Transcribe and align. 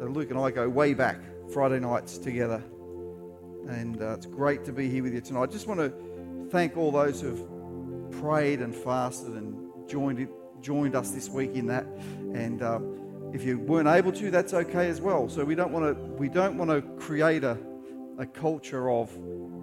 uh, 0.00 0.04
Luke 0.04 0.30
and 0.30 0.38
I 0.38 0.50
go 0.50 0.68
way 0.68 0.94
back, 0.94 1.20
Friday 1.52 1.80
nights 1.80 2.18
together. 2.18 2.62
And 3.68 4.00
uh, 4.00 4.12
it's 4.12 4.26
great 4.26 4.64
to 4.66 4.72
be 4.72 4.88
here 4.88 5.02
with 5.02 5.14
you 5.14 5.20
tonight. 5.20 5.42
I 5.42 5.46
just 5.46 5.66
want 5.66 5.80
to 5.80 5.92
thank 6.50 6.76
all 6.76 6.92
those 6.92 7.20
who've 7.20 7.42
prayed 8.20 8.60
and 8.60 8.74
fasted 8.74 9.32
and 9.32 9.56
joined, 9.88 10.20
it, 10.20 10.28
joined 10.60 10.94
us 10.94 11.10
this 11.10 11.28
week 11.28 11.54
in 11.54 11.66
that. 11.66 11.86
And 12.34 12.62
uh, 12.62 12.80
if 13.32 13.42
you 13.44 13.58
weren't 13.58 13.88
able 13.88 14.12
to, 14.12 14.30
that's 14.30 14.54
okay 14.54 14.88
as 14.88 15.00
well. 15.00 15.28
So 15.28 15.44
we 15.44 15.54
don't 15.54 15.72
want 15.72 15.96
to, 15.96 16.02
we 16.14 16.28
don't 16.28 16.56
want 16.58 16.70
to 16.70 16.82
create 17.00 17.42
a, 17.42 17.58
a 18.18 18.26
culture 18.26 18.90
of 18.90 19.10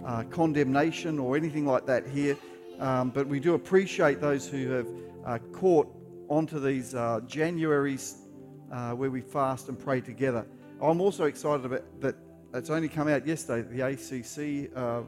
uh, 0.05 0.23
condemnation 0.23 1.19
or 1.19 1.37
anything 1.37 1.65
like 1.65 1.85
that 1.85 2.07
here. 2.07 2.35
Um, 2.79 3.11
but 3.11 3.27
we 3.27 3.39
do 3.39 3.53
appreciate 3.53 4.19
those 4.19 4.47
who 4.47 4.69
have 4.71 4.87
uh, 5.25 5.37
caught 5.53 5.87
onto 6.27 6.59
these 6.59 6.95
uh, 6.95 7.21
Januaries 7.27 8.22
uh, 8.71 8.91
where 8.91 9.11
we 9.11 9.21
fast 9.21 9.69
and 9.69 9.79
pray 9.79 10.01
together. 10.01 10.45
I'm 10.81 11.01
also 11.01 11.25
excited 11.25 11.65
about 11.65 11.83
that. 12.01 12.15
It's 12.53 12.69
only 12.69 12.87
come 12.87 13.07
out 13.07 13.25
yesterday. 13.25 13.67
The 13.67 13.87
ACC 13.87 14.77
uh, 14.77 15.01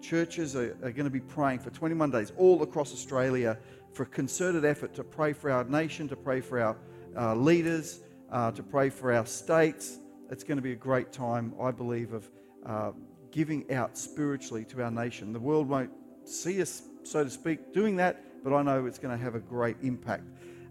churches 0.00 0.54
are, 0.54 0.76
are 0.82 0.92
going 0.92 1.04
to 1.04 1.10
be 1.10 1.20
praying 1.20 1.58
for 1.58 1.70
21 1.70 2.10
days 2.10 2.32
all 2.36 2.62
across 2.62 2.92
Australia 2.92 3.58
for 3.92 4.02
a 4.02 4.06
concerted 4.06 4.64
effort 4.64 4.94
to 4.94 5.04
pray 5.04 5.32
for 5.32 5.50
our 5.50 5.64
nation, 5.64 6.08
to 6.08 6.16
pray 6.16 6.40
for 6.40 6.60
our 6.60 6.76
uh, 7.16 7.34
leaders, 7.34 8.00
uh, 8.30 8.50
to 8.52 8.62
pray 8.62 8.90
for 8.90 9.12
our 9.12 9.26
states. 9.26 9.98
It's 10.30 10.44
going 10.44 10.56
to 10.56 10.62
be 10.62 10.72
a 10.72 10.76
great 10.76 11.12
time, 11.12 11.54
I 11.60 11.70
believe, 11.70 12.12
of 12.12 12.30
uh, 12.66 12.92
giving 13.30 13.70
out 13.72 13.96
spiritually 13.96 14.64
to 14.66 14.82
our 14.82 14.90
nation. 14.90 15.32
The 15.32 15.40
world 15.40 15.68
won't 15.68 15.90
see 16.24 16.60
us, 16.60 16.82
so 17.02 17.24
to 17.24 17.30
speak, 17.30 17.72
doing 17.72 17.96
that, 17.96 18.22
but 18.42 18.52
I 18.52 18.62
know 18.62 18.86
it's 18.86 18.98
going 18.98 19.16
to 19.16 19.22
have 19.22 19.34
a 19.34 19.40
great 19.40 19.76
impact. 19.82 20.24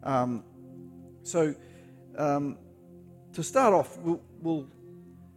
Um, 0.04 0.44
so, 1.24 1.56
um, 2.18 2.58
to 3.34 3.44
start 3.44 3.74
off, 3.74 3.98
we'll, 4.00 4.22
we'll, 4.42 4.68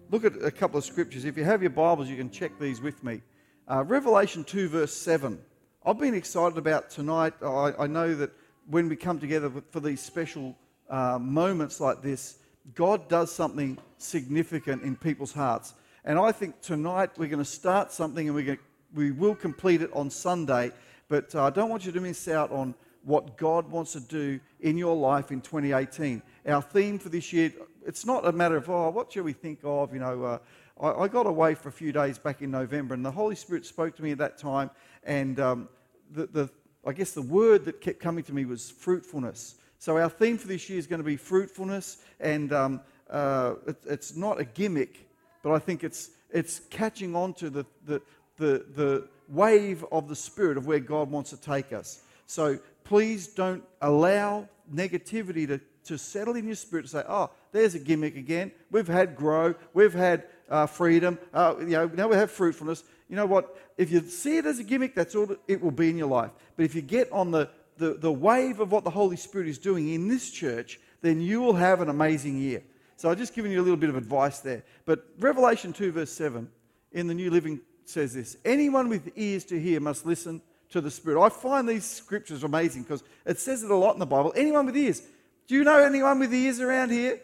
look 0.08 0.24
at 0.24 0.40
a 0.44 0.50
couple 0.52 0.78
of 0.78 0.84
scriptures. 0.84 1.24
If 1.24 1.36
you 1.36 1.42
have 1.42 1.62
your 1.62 1.70
Bibles, 1.70 2.08
you 2.08 2.16
can 2.16 2.30
check 2.30 2.52
these 2.60 2.80
with 2.80 3.02
me. 3.02 3.22
Uh, 3.68 3.82
Revelation 3.82 4.44
2, 4.44 4.68
verse 4.68 4.94
7. 4.94 5.36
I've 5.84 5.98
been 5.98 6.14
excited 6.14 6.58
about 6.58 6.90
tonight. 6.90 7.34
I, 7.42 7.72
I 7.76 7.86
know 7.88 8.14
that 8.14 8.30
when 8.68 8.88
we 8.88 8.94
come 8.94 9.18
together 9.18 9.50
for 9.70 9.80
these 9.80 10.00
special 10.00 10.56
uh, 10.88 11.18
moments 11.20 11.80
like 11.80 12.02
this, 12.02 12.38
God 12.74 13.08
does 13.08 13.32
something 13.32 13.78
significant 13.98 14.82
in 14.82 14.94
people's 14.94 15.32
hearts. 15.32 15.74
And 16.04 16.18
I 16.18 16.30
think 16.30 16.60
tonight 16.60 17.10
we're 17.16 17.28
going 17.28 17.40
to 17.40 17.44
start 17.44 17.90
something 17.90 18.28
and 18.28 18.34
we're 18.34 18.44
going 18.44 18.58
to, 18.58 18.64
we 18.94 19.10
will 19.10 19.34
complete 19.34 19.82
it 19.82 19.90
on 19.92 20.08
Sunday. 20.08 20.70
But 21.08 21.34
uh, 21.34 21.44
I 21.44 21.50
don't 21.50 21.68
want 21.68 21.84
you 21.84 21.92
to 21.92 22.00
miss 22.00 22.28
out 22.28 22.52
on 22.52 22.74
what 23.06 23.36
God 23.36 23.70
wants 23.70 23.92
to 23.92 24.00
do 24.00 24.40
in 24.60 24.76
your 24.76 24.96
life 24.96 25.30
in 25.30 25.40
2018. 25.40 26.22
Our 26.46 26.62
theme 26.62 26.98
for 26.98 27.08
this 27.08 27.32
year, 27.32 27.52
it's 27.84 28.06
not 28.06 28.24
a 28.24 28.30
matter 28.30 28.56
of, 28.56 28.70
oh, 28.70 28.90
what 28.90 29.12
shall 29.12 29.24
we 29.24 29.32
think 29.32 29.58
of? 29.64 29.92
You 29.92 29.98
know, 29.98 30.24
uh, 30.24 30.38
I, 30.80 31.02
I, 31.02 31.08
got 31.08 31.26
away 31.26 31.54
for 31.54 31.68
a 31.68 31.72
few 31.72 31.90
days 31.90 32.18
back 32.18 32.40
in 32.40 32.52
November, 32.52 32.94
and 32.94 33.04
the 33.04 33.10
Holy 33.10 33.34
Spirit 33.34 33.66
spoke 33.66 33.96
to 33.96 34.02
me 34.02 34.12
at 34.12 34.18
that 34.18 34.38
time. 34.38 34.70
And 35.02 35.40
um, 35.40 35.68
the, 36.12 36.26
the, 36.26 36.50
I 36.86 36.92
guess 36.92 37.12
the 37.12 37.22
word 37.22 37.64
that 37.64 37.80
kept 37.80 37.98
coming 37.98 38.22
to 38.24 38.32
me 38.32 38.44
was 38.44 38.70
fruitfulness. 38.70 39.56
So 39.80 39.98
our 39.98 40.08
theme 40.08 40.38
for 40.38 40.46
this 40.46 40.68
year 40.70 40.78
is 40.78 40.86
going 40.86 41.00
to 41.00 41.04
be 41.04 41.16
fruitfulness, 41.16 41.98
and 42.20 42.52
um, 42.52 42.80
uh, 43.10 43.54
it, 43.66 43.76
it's 43.84 44.16
not 44.16 44.40
a 44.40 44.44
gimmick, 44.44 45.08
but 45.42 45.52
I 45.52 45.58
think 45.58 45.82
it's, 45.82 46.10
it's 46.30 46.60
catching 46.70 47.16
on 47.16 47.34
to 47.34 47.50
the, 47.50 47.66
the, 47.86 48.00
the, 48.36 48.66
the 48.74 49.08
wave 49.28 49.84
of 49.90 50.08
the 50.08 50.16
Spirit 50.16 50.56
of 50.56 50.66
where 50.68 50.78
God 50.78 51.10
wants 51.10 51.30
to 51.30 51.36
take 51.36 51.72
us. 51.72 52.02
So 52.26 52.58
please 52.84 53.26
don't 53.26 53.64
allow 53.82 54.48
negativity 54.72 55.46
to, 55.48 55.60
to 55.86 55.98
settle 55.98 56.36
in 56.36 56.46
your 56.46 56.54
spirit 56.54 56.82
to 56.82 56.88
say, 56.88 57.02
oh, 57.08 57.30
there's 57.52 57.74
a 57.74 57.78
gimmick 57.78 58.16
again. 58.16 58.52
We've 58.70 58.86
had 58.86 59.16
grow, 59.16 59.54
we've 59.74 59.92
had 59.94 60.24
uh, 60.48 60.66
freedom, 60.66 61.18
uh, 61.34 61.54
you 61.58 61.66
know, 61.66 61.86
now 61.86 62.08
we 62.08 62.16
have 62.16 62.30
fruitfulness. 62.30 62.84
You 63.08 63.16
know 63.16 63.26
what? 63.26 63.56
If 63.76 63.90
you 63.90 64.00
see 64.00 64.38
it 64.38 64.46
as 64.46 64.58
a 64.58 64.64
gimmick, 64.64 64.94
that's 64.94 65.14
all 65.14 65.28
it 65.46 65.60
will 65.60 65.70
be 65.70 65.90
in 65.90 65.98
your 65.98 66.08
life. 66.08 66.30
But 66.56 66.64
if 66.64 66.74
you 66.74 66.82
get 66.82 67.10
on 67.12 67.30
the, 67.30 67.48
the, 67.76 67.94
the 67.94 68.12
wave 68.12 68.60
of 68.60 68.72
what 68.72 68.84
the 68.84 68.90
Holy 68.90 69.16
Spirit 69.16 69.48
is 69.48 69.58
doing 69.58 69.88
in 69.92 70.08
this 70.08 70.30
church, 70.30 70.80
then 71.02 71.20
you 71.20 71.40
will 71.40 71.54
have 71.54 71.80
an 71.80 71.88
amazing 71.88 72.38
year. 72.38 72.62
So 72.96 73.10
I've 73.10 73.18
just 73.18 73.34
given 73.34 73.50
you 73.50 73.60
a 73.60 73.62
little 73.62 73.76
bit 73.76 73.90
of 73.90 73.96
advice 73.96 74.40
there. 74.40 74.64
But 74.86 75.04
Revelation 75.18 75.72
2, 75.72 75.92
verse 75.92 76.10
7 76.12 76.48
in 76.92 77.06
the 77.06 77.14
New 77.14 77.30
Living 77.30 77.60
says 77.84 78.14
this 78.14 78.36
Anyone 78.44 78.88
with 78.88 79.12
ears 79.16 79.44
to 79.46 79.60
hear 79.60 79.80
must 79.80 80.06
listen 80.06 80.40
to 80.70 80.80
the 80.80 80.90
Spirit. 80.90 81.22
I 81.22 81.28
find 81.28 81.68
these 81.68 81.84
scriptures 81.84 82.42
amazing 82.42 82.82
because 82.82 83.04
it 83.24 83.38
says 83.38 83.62
it 83.62 83.70
a 83.70 83.76
lot 83.76 83.94
in 83.94 84.00
the 84.00 84.06
Bible. 84.06 84.32
Anyone 84.34 84.66
with 84.66 84.76
ears? 84.76 85.02
Do 85.46 85.54
you 85.54 85.64
know 85.64 85.78
anyone 85.78 86.18
with 86.18 86.34
ears 86.34 86.60
around 86.60 86.90
here? 86.90 87.20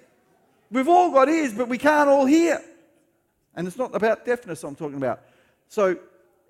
We've 0.71 0.89
all 0.89 1.11
got 1.11 1.29
ears, 1.29 1.53
but 1.53 1.69
we 1.69 1.79
can't 1.79 2.09
all 2.09 2.25
hear. 2.25 2.63
And 3.55 3.67
it's 3.67 3.77
not 3.77 3.95
about 3.95 4.25
deafness 4.25 4.65
I'm 4.65 4.77
talking 4.77 4.97
about. 4.97 5.21
So, 5.69 5.99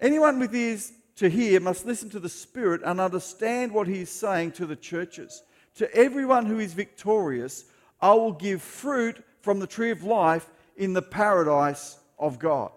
anyone 0.01 0.39
with 0.39 0.55
ears 0.55 0.93
to 1.17 1.29
hear 1.29 1.61
must 1.61 1.87
listen 1.87 2.11
to 2.11 2.21
the 2.21 2.29
Spirit 2.29 2.83
and 2.85 3.01
understand 3.01 3.73
what 3.73 3.89
He 3.89 4.03
is 4.03 4.11
saying 4.11 4.53
to 4.53 4.67
the 4.67 4.77
churches. 4.77 5.43
To 5.77 5.93
everyone 5.95 6.47
who 6.47 6.59
is 6.61 6.75
victorious, 6.75 7.65
I 8.01 8.13
will 8.15 8.33
give 8.33 8.63
fruit 8.63 9.25
from 9.41 9.59
the 9.59 9.67
tree 9.67 9.91
of 9.91 10.05
life 10.05 10.49
in 10.77 10.93
the 10.93 11.03
paradise 11.03 11.99
of 12.19 12.39
God. 12.39 12.71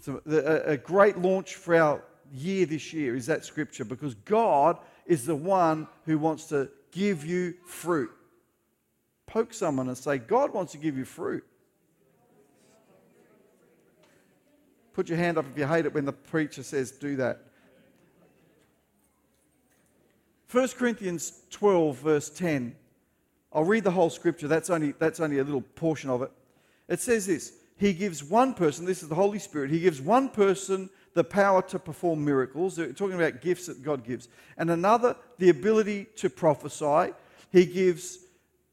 So, 0.00 0.20
a 0.26 0.76
great 0.76 1.18
launch 1.18 1.54
for 1.54 1.74
our 1.74 2.04
year 2.32 2.66
this 2.66 2.92
year 2.92 3.14
is 3.16 3.26
that 3.26 3.44
scripture 3.44 3.84
because 3.84 4.14
God 4.14 4.78
is 5.06 5.26
the 5.26 5.36
one 5.36 5.86
who 6.06 6.18
wants 6.18 6.46
to 6.46 6.70
give 6.92 7.24
you 7.24 7.54
fruit. 7.66 8.10
Poke 9.26 9.52
someone 9.52 9.88
and 9.88 9.98
say, 9.98 10.18
God 10.18 10.52
wants 10.52 10.72
to 10.72 10.78
give 10.78 10.96
you 10.96 11.04
fruit. 11.04 11.44
Put 14.92 15.08
your 15.08 15.18
hand 15.18 15.38
up 15.38 15.46
if 15.50 15.58
you 15.58 15.66
hate 15.66 15.86
it 15.86 15.94
when 15.94 16.04
the 16.04 16.12
preacher 16.12 16.62
says, 16.62 16.90
do 16.92 17.16
that. 17.16 17.40
1 20.50 20.68
Corinthians 20.68 21.32
12, 21.50 21.98
verse 21.98 22.28
10. 22.28 22.76
I'll 23.54 23.64
read 23.64 23.84
the 23.84 23.90
whole 23.90 24.10
scripture. 24.10 24.48
That's 24.48 24.68
only, 24.68 24.92
that's 24.92 25.18
only 25.18 25.38
a 25.38 25.44
little 25.44 25.62
portion 25.62 26.10
of 26.10 26.20
it. 26.22 26.30
It 26.88 27.00
says 27.00 27.26
this 27.26 27.54
He 27.78 27.94
gives 27.94 28.22
one 28.22 28.52
person, 28.52 28.84
this 28.84 29.02
is 29.02 29.08
the 29.08 29.14
Holy 29.14 29.38
Spirit, 29.38 29.70
He 29.70 29.80
gives 29.80 30.00
one 30.00 30.28
person 30.28 30.90
the 31.14 31.24
power 31.24 31.62
to 31.62 31.78
perform 31.78 32.24
miracles. 32.24 32.76
They're 32.76 32.92
talking 32.92 33.16
about 33.16 33.40
gifts 33.40 33.66
that 33.66 33.82
God 33.82 34.04
gives. 34.04 34.28
And 34.56 34.70
another, 34.70 35.16
the 35.38 35.50
ability 35.50 36.06
to 36.16 36.30
prophesy. 36.30 37.12
He 37.50 37.66
gives 37.66 38.18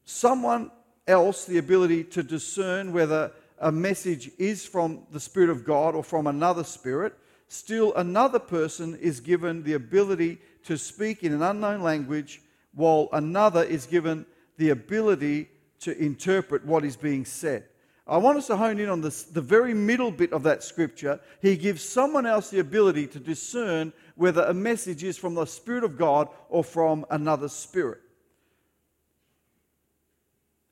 someone 0.04 0.70
else 1.06 1.44
the 1.44 1.58
ability 1.58 2.04
to 2.04 2.22
discern 2.22 2.92
whether 2.92 3.32
a 3.58 3.70
message 3.70 4.30
is 4.38 4.64
from 4.64 5.06
the 5.10 5.20
Spirit 5.20 5.50
of 5.50 5.64
God 5.64 5.94
or 5.94 6.02
from 6.02 6.26
another 6.26 6.64
spirit. 6.64 7.14
Still, 7.48 7.92
another 7.94 8.38
person 8.38 8.96
is 8.96 9.20
given 9.20 9.62
the 9.62 9.74
ability 9.74 10.38
to 10.64 10.78
speak 10.78 11.22
in 11.22 11.32
an 11.32 11.42
unknown 11.42 11.82
language, 11.82 12.42
while 12.74 13.08
another 13.12 13.62
is 13.62 13.86
given 13.86 14.24
the 14.56 14.70
ability 14.70 15.48
to 15.80 15.96
interpret 16.02 16.64
what 16.64 16.84
is 16.84 16.96
being 16.96 17.24
said. 17.24 17.64
I 18.10 18.16
want 18.16 18.38
us 18.38 18.48
to 18.48 18.56
hone 18.56 18.80
in 18.80 18.88
on 18.88 19.00
this, 19.00 19.22
the 19.22 19.40
very 19.40 19.72
middle 19.72 20.10
bit 20.10 20.32
of 20.32 20.42
that 20.42 20.64
scripture. 20.64 21.20
He 21.40 21.56
gives 21.56 21.80
someone 21.80 22.26
else 22.26 22.50
the 22.50 22.58
ability 22.58 23.06
to 23.06 23.20
discern 23.20 23.92
whether 24.16 24.42
a 24.42 24.52
message 24.52 25.04
is 25.04 25.16
from 25.16 25.36
the 25.36 25.44
Spirit 25.44 25.84
of 25.84 25.96
God 25.96 26.28
or 26.48 26.64
from 26.64 27.06
another 27.10 27.48
spirit. 27.48 28.00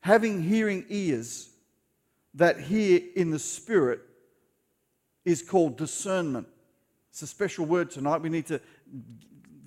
Having 0.01 0.43
hearing 0.43 0.85
ears 0.89 1.51
that 2.35 2.59
hear 2.59 3.01
in 3.15 3.31
the 3.31 3.39
Spirit 3.39 4.01
is 5.25 5.41
called 5.41 5.79
discernment. 5.79 6.49
It's 7.11 7.23
a 7.23 7.27
special 7.29 7.67
word 7.67 7.93
tonight. 7.93 8.21
We 8.21 8.31
need 8.31 8.47
to 8.47 8.61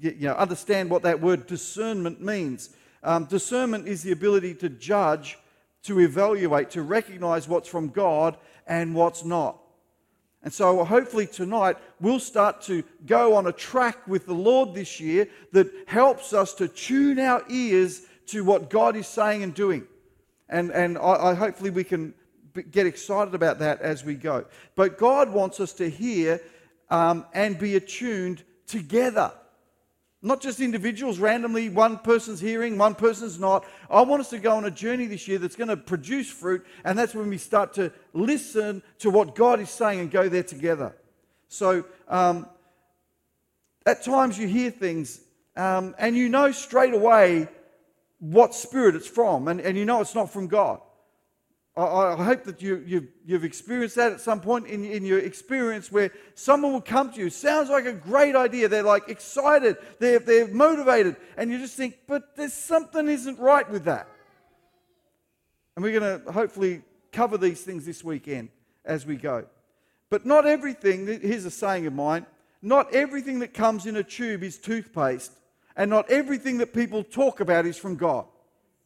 you 0.01 0.27
know, 0.27 0.33
understand 0.33 0.89
what 0.89 1.03
that 1.03 1.21
word 1.21 1.47
discernment 1.47 2.19
means. 2.19 2.71
Um, 3.01 3.25
discernment 3.25 3.87
is 3.87 4.03
the 4.03 4.11
ability 4.11 4.55
to 4.55 4.67
judge 4.67 5.37
to 5.83 5.99
evaluate, 5.99 6.69
to 6.71 6.81
recognize 6.81 7.47
what's 7.47 7.67
from 7.67 7.89
God 7.89 8.37
and 8.67 8.93
what's 8.93 9.25
not. 9.25 9.57
And 10.43 10.51
so, 10.51 10.83
hopefully, 10.83 11.27
tonight 11.27 11.77
we'll 11.99 12.19
start 12.19 12.61
to 12.63 12.83
go 13.05 13.35
on 13.35 13.45
a 13.45 13.51
track 13.51 14.07
with 14.07 14.25
the 14.25 14.33
Lord 14.33 14.73
this 14.73 14.99
year 14.99 15.27
that 15.51 15.71
helps 15.85 16.33
us 16.33 16.53
to 16.55 16.67
tune 16.67 17.19
our 17.19 17.43
ears 17.47 18.01
to 18.27 18.43
what 18.43 18.69
God 18.69 18.95
is 18.95 19.07
saying 19.07 19.43
and 19.43 19.53
doing. 19.53 19.85
And, 20.49 20.71
and 20.71 20.97
I, 20.97 21.29
I 21.29 21.33
hopefully 21.35 21.69
we 21.69 21.83
can 21.83 22.13
get 22.71 22.85
excited 22.85 23.35
about 23.35 23.59
that 23.59 23.81
as 23.81 24.03
we 24.03 24.15
go. 24.15 24.45
But 24.75 24.97
God 24.97 25.31
wants 25.31 25.59
us 25.59 25.73
to 25.73 25.89
hear 25.89 26.41
um, 26.89 27.25
and 27.33 27.57
be 27.57 27.75
attuned 27.75 28.43
together. 28.67 29.31
Not 30.23 30.39
just 30.39 30.59
individuals 30.59 31.17
randomly, 31.17 31.69
one 31.69 31.97
person's 31.97 32.39
hearing, 32.39 32.77
one 32.77 32.93
person's 32.93 33.39
not. 33.39 33.65
I 33.89 34.01
want 34.03 34.21
us 34.21 34.29
to 34.29 34.37
go 34.37 34.55
on 34.55 34.65
a 34.65 34.71
journey 34.71 35.07
this 35.07 35.27
year 35.27 35.39
that's 35.39 35.55
going 35.55 35.69
to 35.69 35.77
produce 35.77 36.29
fruit, 36.29 36.63
and 36.83 36.97
that's 36.97 37.15
when 37.15 37.27
we 37.27 37.39
start 37.39 37.73
to 37.73 37.91
listen 38.13 38.83
to 38.99 39.09
what 39.09 39.33
God 39.33 39.59
is 39.59 39.71
saying 39.71 39.99
and 39.99 40.11
go 40.11 40.29
there 40.29 40.43
together. 40.43 40.95
So, 41.47 41.85
um, 42.07 42.47
at 43.83 44.03
times 44.03 44.37
you 44.37 44.47
hear 44.47 44.69
things, 44.69 45.21
um, 45.55 45.95
and 45.97 46.15
you 46.15 46.29
know 46.29 46.51
straight 46.51 46.93
away 46.93 47.47
what 48.19 48.53
spirit 48.53 48.95
it's 48.95 49.07
from, 49.07 49.47
and, 49.47 49.59
and 49.59 49.75
you 49.75 49.85
know 49.85 50.01
it's 50.01 50.13
not 50.13 50.31
from 50.31 50.47
God. 50.47 50.81
I, 51.75 51.83
I 51.83 52.23
hope 52.23 52.43
that 52.43 52.61
you, 52.61 52.83
you, 52.85 53.07
you've 53.25 53.45
experienced 53.45 53.95
that 53.95 54.11
at 54.11 54.21
some 54.21 54.41
point 54.41 54.67
in, 54.67 54.83
in 54.83 55.05
your 55.05 55.19
experience 55.19 55.91
where 55.91 56.11
someone 56.35 56.73
will 56.73 56.81
come 56.81 57.11
to 57.13 57.19
you, 57.19 57.29
sounds 57.29 57.69
like 57.69 57.85
a 57.85 57.93
great 57.93 58.35
idea. 58.35 58.67
They're 58.67 58.83
like 58.83 59.07
excited, 59.09 59.77
they're, 59.99 60.19
they're 60.19 60.47
motivated, 60.47 61.15
and 61.37 61.49
you 61.51 61.59
just 61.59 61.77
think, 61.77 61.95
but 62.07 62.35
there's 62.35 62.53
something 62.53 63.07
isn't 63.07 63.39
right 63.39 63.69
with 63.69 63.85
that. 63.85 64.07
And 65.75 65.83
we're 65.83 65.97
going 65.97 66.21
to 66.21 66.31
hopefully 66.31 66.81
cover 67.13 67.37
these 67.37 67.61
things 67.61 67.85
this 67.85 68.03
weekend 68.03 68.49
as 68.83 69.05
we 69.05 69.15
go. 69.15 69.45
But 70.09 70.25
not 70.25 70.45
everything, 70.45 71.07
here's 71.07 71.45
a 71.45 71.51
saying 71.51 71.87
of 71.87 71.93
mine, 71.93 72.25
not 72.61 72.93
everything 72.93 73.39
that 73.39 73.53
comes 73.53 73.85
in 73.85 73.95
a 73.95 74.03
tube 74.03 74.43
is 74.43 74.57
toothpaste, 74.57 75.31
and 75.77 75.89
not 75.89 76.11
everything 76.11 76.57
that 76.57 76.73
people 76.73 77.03
talk 77.03 77.39
about 77.39 77.65
is 77.65 77.77
from 77.77 77.95
God, 77.95 78.25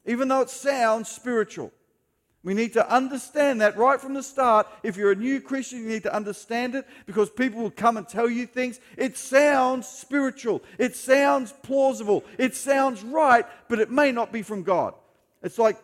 even 0.05 0.27
though 0.27 0.41
it 0.41 0.51
sounds 0.51 1.09
spiritual. 1.09 1.71
We 2.45 2.53
need 2.53 2.73
to 2.73 2.93
understand 2.93 3.61
that 3.61 3.75
right 3.75 3.99
from 3.99 4.13
the 4.13 4.21
start. 4.21 4.67
If 4.83 4.97
you're 4.97 5.13
a 5.13 5.15
new 5.15 5.41
Christian, 5.41 5.79
you 5.79 5.89
need 5.89 6.03
to 6.03 6.13
understand 6.13 6.75
it 6.75 6.85
because 7.07 7.31
people 7.31 7.63
will 7.63 7.71
come 7.71 7.97
and 7.97 8.07
tell 8.07 8.29
you 8.29 8.45
things. 8.45 8.79
It 8.97 9.17
sounds 9.17 9.87
spiritual, 9.87 10.61
it 10.77 10.95
sounds 10.95 11.51
plausible, 11.63 12.23
it 12.37 12.55
sounds 12.55 13.03
right, 13.03 13.47
but 13.67 13.79
it 13.79 13.89
may 13.89 14.11
not 14.11 14.31
be 14.31 14.43
from 14.43 14.61
God. 14.61 14.93
It's 15.41 15.57
like 15.57 15.77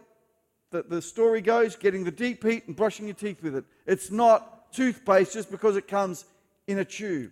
the, 0.70 0.84
the 0.84 1.02
story 1.02 1.42
goes 1.42 1.76
getting 1.76 2.04
the 2.04 2.12
deep 2.12 2.44
heat 2.46 2.68
and 2.68 2.76
brushing 2.76 3.08
your 3.08 3.16
teeth 3.16 3.42
with 3.42 3.56
it. 3.56 3.66
It's 3.88 4.12
not 4.12 4.72
toothpaste 4.72 5.34
just 5.34 5.50
because 5.50 5.76
it 5.76 5.88
comes 5.88 6.26
in 6.68 6.78
a 6.78 6.86
tube. 6.86 7.32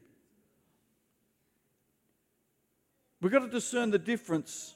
We've 3.22 3.32
got 3.32 3.40
to 3.40 3.48
discern 3.48 3.92
the 3.92 4.00
difference 4.00 4.74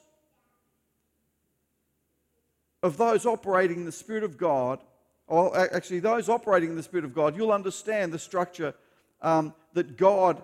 of 2.84 2.98
those 2.98 3.24
operating 3.24 3.78
in 3.78 3.84
the 3.86 3.92
Spirit 3.92 4.22
of 4.24 4.36
God, 4.36 4.78
or 5.26 5.56
actually 5.74 6.00
those 6.00 6.28
operating 6.28 6.68
in 6.68 6.76
the 6.76 6.82
Spirit 6.82 7.06
of 7.06 7.14
God, 7.14 7.34
you'll 7.34 7.50
understand 7.50 8.12
the 8.12 8.18
structure 8.18 8.74
um, 9.22 9.54
that 9.72 9.96
God 9.96 10.42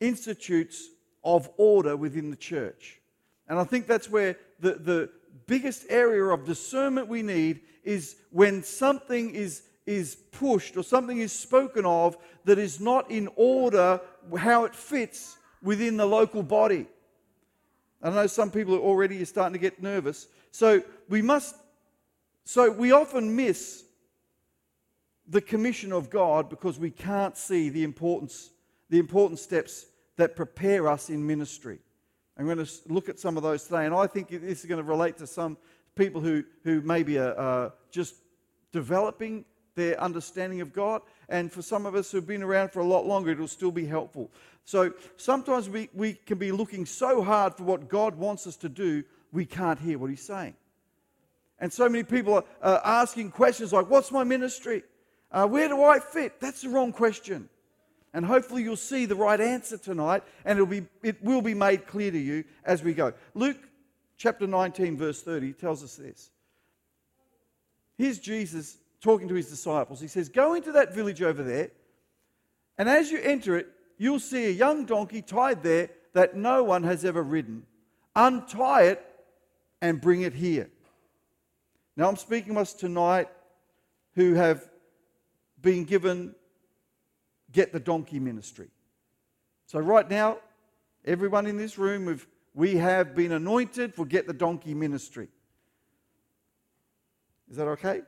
institutes 0.00 0.88
of 1.22 1.48
order 1.56 1.96
within 1.96 2.28
the 2.28 2.36
church. 2.36 3.00
And 3.46 3.56
I 3.56 3.62
think 3.62 3.86
that's 3.86 4.10
where 4.10 4.36
the, 4.58 4.74
the 4.74 5.10
biggest 5.46 5.86
area 5.88 6.24
of 6.24 6.44
discernment 6.44 7.06
we 7.06 7.22
need 7.22 7.60
is 7.84 8.16
when 8.30 8.64
something 8.64 9.30
is, 9.30 9.62
is 9.86 10.16
pushed 10.32 10.76
or 10.76 10.82
something 10.82 11.18
is 11.18 11.32
spoken 11.32 11.86
of 11.86 12.16
that 12.46 12.58
is 12.58 12.80
not 12.80 13.08
in 13.12 13.28
order 13.36 14.00
how 14.36 14.64
it 14.64 14.74
fits 14.74 15.38
within 15.62 15.96
the 15.96 16.06
local 16.06 16.42
body. 16.42 16.88
I 18.02 18.10
know 18.10 18.26
some 18.26 18.50
people 18.50 18.74
are 18.74 18.80
already 18.80 19.24
starting 19.24 19.52
to 19.52 19.58
get 19.58 19.82
nervous. 19.82 20.26
So 20.50 20.82
we 21.08 21.22
must 21.22 21.54
so 22.44 22.70
we 22.70 22.90
often 22.90 23.36
miss 23.36 23.84
the 25.28 25.40
commission 25.40 25.92
of 25.92 26.10
God 26.10 26.50
because 26.50 26.78
we 26.78 26.90
can't 26.90 27.36
see 27.36 27.68
the 27.68 27.84
importance, 27.84 28.50
the 28.88 28.98
important 28.98 29.38
steps 29.38 29.86
that 30.16 30.34
prepare 30.34 30.88
us 30.88 31.10
in 31.10 31.24
ministry. 31.24 31.78
I'm 32.36 32.46
going 32.46 32.64
to 32.64 32.70
look 32.88 33.08
at 33.08 33.20
some 33.20 33.36
of 33.36 33.42
those 33.42 33.64
today, 33.64 33.86
and 33.86 33.94
I 33.94 34.06
think 34.06 34.30
this 34.30 34.60
is 34.60 34.66
going 34.66 34.82
to 34.82 34.88
relate 34.88 35.18
to 35.18 35.26
some 35.26 35.56
people 35.94 36.20
who, 36.20 36.42
who 36.64 36.80
maybe 36.80 37.18
are 37.18 37.38
uh, 37.38 37.70
just 37.90 38.16
developing 38.72 39.44
their 39.76 40.00
understanding 40.00 40.60
of 40.60 40.72
God. 40.72 41.02
And 41.28 41.52
for 41.52 41.62
some 41.62 41.86
of 41.86 41.94
us 41.94 42.10
who've 42.10 42.26
been 42.26 42.42
around 42.42 42.72
for 42.72 42.80
a 42.80 42.84
lot 42.84 43.06
longer, 43.06 43.30
it'll 43.30 43.46
still 43.46 43.70
be 43.70 43.86
helpful. 43.86 44.30
So 44.70 44.92
sometimes 45.16 45.68
we, 45.68 45.88
we 45.92 46.12
can 46.14 46.38
be 46.38 46.52
looking 46.52 46.86
so 46.86 47.22
hard 47.22 47.56
for 47.56 47.64
what 47.64 47.88
God 47.88 48.14
wants 48.14 48.46
us 48.46 48.56
to 48.58 48.68
do, 48.68 49.02
we 49.32 49.44
can't 49.44 49.80
hear 49.80 49.98
what 49.98 50.10
He's 50.10 50.24
saying. 50.24 50.54
And 51.58 51.72
so 51.72 51.88
many 51.88 52.04
people 52.04 52.34
are 52.34 52.44
uh, 52.62 52.80
asking 52.84 53.32
questions 53.32 53.72
like, 53.72 53.90
What's 53.90 54.12
my 54.12 54.22
ministry? 54.22 54.84
Uh, 55.32 55.48
where 55.48 55.66
do 55.66 55.82
I 55.82 55.98
fit? 55.98 56.38
That's 56.38 56.62
the 56.62 56.68
wrong 56.68 56.92
question. 56.92 57.48
And 58.14 58.24
hopefully 58.24 58.62
you'll 58.62 58.76
see 58.76 59.06
the 59.06 59.16
right 59.16 59.40
answer 59.40 59.76
tonight, 59.76 60.22
and 60.44 60.56
it'll 60.56 60.66
be, 60.66 60.86
it 61.02 61.20
will 61.20 61.42
be 61.42 61.54
made 61.54 61.88
clear 61.88 62.12
to 62.12 62.18
you 62.18 62.44
as 62.64 62.84
we 62.84 62.94
go. 62.94 63.12
Luke 63.34 63.58
chapter 64.18 64.46
19, 64.46 64.96
verse 64.96 65.20
30 65.20 65.52
tells 65.54 65.82
us 65.82 65.96
this. 65.96 66.30
Here's 67.98 68.20
Jesus 68.20 68.76
talking 69.00 69.26
to 69.26 69.34
his 69.34 69.50
disciples. 69.50 70.00
He 70.00 70.06
says, 70.06 70.28
Go 70.28 70.54
into 70.54 70.70
that 70.72 70.94
village 70.94 71.22
over 71.22 71.42
there, 71.42 71.72
and 72.78 72.88
as 72.88 73.10
you 73.10 73.20
enter 73.20 73.56
it, 73.56 73.66
you'll 74.00 74.18
see 74.18 74.46
a 74.46 74.50
young 74.50 74.86
donkey 74.86 75.20
tied 75.20 75.62
there 75.62 75.90
that 76.14 76.34
no 76.34 76.64
one 76.64 76.82
has 76.84 77.04
ever 77.04 77.22
ridden. 77.22 77.64
Untie 78.16 78.84
it 78.84 79.06
and 79.82 80.00
bring 80.00 80.22
it 80.22 80.32
here. 80.32 80.70
Now, 81.96 82.08
I'm 82.08 82.16
speaking 82.16 82.54
to 82.54 82.60
us 82.60 82.72
tonight 82.72 83.28
who 84.14 84.34
have 84.34 84.66
been 85.60 85.84
given 85.84 86.34
Get 87.52 87.72
the 87.74 87.80
Donkey 87.80 88.18
ministry. 88.18 88.68
So, 89.66 89.78
right 89.78 90.08
now, 90.08 90.38
everyone 91.04 91.46
in 91.46 91.58
this 91.58 91.76
room, 91.76 92.20
we 92.54 92.76
have 92.76 93.14
been 93.14 93.32
anointed 93.32 93.94
for 93.94 94.06
Get 94.06 94.26
the 94.26 94.32
Donkey 94.32 94.72
ministry. 94.72 95.28
Is 97.50 97.58
that 97.58 97.68
okay? 97.68 98.00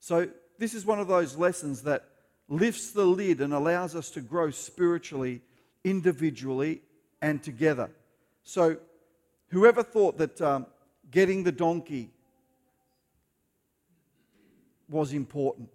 So, 0.00 0.28
this 0.58 0.74
is 0.74 0.84
one 0.84 1.00
of 1.00 1.08
those 1.08 1.36
lessons 1.38 1.82
that 1.84 2.09
lifts 2.50 2.90
the 2.90 3.06
lid 3.06 3.40
and 3.40 3.54
allows 3.54 3.94
us 3.96 4.10
to 4.10 4.20
grow 4.20 4.50
spiritually, 4.50 5.40
individually, 5.84 6.82
and 7.22 7.42
together. 7.42 7.90
So, 8.42 8.76
whoever 9.48 9.82
thought 9.82 10.18
that 10.18 10.40
um, 10.42 10.66
getting 11.10 11.44
the 11.44 11.52
donkey 11.52 12.10
was 14.88 15.12
important. 15.12 15.70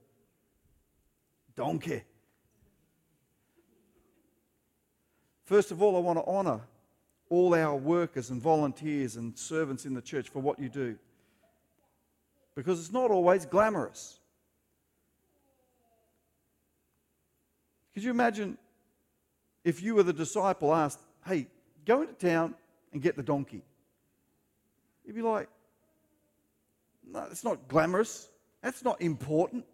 Donkey. 1.56 2.04
First 5.45 5.72
of 5.72 5.81
all, 5.81 5.95
I 5.95 6.00
want 6.00 6.19
to 6.19 6.25
honor 6.25 6.60
all 7.30 7.56
our 7.56 7.75
workers 7.75 8.30
and 8.30 8.42
volunteers 8.42 9.16
and 9.16 9.38
servants 9.38 9.86
in 9.86 9.94
the 9.94 10.01
church 10.01 10.30
for 10.30 10.39
what 10.39 10.60
you 10.60 10.68
do. 10.68 10.98
Because 12.56 12.80
it's 12.80 12.92
not 12.92 13.12
always 13.12 13.45
glamorous. 13.45 14.19
Could 17.96 18.04
you 18.04 18.12
imagine 18.12 18.58
if 19.64 19.82
you 19.82 19.96
were 19.96 20.04
the 20.04 20.14
disciple 20.14 20.76
asked, 20.76 21.00
hey, 21.26 21.48
go 21.86 22.02
into 22.02 22.14
town 22.14 22.54
and 22.94 23.02
get 23.02 23.16
the 23.16 23.24
donkey? 23.24 23.64
You'd 25.06 25.16
be 25.16 25.22
like, 25.22 25.48
no, 27.10 27.26
it's 27.32 27.44
not 27.46 27.68
glamorous. 27.70 28.28
That's 28.62 28.84
not 28.84 29.02
important. 29.02 29.66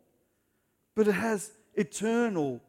But 0.95 1.07
it 1.07 1.13
has 1.13 1.51
eternal 1.73 2.61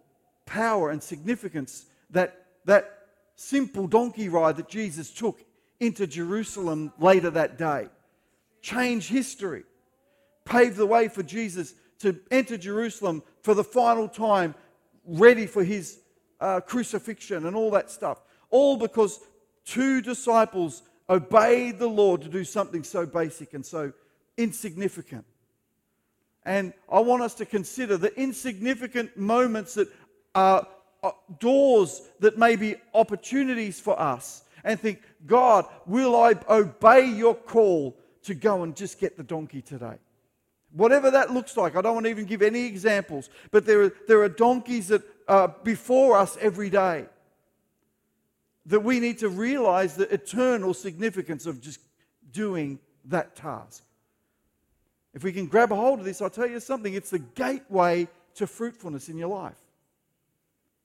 power 0.47 0.90
and 0.90 1.02
significance 1.02 1.85
that 2.11 2.47
that 2.64 3.09
simple 3.37 3.87
donkey 3.87 4.30
ride 4.30 4.56
that 4.56 4.68
Jesus 4.68 5.11
took 5.11 5.44
into 5.80 6.06
Jerusalem 6.06 6.92
later 6.99 7.28
that 7.30 7.59
day 7.59 7.88
changed 8.62 9.11
history, 9.11 9.64
paved 10.44 10.76
the 10.76 10.87
way 10.87 11.09
for 11.09 11.23
Jesus 11.23 11.75
to 11.99 12.18
enter 12.30 12.56
Jerusalem 12.56 13.23
for 13.42 13.54
the 13.54 13.64
final 13.64 14.09
time, 14.09 14.54
ready 15.04 15.47
for 15.47 15.64
his 15.64 15.99
uh, 16.40 16.61
crucifixion 16.61 17.47
and 17.47 17.56
all 17.56 17.71
that 17.71 17.90
stuff. 17.90 18.21
All 18.50 18.76
because 18.76 19.21
two 19.64 20.00
disciples 20.00 20.82
obeyed 21.09 21.78
the 21.78 21.88
Lord 21.88 22.23
to 22.23 22.28
do 22.28 22.44
something 22.44 22.85
so 22.85 23.06
basic 23.06 23.54
and 23.54 23.64
so 23.64 23.92
insignificant. 24.37 25.25
And 26.44 26.73
I 26.90 27.00
want 27.00 27.23
us 27.23 27.35
to 27.35 27.47
consider 27.47 27.97
the 27.97 28.18
insignificant 28.21 29.16
moments 29.16 29.75
that 29.75 29.88
are 30.35 30.66
doors 31.38 32.02
that 32.21 32.38
may 32.38 32.56
be 32.56 32.76
opportunities 32.94 33.80
for 33.80 33.99
us 34.00 34.44
and 34.64 34.78
think, 34.78 35.00
God, 35.26 35.66
will 35.87 36.16
I 36.16 36.35
obey 36.49 37.06
your 37.06 37.35
call 37.35 37.97
to 38.25 38.35
go 38.35 38.62
and 38.62 38.76
just 38.76 38.99
get 38.99 39.16
the 39.16 39.23
donkey 39.23 39.62
today? 39.62 39.99
Whatever 40.74 41.10
that 41.10 41.32
looks 41.32 41.56
like, 41.56 41.76
I 41.76 41.82
don't 41.82 41.94
want 41.94 42.06
to 42.06 42.10
even 42.10 42.24
give 42.24 42.42
any 42.42 42.66
examples, 42.66 43.28
but 43.50 43.66
there 43.66 43.82
are, 43.82 43.92
there 44.08 44.22
are 44.22 44.28
donkeys 44.28 44.88
that 44.88 45.02
are 45.28 45.48
before 45.62 46.16
us 46.16 46.38
every 46.40 46.70
day 46.70 47.06
that 48.66 48.80
we 48.80 49.00
need 49.00 49.18
to 49.18 49.28
realize 49.28 49.96
the 49.96 50.12
eternal 50.12 50.72
significance 50.72 51.46
of 51.46 51.60
just 51.60 51.80
doing 52.30 52.78
that 53.04 53.36
task. 53.36 53.84
If 55.14 55.24
we 55.24 55.32
can 55.32 55.46
grab 55.46 55.72
a 55.72 55.76
hold 55.76 55.98
of 55.98 56.04
this, 56.04 56.22
I'll 56.22 56.30
tell 56.30 56.48
you 56.48 56.60
something 56.60 56.94
it's 56.94 57.10
the 57.10 57.18
gateway 57.18 58.08
to 58.36 58.46
fruitfulness 58.46 59.08
in 59.08 59.18
your 59.18 59.28
life. 59.28 59.58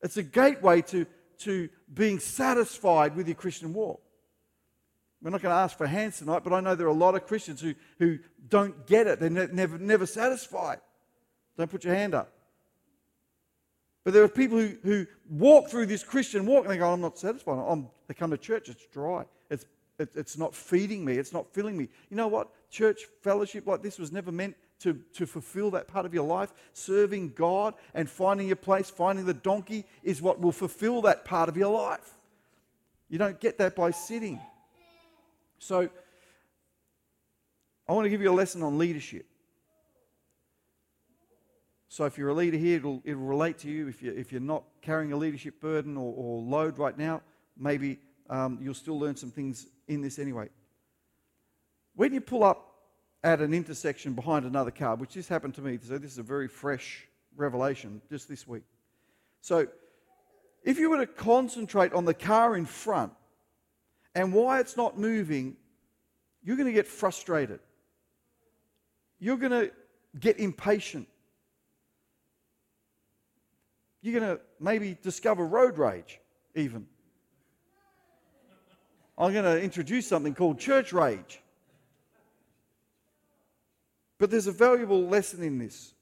It's 0.02 0.18
a 0.18 0.24
gateway 0.24 0.82
to, 0.84 1.06
to 1.40 1.70
being 1.94 2.20
satisfied 2.20 3.16
with 3.16 3.28
your 3.28 3.36
Christian 3.36 3.74
walk. 3.74 4.02
We're 5.22 5.32
not 5.32 5.42
going 5.42 5.54
to 5.54 5.60
ask 5.60 5.78
for 5.78 5.88
hands 5.88 6.20
tonight, 6.20 6.44
but 6.44 6.54
I 6.54 6.60
know 6.60 6.76
there 6.76 6.88
are 6.88 6.92
a 6.92 6.94
lot 6.94 7.16
of 7.16 7.26
Christians 7.26 7.60
who, 7.60 7.74
who 7.98 8.20
don't 8.50 8.86
get 8.86 9.08
it. 9.08 9.20
They're 9.20 9.30
ne- 9.30 9.48
never, 9.52 9.78
never 9.78 10.06
satisfied. 10.06 10.80
Don't 11.58 11.72
put 11.72 11.84
your 11.84 11.96
hand 11.96 12.14
up. 12.14 12.32
But 14.04 14.14
there 14.14 14.24
are 14.24 14.30
people 14.30 14.58
who, 14.58 14.78
who 14.84 15.08
walk 15.30 15.70
through 15.70 15.88
this 15.88 16.04
Christian 16.04 16.46
walk 16.46 16.64
and 16.64 16.74
they 16.74 16.78
go, 16.78 16.94
I'm 16.94 17.02
not 17.02 17.18
satisfied. 17.18 17.62
I'm, 17.68 17.90
they 18.08 18.14
come 18.14 18.32
to 18.32 18.38
church, 18.38 18.70
it's 18.70 18.86
dry. 18.86 19.26
It's, 19.50 19.66
it, 20.00 20.10
it's 20.16 20.38
not 20.38 20.54
feeding 20.54 21.04
me. 21.04 21.18
It's 21.18 21.34
not 21.34 21.52
filling 21.52 21.76
me. 21.76 21.90
You 22.10 22.16
know 22.16 22.28
what? 22.28 22.50
Church 22.70 23.02
fellowship 23.22 23.66
like 23.66 23.82
this 23.82 23.98
was 23.98 24.12
never 24.12 24.32
meant 24.32 24.56
to, 24.80 25.02
to 25.16 25.26
fulfill 25.26 25.72
that 25.72 25.88
part 25.88 26.06
of 26.06 26.14
your 26.14 26.26
life. 26.26 26.54
Serving 26.74 27.34
God 27.36 27.74
and 27.96 28.10
finding 28.10 28.48
your 28.48 28.56
place, 28.56 28.90
finding 28.90 29.26
the 29.26 29.34
donkey 29.34 29.84
is 30.04 30.22
what 30.22 30.40
will 30.40 30.52
fulfill 30.52 31.02
that 31.02 31.26
part 31.26 31.50
of 31.50 31.58
your 31.58 31.74
life. 31.74 32.14
You 33.10 33.18
don't 33.18 33.40
get 33.40 33.58
that 33.58 33.76
by 33.76 33.92
sitting. 33.92 34.40
So, 35.60 35.90
I 37.90 37.94
want 37.94 38.06
to 38.06 38.10
give 38.10 38.22
you 38.22 38.32
a 38.32 38.34
lesson 38.34 38.62
on 38.64 38.78
leadership. 38.78 39.26
So, 41.90 42.06
if 42.06 42.18
you're 42.18 42.30
a 42.30 42.34
leader 42.34 42.58
here, 42.58 42.78
it'll, 42.78 43.02
it'll 43.04 43.22
relate 43.22 43.58
to 43.60 43.70
you. 43.70 43.88
If, 43.88 44.04
you. 44.04 44.14
if 44.14 44.32
you're 44.32 44.42
not 44.42 44.64
carrying 44.82 45.14
a 45.14 45.18
leadership 45.18 45.60
burden 45.60 45.98
or, 45.98 46.14
or 46.16 46.42
load 46.42 46.78
right 46.78 46.98
now, 46.98 47.22
maybe 47.58 47.98
um, 48.30 48.60
you'll 48.62 48.74
still 48.74 49.00
learn 49.00 49.16
some 49.16 49.32
things 49.32 49.68
in 49.88 50.02
this 50.02 50.20
anyway. 50.20 50.50
When 51.96 52.14
you 52.14 52.22
pull 52.22 52.44
up 52.44 52.76
at 53.24 53.42
an 53.42 53.54
intersection 53.54 54.14
behind 54.14 54.46
another 54.46 54.72
car, 54.72 54.96
which 54.96 55.12
just 55.12 55.30
happened 55.30 55.56
to 55.56 55.62
me, 55.62 55.80
so 55.82 55.98
this 55.98 56.12
is 56.12 56.18
a 56.20 56.24
very 56.24 56.48
fresh 56.48 57.08
revelation 57.36 58.02
just 58.10 58.30
this 58.30 58.48
week. 58.48 58.64
So, 59.42 59.68
if 60.64 60.78
you 60.78 60.90
were 60.90 60.98
to 60.98 61.08
concentrate 61.08 61.94
on 61.94 62.06
the 62.06 62.14
car 62.14 62.58
in 62.58 62.66
front 62.66 63.14
and 64.18 64.34
why 64.34 64.60
it's 64.60 64.76
not 64.76 64.98
moving, 64.98 65.56
you're 66.44 66.58
going 66.58 66.66
to 66.66 66.74
get 66.74 66.88
frustrated. 66.88 67.60
You're 69.20 69.38
going 69.38 69.52
to 69.52 69.72
get 70.20 70.40
impatient. 70.40 71.08
You're 74.02 74.20
going 74.20 74.36
to 74.38 74.42
maybe 74.60 74.98
discover 75.04 75.46
road 75.46 75.78
rage, 75.78 76.20
even. 76.56 76.88
I'm 79.20 79.34
going 79.34 79.46
to 79.46 79.62
introduce 79.62 80.08
something 80.08 80.34
called 80.34 80.58
church 80.58 80.94
rage. 80.94 81.40
But 84.18 84.32
there's 84.32 84.48
a 84.48 84.52
valuable 84.52 85.06
lesson 85.06 85.44
in 85.44 85.60
this. 85.60 85.94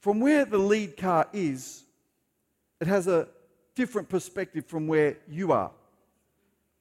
From 0.00 0.20
where 0.20 0.46
the 0.46 0.56
lead 0.56 0.96
car 0.96 1.28
is, 1.34 1.82
it 2.80 2.86
has 2.86 3.06
a 3.06 3.28
different 3.74 4.08
perspective 4.08 4.66
from 4.66 4.86
where 4.86 5.16
you 5.28 5.52
are. 5.52 5.70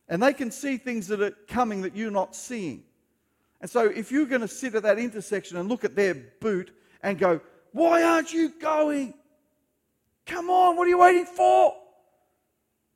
And 0.08 0.22
they 0.22 0.34
can 0.34 0.52
see 0.52 0.78
things 0.78 1.08
that 1.08 1.22
are 1.22 1.32
coming 1.48 1.82
that 1.82 1.96
you're 1.96 2.12
not 2.12 2.36
seeing. 2.36 2.84
And 3.62 3.70
so, 3.70 3.86
if 3.86 4.12
you're 4.12 4.26
going 4.26 4.42
to 4.42 4.48
sit 4.48 4.76
at 4.76 4.84
that 4.84 5.00
intersection 5.00 5.58
and 5.58 5.70
look 5.70 5.86
at 5.86 5.96
their 5.96 6.14
boot 6.14 6.72
and 7.02 7.18
go, 7.18 7.40
Why 7.72 8.04
aren't 8.04 8.34
you 8.34 8.50
going? 8.60 9.14
Come 10.26 10.50
on, 10.50 10.76
what 10.76 10.86
are 10.86 10.90
you 10.90 10.98
waiting 10.98 11.26
for? 11.26 11.76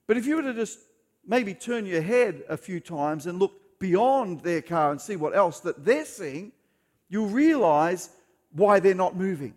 But 0.08 0.18
if 0.18 0.26
you 0.26 0.38
were 0.38 0.44
to 0.44 0.54
just 0.54 0.80
maybe 1.26 1.54
turn 1.54 1.86
your 1.86 2.02
head 2.02 2.44
a 2.48 2.58
few 2.58 2.80
times 2.80 3.28
and 3.28 3.38
look 3.38 3.80
beyond 3.80 4.42
their 4.42 4.62
car 4.62 4.92
and 4.92 5.00
see 5.00 5.16
what 5.16 5.36
else 5.36 5.60
that 5.62 5.84
they're 5.84 6.06
seeing, 6.06 6.52
you'll 7.10 7.28
realize 7.28 8.10
why 8.54 8.80
they're 8.80 8.96
not 8.96 9.16
moving. 9.16 9.54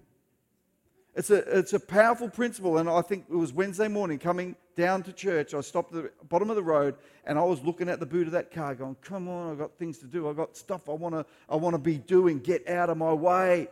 It's 1.14 1.30
a, 1.30 1.58
it's 1.58 1.72
a 1.72 1.80
powerful 1.80 2.28
principle, 2.28 2.78
and 2.78 2.88
I 2.88 3.02
think 3.02 3.24
it 3.28 3.34
was 3.34 3.52
Wednesday 3.52 3.88
morning 3.88 4.18
coming 4.18 4.54
down 4.76 5.02
to 5.02 5.12
church. 5.12 5.54
I 5.54 5.60
stopped 5.60 5.94
at 5.94 6.04
the 6.04 6.10
bottom 6.28 6.50
of 6.50 6.56
the 6.56 6.62
road 6.62 6.94
and 7.24 7.38
I 7.38 7.42
was 7.42 7.62
looking 7.62 7.88
at 7.88 7.98
the 7.98 8.06
boot 8.06 8.26
of 8.26 8.32
that 8.32 8.52
car, 8.52 8.74
going, 8.74 8.96
Come 9.02 9.28
on, 9.28 9.50
I've 9.50 9.58
got 9.58 9.76
things 9.76 9.98
to 9.98 10.06
do. 10.06 10.28
I've 10.28 10.36
got 10.36 10.56
stuff 10.56 10.88
I 10.88 10.92
want 10.92 11.14
to 11.16 11.26
I 11.48 11.56
wanna 11.56 11.78
be 11.78 11.98
doing. 11.98 12.38
Get 12.38 12.68
out 12.68 12.90
of 12.90 12.96
my 12.96 13.12
way. 13.12 13.68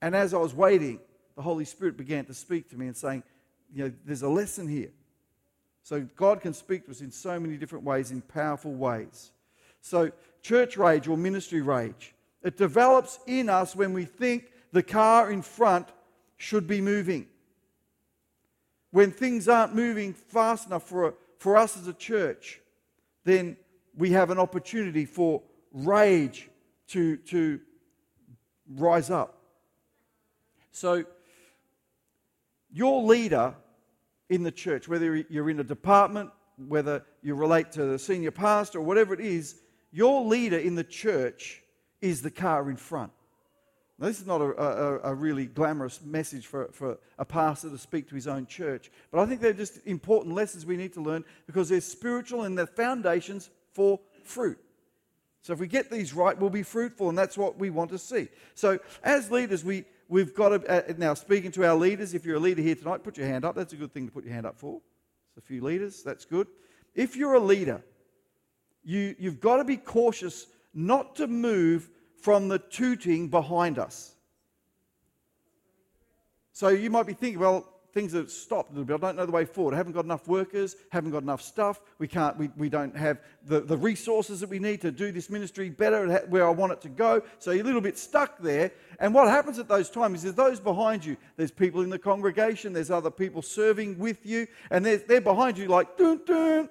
And 0.00 0.16
as 0.16 0.34
I 0.34 0.38
was 0.38 0.52
waiting, 0.52 0.98
the 1.36 1.42
Holy 1.42 1.64
Spirit 1.64 1.96
began 1.96 2.24
to 2.24 2.34
speak 2.34 2.68
to 2.70 2.76
me 2.76 2.88
and 2.88 2.96
saying, 2.96 3.22
You 3.72 3.84
know, 3.84 3.92
there's 4.04 4.22
a 4.22 4.28
lesson 4.28 4.66
here. 4.66 4.90
So 5.84 6.06
God 6.16 6.40
can 6.40 6.54
speak 6.54 6.86
to 6.86 6.90
us 6.90 7.00
in 7.00 7.10
so 7.10 7.38
many 7.38 7.56
different 7.56 7.84
ways, 7.84 8.10
in 8.10 8.20
powerful 8.20 8.72
ways. 8.72 9.30
So, 9.80 10.12
church 10.42 10.76
rage 10.76 11.08
or 11.08 11.16
ministry 11.16 11.60
rage, 11.60 12.14
it 12.42 12.56
develops 12.56 13.18
in 13.26 13.48
us 13.48 13.74
when 13.74 13.92
we 13.92 14.04
think 14.04 14.52
the 14.72 14.82
car 14.82 15.30
in 15.32 15.42
front 15.42 15.88
should 16.42 16.66
be 16.66 16.80
moving. 16.80 17.24
When 18.90 19.12
things 19.12 19.48
aren't 19.48 19.76
moving 19.76 20.12
fast 20.12 20.66
enough 20.66 20.82
for, 20.88 21.14
for 21.38 21.56
us 21.56 21.76
as 21.76 21.86
a 21.86 21.92
church, 21.92 22.60
then 23.22 23.56
we 23.96 24.10
have 24.10 24.30
an 24.30 24.40
opportunity 24.40 25.04
for 25.04 25.40
rage 25.72 26.50
to, 26.88 27.16
to 27.18 27.60
rise 28.68 29.08
up. 29.08 29.38
So, 30.72 31.04
your 32.72 33.04
leader 33.04 33.54
in 34.28 34.42
the 34.42 34.50
church, 34.50 34.88
whether 34.88 35.14
you're 35.14 35.48
in 35.48 35.60
a 35.60 35.64
department, 35.64 36.30
whether 36.56 37.04
you 37.22 37.36
relate 37.36 37.70
to 37.72 37.84
the 37.84 38.00
senior 38.00 38.32
pastor 38.32 38.78
or 38.78 38.82
whatever 38.82 39.14
it 39.14 39.20
is, 39.20 39.60
your 39.92 40.24
leader 40.24 40.58
in 40.58 40.74
the 40.74 40.84
church 40.84 41.62
is 42.00 42.20
the 42.20 42.32
car 42.32 42.68
in 42.68 42.76
front. 42.76 43.12
Now, 43.98 44.06
this 44.06 44.20
is 44.20 44.26
not 44.26 44.40
a, 44.40 44.44
a, 44.44 44.98
a, 45.10 45.14
really 45.14 45.46
glamorous 45.46 46.00
message 46.02 46.46
for, 46.46 46.68
for 46.72 46.98
a 47.18 47.24
pastor 47.24 47.70
to 47.70 47.78
speak 47.78 48.08
to 48.08 48.14
his 48.14 48.26
own 48.26 48.46
church, 48.46 48.90
but 49.10 49.20
I 49.20 49.26
think 49.26 49.40
they're 49.40 49.52
just 49.52 49.86
important 49.86 50.34
lessons 50.34 50.66
we 50.66 50.76
need 50.76 50.94
to 50.94 51.00
learn 51.00 51.24
because 51.46 51.68
they're 51.68 51.80
spiritual 51.80 52.42
and 52.42 52.56
they're 52.56 52.66
foundations 52.66 53.50
for 53.72 54.00
fruit. 54.24 54.58
So 55.42 55.52
if 55.52 55.58
we 55.58 55.66
get 55.66 55.90
these 55.90 56.14
right, 56.14 56.38
we'll 56.38 56.50
be 56.50 56.62
fruitful, 56.62 57.08
and 57.08 57.18
that's 57.18 57.36
what 57.36 57.58
we 57.58 57.70
want 57.70 57.90
to 57.90 57.98
see. 57.98 58.28
So 58.54 58.78
as 59.02 59.30
leaders, 59.30 59.64
we, 59.64 59.84
we've 60.08 60.34
got 60.34 60.50
to, 60.50 60.90
uh, 60.90 60.92
now 60.96 61.14
speaking 61.14 61.50
to 61.52 61.66
our 61.66 61.74
leaders, 61.74 62.14
if 62.14 62.24
you're 62.24 62.36
a 62.36 62.40
leader 62.40 62.62
here 62.62 62.76
tonight, 62.76 63.02
put 63.02 63.18
your 63.18 63.26
hand 63.26 63.44
up. 63.44 63.56
That's 63.56 63.72
a 63.72 63.76
good 63.76 63.92
thing 63.92 64.06
to 64.06 64.12
put 64.12 64.24
your 64.24 64.34
hand 64.34 64.46
up 64.46 64.56
for. 64.56 64.80
There's 65.34 65.44
a 65.44 65.46
few 65.46 65.62
leaders, 65.62 66.02
that's 66.02 66.24
good. 66.24 66.46
If 66.94 67.16
you're 67.16 67.34
a 67.34 67.40
leader, 67.40 67.82
you, 68.84 69.16
you've 69.18 69.40
got 69.40 69.56
to 69.56 69.64
be 69.64 69.76
cautious 69.76 70.46
not 70.74 71.16
to 71.16 71.26
move 71.26 71.90
from 72.22 72.48
the 72.48 72.58
tooting 72.58 73.28
behind 73.28 73.78
us. 73.78 74.14
So 76.52 76.68
you 76.68 76.88
might 76.88 77.06
be 77.06 77.14
thinking, 77.14 77.40
well, 77.40 77.66
things 77.92 78.12
have 78.12 78.30
stopped 78.30 78.70
a 78.70 78.74
little 78.74 78.84
bit. 78.84 78.94
I 78.94 78.98
don't 78.98 79.16
know 79.16 79.26
the 79.26 79.32
way 79.32 79.44
forward. 79.44 79.74
I 79.74 79.76
haven't 79.76 79.92
got 79.92 80.04
enough 80.04 80.28
workers, 80.28 80.76
haven't 80.90 81.10
got 81.10 81.22
enough 81.22 81.42
stuff. 81.42 81.80
We, 81.98 82.06
can't, 82.08 82.36
we, 82.38 82.48
we 82.56 82.68
don't 82.68 82.96
have 82.96 83.20
the, 83.44 83.60
the 83.60 83.76
resources 83.76 84.40
that 84.40 84.48
we 84.48 84.60
need 84.60 84.80
to 84.82 84.92
do 84.92 85.12
this 85.12 85.28
ministry 85.28 85.68
better 85.68 86.18
where 86.28 86.46
I 86.46 86.50
want 86.50 86.72
it 86.72 86.80
to 86.82 86.88
go. 86.88 87.22
So 87.38 87.50
you're 87.50 87.62
a 87.62 87.66
little 87.66 87.80
bit 87.80 87.98
stuck 87.98 88.38
there. 88.38 88.70
And 89.00 89.12
what 89.12 89.28
happens 89.28 89.58
at 89.58 89.68
those 89.68 89.90
times 89.90 90.24
is 90.24 90.34
those 90.34 90.60
behind 90.60 91.04
you, 91.04 91.16
there's 91.36 91.50
people 91.50 91.82
in 91.82 91.90
the 91.90 91.98
congregation, 91.98 92.72
there's 92.72 92.90
other 92.90 93.10
people 93.10 93.42
serving 93.42 93.98
with 93.98 94.24
you, 94.24 94.46
and 94.70 94.86
they're, 94.86 94.98
they're 94.98 95.20
behind 95.20 95.58
you 95.58 95.66
like, 95.66 95.96
dun, 95.98 96.20
dun. 96.24 96.68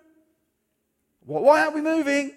Why 1.25 1.61
aren't 1.61 1.75
we 1.75 1.81
moving? 1.81 2.31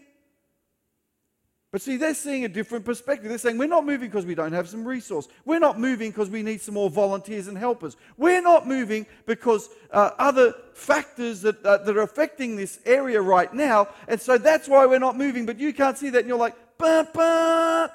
But 1.74 1.82
see, 1.82 1.96
they're 1.96 2.14
seeing 2.14 2.44
a 2.44 2.48
different 2.48 2.84
perspective. 2.84 3.28
They're 3.28 3.36
saying, 3.36 3.58
we're 3.58 3.66
not 3.66 3.84
moving 3.84 4.08
because 4.08 4.24
we 4.24 4.36
don't 4.36 4.52
have 4.52 4.68
some 4.68 4.84
resource. 4.84 5.26
We're 5.44 5.58
not 5.58 5.76
moving 5.76 6.12
because 6.12 6.30
we 6.30 6.44
need 6.44 6.60
some 6.60 6.74
more 6.74 6.88
volunteers 6.88 7.48
and 7.48 7.58
helpers. 7.58 7.96
We're 8.16 8.42
not 8.42 8.68
moving 8.68 9.06
because 9.26 9.68
uh, 9.90 10.12
other 10.16 10.54
factors 10.72 11.40
that, 11.40 11.66
uh, 11.66 11.78
that 11.78 11.96
are 11.96 12.02
affecting 12.02 12.54
this 12.54 12.78
area 12.86 13.20
right 13.20 13.52
now. 13.52 13.88
And 14.06 14.20
so 14.20 14.38
that's 14.38 14.68
why 14.68 14.86
we're 14.86 15.00
not 15.00 15.18
moving. 15.18 15.46
But 15.46 15.58
you 15.58 15.74
can't 15.74 15.98
see 15.98 16.10
that. 16.10 16.18
And 16.18 16.28
you're 16.28 16.38
like, 16.38 16.54
bah, 16.78 17.06
bah. 17.12 17.88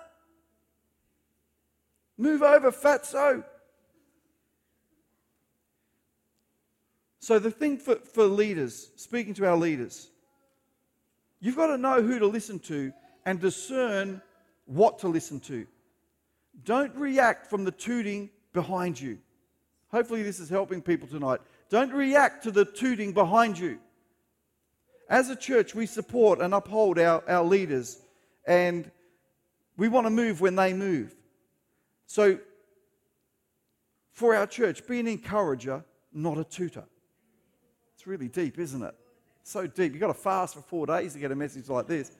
Move 2.17 2.43
over, 2.43 2.73
fatso. 2.73 3.45
So 7.21 7.39
the 7.39 7.49
thing 7.49 7.77
for, 7.77 7.95
for 7.95 8.25
leaders, 8.25 8.89
speaking 8.97 9.33
to 9.35 9.47
our 9.47 9.55
leaders, 9.55 10.09
you've 11.39 11.55
got 11.55 11.67
to 11.67 11.77
know 11.77 12.01
who 12.01 12.19
to 12.19 12.27
listen 12.27 12.59
to 12.59 12.91
and 13.25 13.39
discern 13.39 14.21
what 14.65 14.99
to 14.99 15.07
listen 15.07 15.39
to. 15.41 15.65
Don't 16.63 16.95
react 16.95 17.47
from 17.47 17.63
the 17.63 17.71
tooting 17.71 18.29
behind 18.53 18.99
you. 18.99 19.19
Hopefully, 19.91 20.23
this 20.23 20.39
is 20.39 20.49
helping 20.49 20.81
people 20.81 21.07
tonight. 21.07 21.39
Don't 21.69 21.91
react 21.91 22.43
to 22.43 22.51
the 22.51 22.65
tooting 22.65 23.13
behind 23.13 23.57
you. 23.57 23.79
As 25.09 25.29
a 25.29 25.35
church, 25.35 25.73
we 25.73 25.85
support 25.85 26.39
and 26.39 26.53
uphold 26.53 26.99
our, 26.99 27.23
our 27.27 27.43
leaders, 27.43 27.99
and 28.45 28.89
we 29.77 29.87
want 29.87 30.05
to 30.05 30.11
move 30.11 30.41
when 30.41 30.55
they 30.55 30.73
move. 30.73 31.15
So, 32.05 32.39
for 34.11 34.35
our 34.35 34.45
church, 34.45 34.85
be 34.85 34.99
an 34.99 35.07
encourager, 35.07 35.83
not 36.13 36.37
a 36.37 36.43
tutor. 36.43 36.83
It's 37.95 38.05
really 38.05 38.27
deep, 38.27 38.59
isn't 38.59 38.83
it? 38.83 38.95
So 39.43 39.65
deep. 39.65 39.93
You've 39.93 40.01
got 40.01 40.07
to 40.07 40.13
fast 40.13 40.55
for 40.55 40.61
four 40.61 40.85
days 40.85 41.13
to 41.13 41.19
get 41.19 41.31
a 41.31 41.35
message 41.35 41.69
like 41.69 41.87
this. 41.87 42.11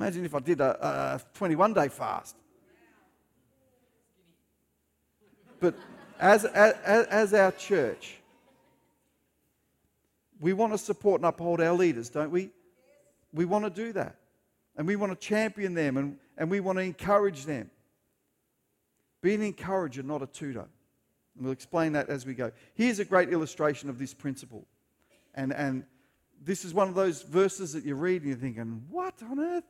Imagine 0.00 0.24
if 0.24 0.34
I 0.34 0.38
did 0.38 0.62
a, 0.62 1.20
a 1.20 1.20
21 1.34 1.74
day 1.74 1.88
fast. 1.88 2.34
But 5.60 5.74
as, 6.18 6.46
as, 6.46 6.74
as 7.06 7.34
our 7.34 7.52
church, 7.52 8.16
we 10.40 10.54
want 10.54 10.72
to 10.72 10.78
support 10.78 11.20
and 11.20 11.26
uphold 11.26 11.60
our 11.60 11.74
leaders, 11.74 12.08
don't 12.08 12.30
we? 12.30 12.48
We 13.34 13.44
want 13.44 13.66
to 13.66 13.70
do 13.70 13.92
that. 13.92 14.16
And 14.74 14.86
we 14.86 14.96
want 14.96 15.12
to 15.12 15.16
champion 15.16 15.74
them 15.74 15.98
and, 15.98 16.16
and 16.38 16.50
we 16.50 16.60
want 16.60 16.78
to 16.78 16.82
encourage 16.82 17.44
them. 17.44 17.70
Be 19.20 19.34
an 19.34 19.42
encourager, 19.42 20.02
not 20.02 20.22
a 20.22 20.26
tutor. 20.26 20.66
And 21.36 21.44
we'll 21.44 21.52
explain 21.52 21.92
that 21.92 22.08
as 22.08 22.24
we 22.24 22.32
go. 22.32 22.52
Here's 22.72 23.00
a 23.00 23.04
great 23.04 23.28
illustration 23.28 23.90
of 23.90 23.98
this 23.98 24.14
principle. 24.14 24.66
And, 25.34 25.52
and 25.52 25.84
this 26.42 26.64
is 26.64 26.72
one 26.72 26.88
of 26.88 26.94
those 26.94 27.20
verses 27.20 27.74
that 27.74 27.84
you 27.84 27.96
read 27.96 28.22
and 28.22 28.30
you're 28.30 28.38
thinking, 28.38 28.82
what 28.88 29.12
on 29.30 29.38
earth? 29.38 29.64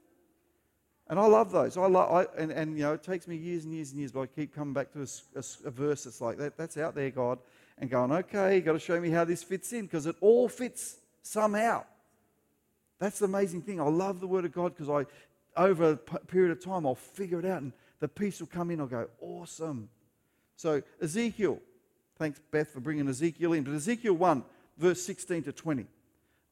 And 1.11 1.19
I 1.19 1.27
love 1.27 1.51
those. 1.51 1.77
I 1.77 1.89
love, 1.89 2.13
I, 2.13 2.41
and, 2.41 2.53
and, 2.53 2.79
you 2.79 2.85
know, 2.85 2.93
it 2.93 3.03
takes 3.03 3.27
me 3.27 3.35
years 3.35 3.65
and 3.65 3.75
years 3.75 3.91
and 3.91 3.99
years, 3.99 4.13
but 4.13 4.21
I 4.21 4.27
keep 4.27 4.55
coming 4.55 4.73
back 4.73 4.93
to 4.93 5.01
a, 5.01 5.39
a, 5.41 5.43
a 5.67 5.71
verse 5.71 6.05
that's 6.05 6.21
like, 6.21 6.39
that, 6.39 6.57
that's 6.57 6.77
out 6.77 6.95
there, 6.95 7.11
God, 7.11 7.41
and 7.79 7.91
going, 7.91 8.13
okay, 8.13 8.55
you 8.55 8.61
got 8.61 8.75
to 8.75 8.79
show 8.79 9.01
me 9.01 9.11
how 9.11 9.25
this 9.25 9.43
fits 9.43 9.73
in, 9.73 9.87
because 9.87 10.07
it 10.07 10.15
all 10.21 10.49
fits 10.49 10.99
somehow. 11.23 11.83
That's 13.01 13.19
the 13.19 13.25
amazing 13.25 13.63
thing. 13.63 13.81
I 13.81 13.89
love 13.89 14.21
the 14.21 14.29
Word 14.29 14.45
of 14.45 14.53
God 14.53 14.77
because 14.77 14.89
I, 14.89 15.61
over 15.61 15.91
a 15.91 15.97
period 15.97 16.53
of 16.53 16.65
time, 16.65 16.87
I'll 16.87 16.95
figure 16.95 17.41
it 17.41 17.45
out, 17.45 17.61
and 17.61 17.73
the 17.99 18.07
peace 18.07 18.39
will 18.39 18.47
come 18.47 18.71
in. 18.71 18.81
I'll 18.81 18.87
go, 18.87 19.09
awesome. 19.21 19.89
So, 20.55 20.81
Ezekiel, 21.03 21.59
thanks, 22.21 22.41
Beth, 22.53 22.69
for 22.69 22.79
bringing 22.79 23.09
Ezekiel 23.09 23.55
in. 23.55 23.65
But 23.65 23.75
Ezekiel 23.75 24.15
1, 24.15 24.45
verse 24.79 25.03
16 25.03 25.43
to 25.43 25.53
20. 25.53 25.87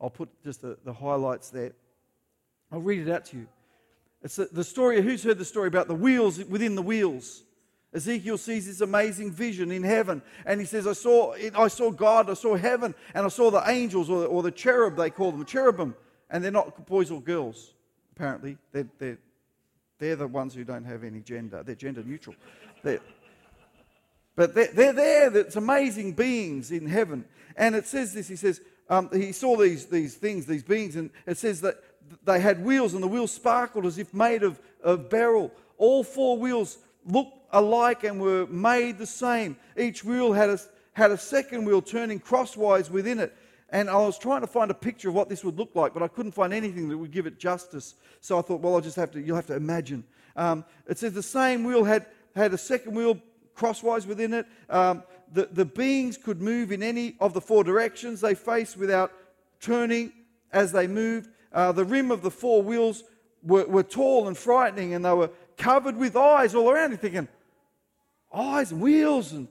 I'll 0.01 0.11
put 0.11 0.31
just 0.43 0.63
the, 0.63 0.79
the 0.85 0.93
highlights 0.93 1.51
there. 1.51 1.75
I'll 2.73 2.81
read 2.81 3.07
it 3.07 3.13
out 3.13 3.25
to 3.27 3.37
you. 3.37 3.47
It's 4.23 4.37
the, 4.37 4.65
story, 4.65 5.01
who's 5.01 5.23
heard 5.23 5.39
the 5.39 5.45
story 5.45 5.69
about 5.69 5.87
the 5.87 5.95
wheels 5.95 6.43
within 6.45 6.75
the 6.75 6.83
wheels? 6.83 7.43
Ezekiel 7.95 8.37
sees 8.37 8.67
this 8.67 8.81
amazing 8.81 9.31
vision 9.31 9.71
in 9.71 9.83
heaven, 9.83 10.21
and 10.45 10.61
he 10.61 10.67
says, 10.67 10.87
I 10.87 10.93
saw, 10.93 11.35
I 11.57 11.69
saw 11.69 11.91
God, 11.91 12.29
I 12.29 12.35
saw 12.35 12.57
heaven, 12.57 12.95
and 13.15 13.25
I 13.25 13.29
saw 13.29 13.51
the 13.51 13.63
angels, 13.67 14.11
or 14.11 14.21
the, 14.21 14.27
or 14.27 14.43
the 14.43 14.51
cherub, 14.51 14.97
they 14.97 15.09
call 15.09 15.33
them, 15.33 15.45
cherubim, 15.45 15.95
and 16.31 16.45
they're 16.45 16.51
not 16.51 16.87
boys 16.87 17.11
or 17.11 17.23
girls, 17.23 17.73
apparently. 18.15 18.59
They're, 18.73 18.89
they're, 18.99 19.19
they're 19.99 20.17
the 20.17 20.27
ones 20.27 20.55
who 20.55 20.65
don't 20.65 20.85
have 20.85 21.03
any 21.03 21.21
gender, 21.21 21.63
they're 21.63 21.75
gender 21.75 22.03
neutral. 22.05 22.37
They're, 22.83 23.01
but 24.37 24.55
they're, 24.55 24.73
they're 24.73 24.93
there, 24.93 25.37
it's 25.37 25.57
amazing 25.57 26.13
beings 26.13 26.71
in 26.71 26.87
heaven. 26.87 27.25
And 27.57 27.75
it 27.75 27.87
says 27.87 28.13
this, 28.13 28.29
he 28.29 28.37
says, 28.37 28.61
um, 28.91 29.09
he 29.13 29.33
saw 29.33 29.57
these, 29.57 29.87
these 29.87 30.15
things, 30.15 30.45
these 30.45 30.63
beings, 30.63 30.95
and 30.97 31.11
it 31.27 31.39
says 31.39 31.63
that 31.63 31.77
they 32.25 32.41
had 32.41 32.65
wheels, 32.65 32.95
and 32.95 33.03
the 33.03 33.09
wheels 33.09 33.33
sparkled 33.33 33.87
as 33.87 33.99
if 33.99 34.13
made 34.15 34.43
of, 34.43 34.61
of 34.83 35.09
beryl. 35.11 35.51
All 35.77 36.03
four 36.05 36.39
wheels 36.39 36.79
looked 37.05 37.37
alike 37.53 38.05
and 38.05 38.21
were 38.21 38.47
made 38.47 38.99
the 38.99 39.07
same. 39.07 39.57
Each 39.77 40.05
wheel 40.05 40.33
had 40.33 40.51
a, 40.51 40.59
had 40.93 41.11
a 41.11 41.19
second 41.19 41.65
wheel 41.65 41.83
turning 41.83 42.21
crosswise 42.21 42.91
within 42.91 43.19
it. 43.19 43.37
And 43.71 43.91
I 43.91 43.97
was 43.99 44.19
trying 44.19 44.41
to 44.41 44.47
find 44.47 44.71
a 44.71 44.75
picture 44.75 45.11
of 45.11 45.15
what 45.15 45.29
this 45.29 45.45
would 45.45 45.59
look 45.59 45.75
like, 45.75 45.93
but 45.93 46.03
I 46.03 46.09
couldn't 46.09 46.33
find 46.33 46.55
anything 46.55 46.89
that 46.89 46.97
would 46.97 47.11
give 47.11 47.27
it 47.27 47.39
justice. 47.39 47.95
So 48.21 48.39
I 48.39 48.43
thought, 48.43 48.61
well, 48.61 48.75
I'll 48.75 48.81
just 48.81 48.97
have 48.97 49.11
to, 49.13 49.21
you'll 49.21 49.37
have 49.37 49.47
to 49.47 49.57
imagine. 49.57 50.05
Um, 50.37 50.65
it 50.87 50.99
says 50.99 51.13
the 51.13 51.23
same 51.23 51.65
wheel 51.65 51.85
had, 51.85 52.07
had 52.35 52.55
a 52.55 52.59
second 52.59 52.95
wheel 52.95 53.19
crosswise 53.55 54.07
within 54.07 54.33
it. 54.33 54.47
Um, 54.71 55.03
the, 55.33 55.49
the 55.53 55.65
beings 55.67 56.17
could 56.17 56.41
move 56.41 56.73
in 56.73 56.83
any 56.83 57.17
of 57.21 57.35
the 57.35 57.41
four 57.41 57.63
directions 57.63 58.21
they 58.21 58.35
faced 58.35 58.77
without 58.77 59.13
turning 59.61 60.13
as 60.53 60.73
they 60.73 60.87
moved. 60.87 61.29
Uh, 61.53 61.73
the 61.73 61.85
rim 61.85 62.11
of 62.11 62.23
the 62.23 62.31
four 62.31 62.63
wheels 62.63 63.05
were, 63.43 63.67
were 63.67 63.83
tall 63.83 64.29
and 64.29 64.37
frightening, 64.37 64.95
and 64.95 65.05
they 65.05 65.13
were 65.13 65.31
covered 65.57 65.97
with 65.97 66.17
eyes 66.17 66.55
all 66.55 66.71
around. 66.71 66.91
You're 66.91 66.99
thinking, 66.99 67.29
eyes 68.33 68.73
and 68.73 68.81
wheels. 68.81 69.33
And, 69.33 69.49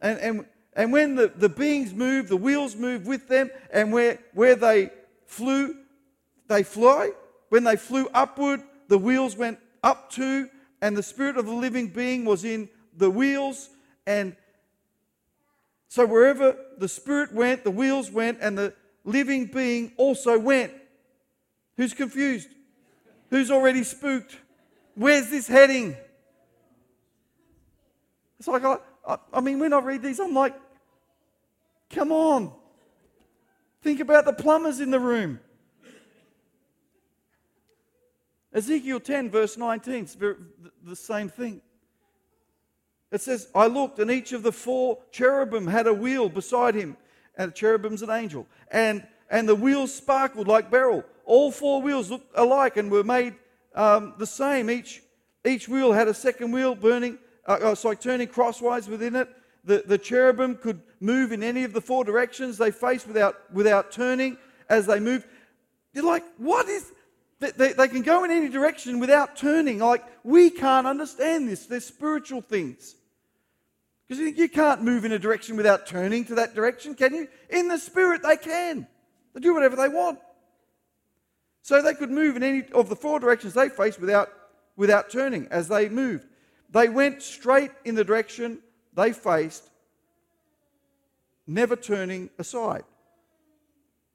and, 0.00 0.18
and, 0.18 0.46
and 0.74 0.92
when 0.92 1.16
the, 1.16 1.28
the 1.28 1.48
beings 1.48 1.92
moved, 1.92 2.28
the 2.28 2.36
wheels 2.36 2.76
moved 2.76 3.06
with 3.06 3.28
them, 3.28 3.50
and 3.72 3.92
where, 3.92 4.18
where 4.34 4.54
they 4.54 4.90
flew, 5.26 5.74
they 6.48 6.62
fly. 6.62 7.10
When 7.48 7.64
they 7.64 7.76
flew 7.76 8.08
upward, 8.14 8.62
the 8.88 8.98
wheels 8.98 9.36
went 9.36 9.58
up 9.82 10.10
too, 10.10 10.48
and 10.80 10.96
the 10.96 11.02
spirit 11.02 11.36
of 11.36 11.46
the 11.46 11.52
living 11.52 11.88
being 11.88 12.24
was 12.24 12.44
in 12.44 12.68
the 12.96 13.10
wheels. 13.10 13.70
And 14.06 14.36
so 15.88 16.06
wherever 16.06 16.56
the 16.78 16.88
spirit 16.88 17.32
went, 17.34 17.64
the 17.64 17.70
wheels 17.70 18.10
went, 18.10 18.38
and 18.40 18.56
the 18.56 18.74
living 19.04 19.46
being 19.46 19.92
also 19.96 20.38
went. 20.38 20.72
Who's 21.80 21.94
confused? 21.94 22.50
Who's 23.30 23.50
already 23.50 23.84
spooked? 23.84 24.36
Where's 24.96 25.30
this 25.30 25.48
heading? 25.48 25.96
It's 28.38 28.46
like, 28.46 28.62
I, 28.64 28.76
I, 29.08 29.16
I 29.32 29.40
mean, 29.40 29.58
when 29.58 29.72
I 29.72 29.80
read 29.80 30.02
these, 30.02 30.20
I'm 30.20 30.34
like, 30.34 30.54
come 31.88 32.12
on. 32.12 32.52
Think 33.80 34.00
about 34.00 34.26
the 34.26 34.34
plumbers 34.34 34.80
in 34.80 34.90
the 34.90 35.00
room. 35.00 35.40
Ezekiel 38.52 39.00
10, 39.00 39.30
verse 39.30 39.56
19, 39.56 39.94
it's 39.94 40.18
the 40.84 40.94
same 40.94 41.30
thing. 41.30 41.62
It 43.10 43.22
says, 43.22 43.48
I 43.54 43.68
looked, 43.68 43.98
and 44.00 44.10
each 44.10 44.32
of 44.34 44.42
the 44.42 44.52
four 44.52 44.98
cherubim 45.12 45.66
had 45.66 45.86
a 45.86 45.94
wheel 45.94 46.28
beside 46.28 46.74
him, 46.74 46.98
and 47.38 47.50
the 47.50 47.54
cherubim's 47.54 48.02
an 48.02 48.10
angel. 48.10 48.46
And, 48.70 49.06
and 49.30 49.48
the 49.48 49.54
wheels 49.54 49.94
sparkled 49.94 50.46
like 50.46 50.70
beryl. 50.70 51.04
All 51.24 51.50
four 51.50 51.82
wheels 51.82 52.10
looked 52.10 52.32
alike 52.34 52.76
and 52.76 52.90
were 52.90 53.04
made 53.04 53.34
um, 53.74 54.14
the 54.18 54.26
same. 54.26 54.70
Each, 54.70 55.02
each 55.44 55.68
wheel 55.68 55.92
had 55.92 56.08
a 56.08 56.14
second 56.14 56.52
wheel 56.52 56.74
burning, 56.74 57.18
uh, 57.46 57.58
oh, 57.62 57.74
sorry, 57.74 57.96
turning 57.96 58.28
crosswise 58.28 58.88
within 58.88 59.16
it. 59.16 59.28
The, 59.64 59.84
the 59.86 59.98
cherubim 59.98 60.56
could 60.56 60.80
move 61.00 61.32
in 61.32 61.42
any 61.42 61.64
of 61.64 61.72
the 61.72 61.80
four 61.80 62.04
directions 62.04 62.58
they 62.58 62.70
faced 62.70 63.06
without, 63.06 63.52
without 63.52 63.92
turning 63.92 64.38
as 64.68 64.86
they 64.86 65.00
moved. 65.00 65.26
You're 65.92 66.04
like, 66.04 66.24
what 66.38 66.68
is. 66.68 66.92
They, 67.40 67.50
they, 67.52 67.72
they 67.72 67.88
can 67.88 68.02
go 68.02 68.24
in 68.24 68.30
any 68.30 68.48
direction 68.48 69.00
without 69.00 69.36
turning. 69.36 69.78
Like, 69.78 70.04
we 70.24 70.50
can't 70.50 70.86
understand 70.86 71.48
this. 71.48 71.66
They're 71.66 71.80
spiritual 71.80 72.42
things. 72.42 72.96
Because 74.06 74.18
you 74.20 74.26
think 74.26 74.38
you 74.38 74.48
can't 74.48 74.82
move 74.82 75.04
in 75.04 75.12
a 75.12 75.18
direction 75.18 75.56
without 75.56 75.86
turning 75.86 76.24
to 76.26 76.34
that 76.34 76.54
direction, 76.54 76.94
can 76.94 77.14
you? 77.14 77.28
In 77.48 77.68
the 77.68 77.78
spirit, 77.78 78.22
they 78.22 78.36
can. 78.36 78.86
They 79.34 79.40
do 79.40 79.54
whatever 79.54 79.76
they 79.76 79.88
want. 79.88 80.18
So 81.70 81.80
they 81.80 81.94
could 81.94 82.10
move 82.10 82.34
in 82.34 82.42
any 82.42 82.64
of 82.72 82.88
the 82.88 82.96
four 82.96 83.20
directions 83.20 83.54
they 83.54 83.68
faced 83.68 84.00
without, 84.00 84.28
without 84.74 85.08
turning 85.08 85.46
as 85.52 85.68
they 85.68 85.88
moved. 85.88 86.26
They 86.72 86.88
went 86.88 87.22
straight 87.22 87.70
in 87.84 87.94
the 87.94 88.02
direction 88.02 88.58
they 88.92 89.12
faced, 89.12 89.70
never 91.46 91.76
turning 91.76 92.28
aside. 92.40 92.82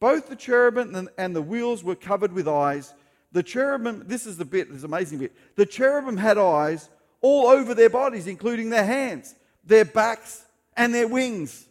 Both 0.01 0.27
the 0.27 0.35
cherubim 0.35 1.07
and 1.17 1.33
the 1.33 1.41
wheels 1.41 1.81
were 1.81 1.95
covered 1.95 2.33
with 2.33 2.45
eyes. 2.45 2.93
The 3.31 3.41
cherubim, 3.41 4.03
this 4.05 4.25
is 4.25 4.35
the 4.35 4.43
bit, 4.43 4.69
this 4.69 4.83
amazing 4.83 5.19
bit. 5.19 5.31
The 5.55 5.65
cherubim 5.65 6.17
had 6.17 6.37
eyes 6.37 6.89
all 7.21 7.47
over 7.47 7.73
their 7.73 7.89
bodies, 7.89 8.27
including 8.27 8.69
their 8.69 8.85
hands, 8.85 9.33
their 9.63 9.85
backs, 9.85 10.43
and 10.75 10.93
their 10.93 11.07
wings. 11.07 11.69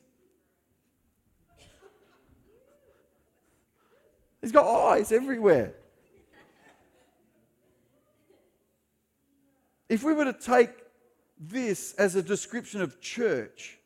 He's 4.45 4.53
got 4.53 4.67
eyes 4.67 5.11
everywhere. 5.11 5.73
If 9.89 10.05
we 10.05 10.13
were 10.13 10.27
to 10.27 10.35
take 10.35 10.69
this 11.41 11.95
as 11.95 12.15
a 12.15 12.23
description 12.23 12.83
of 12.83 13.01
church, 13.01 13.79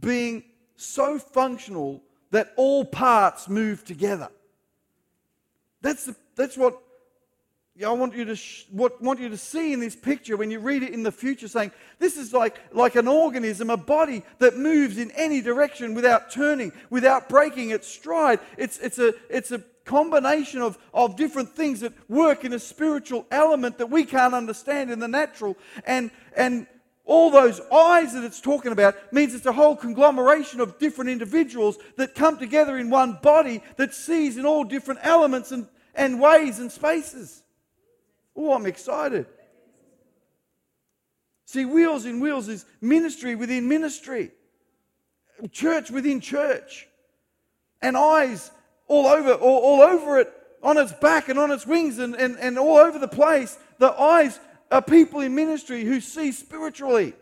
being 0.00 0.44
so 0.76 1.18
functional 1.18 2.02
that 2.30 2.54
all 2.56 2.86
parts 2.86 3.50
move 3.50 3.84
together. 3.84 4.30
That's, 5.82 6.06
the, 6.06 6.16
that's 6.34 6.56
what 6.56 6.80
I 7.80 7.90
want 7.92 8.14
you 8.14 8.26
to 8.26 8.36
sh- 8.36 8.66
want 8.70 9.18
you 9.18 9.30
to 9.30 9.36
see 9.38 9.72
in 9.72 9.80
this 9.80 9.96
picture 9.96 10.36
when 10.36 10.50
you 10.50 10.60
read 10.60 10.82
it 10.82 10.90
in 10.92 11.02
the 11.02 11.10
future, 11.10 11.48
saying 11.48 11.72
this 11.98 12.18
is 12.18 12.32
like, 12.32 12.60
like 12.72 12.96
an 12.96 13.08
organism, 13.08 13.70
a 13.70 13.78
body 13.78 14.22
that 14.38 14.58
moves 14.58 14.98
in 14.98 15.10
any 15.12 15.40
direction 15.40 15.94
without 15.94 16.30
turning, 16.30 16.72
without 16.90 17.30
breaking 17.30 17.70
its 17.70 17.88
stride. 17.88 18.40
It's, 18.58 18.78
it's, 18.78 18.98
a, 18.98 19.14
it's 19.30 19.52
a 19.52 19.62
combination 19.86 20.60
of, 20.60 20.78
of 20.92 21.16
different 21.16 21.48
things 21.48 21.80
that 21.80 21.94
work 22.10 22.44
in 22.44 22.52
a 22.52 22.58
spiritual 22.58 23.26
element 23.30 23.78
that 23.78 23.88
we 23.88 24.04
can't 24.04 24.34
understand 24.34 24.90
in 24.90 24.98
the 24.98 25.08
natural. 25.08 25.56
And, 25.86 26.10
and 26.36 26.66
all 27.06 27.30
those 27.30 27.58
eyes 27.72 28.12
that 28.12 28.22
it's 28.22 28.42
talking 28.42 28.72
about 28.72 28.96
means 29.14 29.34
it's 29.34 29.46
a 29.46 29.52
whole 29.52 29.76
conglomeration 29.76 30.60
of 30.60 30.78
different 30.78 31.10
individuals 31.10 31.78
that 31.96 32.14
come 32.14 32.38
together 32.38 32.76
in 32.76 32.90
one 32.90 33.18
body 33.22 33.62
that 33.76 33.94
sees 33.94 34.36
in 34.36 34.44
all 34.44 34.62
different 34.62 35.00
elements 35.02 35.52
and, 35.52 35.66
and 35.94 36.20
ways 36.20 36.58
and 36.58 36.70
spaces. 36.70 37.42
Oh, 38.36 38.54
I'm 38.54 38.66
excited. 38.66 39.26
See, 41.46 41.64
Wheels 41.64 42.06
in 42.06 42.20
Wheels 42.20 42.48
is 42.48 42.64
ministry 42.80 43.34
within 43.34 43.68
ministry, 43.68 44.30
church 45.50 45.90
within 45.90 46.20
church, 46.20 46.88
and 47.82 47.96
eyes 47.96 48.50
all 48.88 49.06
over, 49.06 49.34
all, 49.34 49.58
all 49.58 49.82
over 49.82 50.18
it, 50.18 50.32
on 50.62 50.78
its 50.78 50.92
back 50.92 51.28
and 51.28 51.38
on 51.38 51.50
its 51.50 51.66
wings 51.66 51.98
and, 51.98 52.14
and, 52.14 52.38
and 52.38 52.58
all 52.58 52.78
over 52.78 52.98
the 52.98 53.08
place. 53.08 53.58
The 53.78 53.90
eyes 53.90 54.38
are 54.70 54.80
people 54.80 55.20
in 55.20 55.34
ministry 55.34 55.84
who 55.84 56.00
see 56.00 56.32
spiritually. 56.32 57.14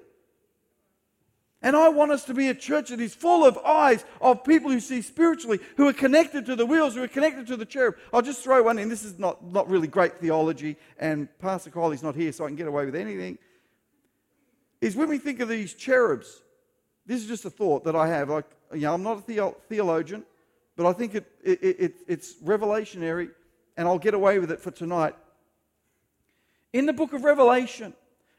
And 1.62 1.76
I 1.76 1.90
want 1.90 2.10
us 2.10 2.24
to 2.24 2.34
be 2.34 2.48
a 2.48 2.54
church 2.54 2.88
that 2.88 3.00
is 3.00 3.14
full 3.14 3.44
of 3.44 3.58
eyes 3.58 4.04
of 4.22 4.44
people 4.44 4.70
who 4.70 4.80
see 4.80 5.02
spiritually, 5.02 5.60
who 5.76 5.88
are 5.88 5.92
connected 5.92 6.46
to 6.46 6.56
the 6.56 6.64
wheels, 6.64 6.94
who 6.94 7.02
are 7.02 7.08
connected 7.08 7.46
to 7.48 7.56
the 7.56 7.66
cherub. 7.66 7.96
I'll 8.14 8.22
just 8.22 8.42
throw 8.42 8.62
one 8.62 8.78
in. 8.78 8.88
This 8.88 9.04
is 9.04 9.18
not, 9.18 9.44
not 9.44 9.68
really 9.68 9.86
great 9.86 10.18
theology, 10.18 10.76
and 10.98 11.28
Pastor 11.38 11.70
Kylie's 11.70 12.02
not 12.02 12.14
here, 12.14 12.32
so 12.32 12.44
I 12.44 12.48
can 12.48 12.56
get 12.56 12.66
away 12.66 12.86
with 12.86 12.96
anything. 12.96 13.36
Is 14.80 14.96
when 14.96 15.10
we 15.10 15.18
think 15.18 15.40
of 15.40 15.50
these 15.50 15.74
cherubs, 15.74 16.40
this 17.04 17.20
is 17.20 17.28
just 17.28 17.44
a 17.44 17.50
thought 17.50 17.84
that 17.84 17.94
I 17.94 18.08
have. 18.08 18.30
Like, 18.30 18.46
you 18.72 18.80
know, 18.80 18.94
I'm 18.94 19.02
not 19.02 19.18
a 19.18 19.20
theo- 19.20 19.56
theologian, 19.68 20.24
but 20.76 20.86
I 20.86 20.94
think 20.94 21.14
it, 21.14 21.26
it, 21.44 21.58
it, 21.62 21.94
it's 22.08 22.36
revelationary, 22.42 23.30
and 23.76 23.86
I'll 23.86 23.98
get 23.98 24.14
away 24.14 24.38
with 24.38 24.50
it 24.50 24.60
for 24.60 24.70
tonight. 24.70 25.14
In 26.72 26.86
the 26.86 26.94
book 26.94 27.12
of 27.12 27.22
Revelation, 27.22 27.92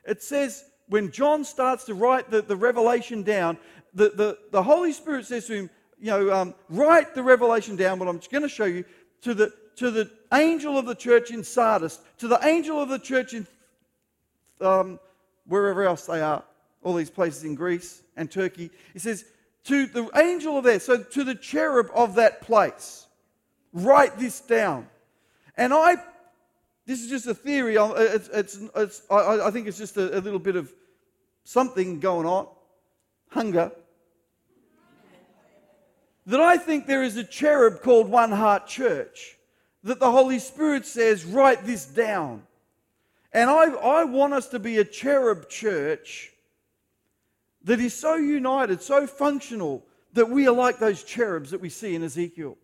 it 0.05 0.23
says 0.23 0.65
when 0.91 1.10
John 1.10 1.45
starts 1.45 1.86
to 1.86 1.93
write 1.93 2.30
the, 2.30 2.41
the 2.41 2.56
revelation 2.58 3.23
down, 3.23 3.58
the, 3.93 4.10
the, 4.10 4.38
the 4.51 4.62
Holy 4.62 4.91
Spirit 4.91 5.25
says 5.25 5.47
to 5.47 5.54
him, 5.54 5.69
you 5.97 6.08
know, 6.08 6.34
um, 6.34 6.54
write 6.67 7.15
the 7.15 7.23
revelation 7.23 7.77
down, 7.77 7.97
what 7.97 8.10
I'm 8.10 8.19
going 8.30 8.43
to 8.43 8.49
show 8.49 8.65
you, 8.65 8.84
to 9.21 9.34
the, 9.34 9.54
to 9.77 9.89
the 9.89 10.12
angel 10.34 10.77
of 10.77 10.86
the 10.86 10.95
church 10.95 11.32
in 11.32 11.45
Sardis, 11.45 11.99
to 12.17 12.27
the 12.27 12.45
angel 12.45 12.82
of 12.82 12.89
the 12.89 12.99
church 12.99 13.34
in 13.34 13.47
um, 14.60 14.99
wherever 15.47 15.86
else 15.86 16.06
they 16.08 16.19
are, 16.19 16.43
all 16.84 16.93
these 16.93 17.10
places 17.10 17.45
in 17.45 17.56
Greece 17.56 18.01
and 18.17 18.30
Turkey. 18.30 18.69
He 18.91 18.99
says, 18.99 19.23
to 19.63 19.86
the 19.86 20.10
angel 20.17 20.58
of 20.58 20.65
there, 20.65 20.82
so 20.82 21.01
to 21.01 21.23
the 21.23 21.36
cherub 21.36 21.89
of 21.95 22.15
that 22.15 22.41
place, 22.41 23.08
write 23.71 24.19
this 24.19 24.41
down. 24.41 24.89
And 25.56 25.73
I, 25.73 25.95
this 26.86 27.02
is 27.02 27.10
just 27.10 27.28
a 27.28 27.34
theory, 27.34 27.76
it's, 27.78 28.30
it's, 28.30 28.60
it's 28.76 29.02
I, 29.10 29.48
I, 29.48 29.52
think 29.52 29.67
it's 29.67 29.78
just 29.78 29.98
a, 29.98 30.17
a 30.17 30.20
little 30.20 30.39
bit 30.39 30.56
of 30.56 30.72
something 31.44 32.00
going 32.00 32.26
on, 32.26 32.48
hunger 33.30 33.72
that 36.26 36.39
I 36.39 36.58
think 36.58 36.86
there 36.86 37.04
is 37.04 37.17
a 37.17 37.24
cherub 37.24 37.82
called 37.82 38.08
One 38.08 38.32
Heart 38.32 38.67
Church 38.67 39.38
that 39.84 40.00
the 40.00 40.12
Holy 40.12 40.39
Spirit 40.39 40.86
says, 40.86 41.26
write 41.26 41.65
this 41.65 41.86
down. 41.86 42.44
And 43.34 43.50
I, 43.50 43.72
I 43.72 44.04
want 44.04 44.34
us 44.34 44.48
to 44.50 44.60
be 44.60 44.78
a 44.78 44.86
cherub 44.86 45.50
church 45.50 46.32
that 47.63 47.80
is 47.80 47.94
so 47.94 48.15
united, 48.15 48.82
so 48.82 49.08
functional, 49.08 49.84
that 50.13 50.30
we 50.30 50.48
are 50.48 50.54
like 50.54 50.78
those 50.78 51.04
cherubs 51.04 51.52
that 51.52 51.62
we 51.62 51.70
see 51.70 51.96
in 51.96 52.04
Ezekiel. 52.04 52.58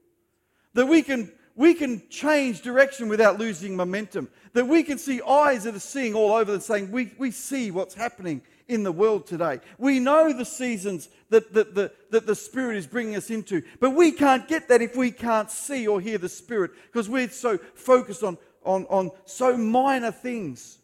That 0.73 0.85
we 0.85 1.01
can, 1.01 1.31
we 1.57 1.73
can 1.73 2.07
change 2.09 2.61
direction 2.61 3.09
without 3.09 3.39
losing 3.39 3.75
momentum. 3.75 4.29
That 4.53 4.67
we 4.67 4.83
can 4.83 4.99
see 4.99 5.21
eyes 5.21 5.63
that 5.63 5.75
are 5.75 5.79
seeing 5.79 6.13
all 6.13 6.31
over 6.31 6.53
and 6.53 6.63
saying, 6.63 6.91
we, 6.91 7.11
we 7.17 7.31
see 7.31 7.71
what's 7.71 7.95
happening 7.95 8.43
in 8.67 8.83
the 8.83 8.91
world 8.91 9.25
today. 9.25 9.59
We 9.79 9.99
know 9.99 10.31
the 10.31 10.45
seasons 10.45 11.09
that, 11.29 11.53
that, 11.53 11.73
that, 11.73 12.11
that 12.11 12.27
the 12.27 12.35
Spirit 12.35 12.77
is 12.77 12.85
bringing 12.85 13.15
us 13.15 13.31
into, 13.31 13.63
but 13.79 13.91
we 13.91 14.11
can't 14.11 14.47
get 14.47 14.69
that 14.69 14.81
if 14.83 14.95
we 14.95 15.09
can't 15.09 15.49
see 15.49 15.87
or 15.87 15.99
hear 15.99 16.19
the 16.19 16.29
Spirit 16.29 16.71
because 16.85 17.09
we're 17.09 17.29
so 17.29 17.57
focused 17.57 18.23
on, 18.23 18.37
on, 18.63 18.85
on 18.85 19.11
so 19.25 19.57
minor 19.57 20.11
things. 20.11 20.77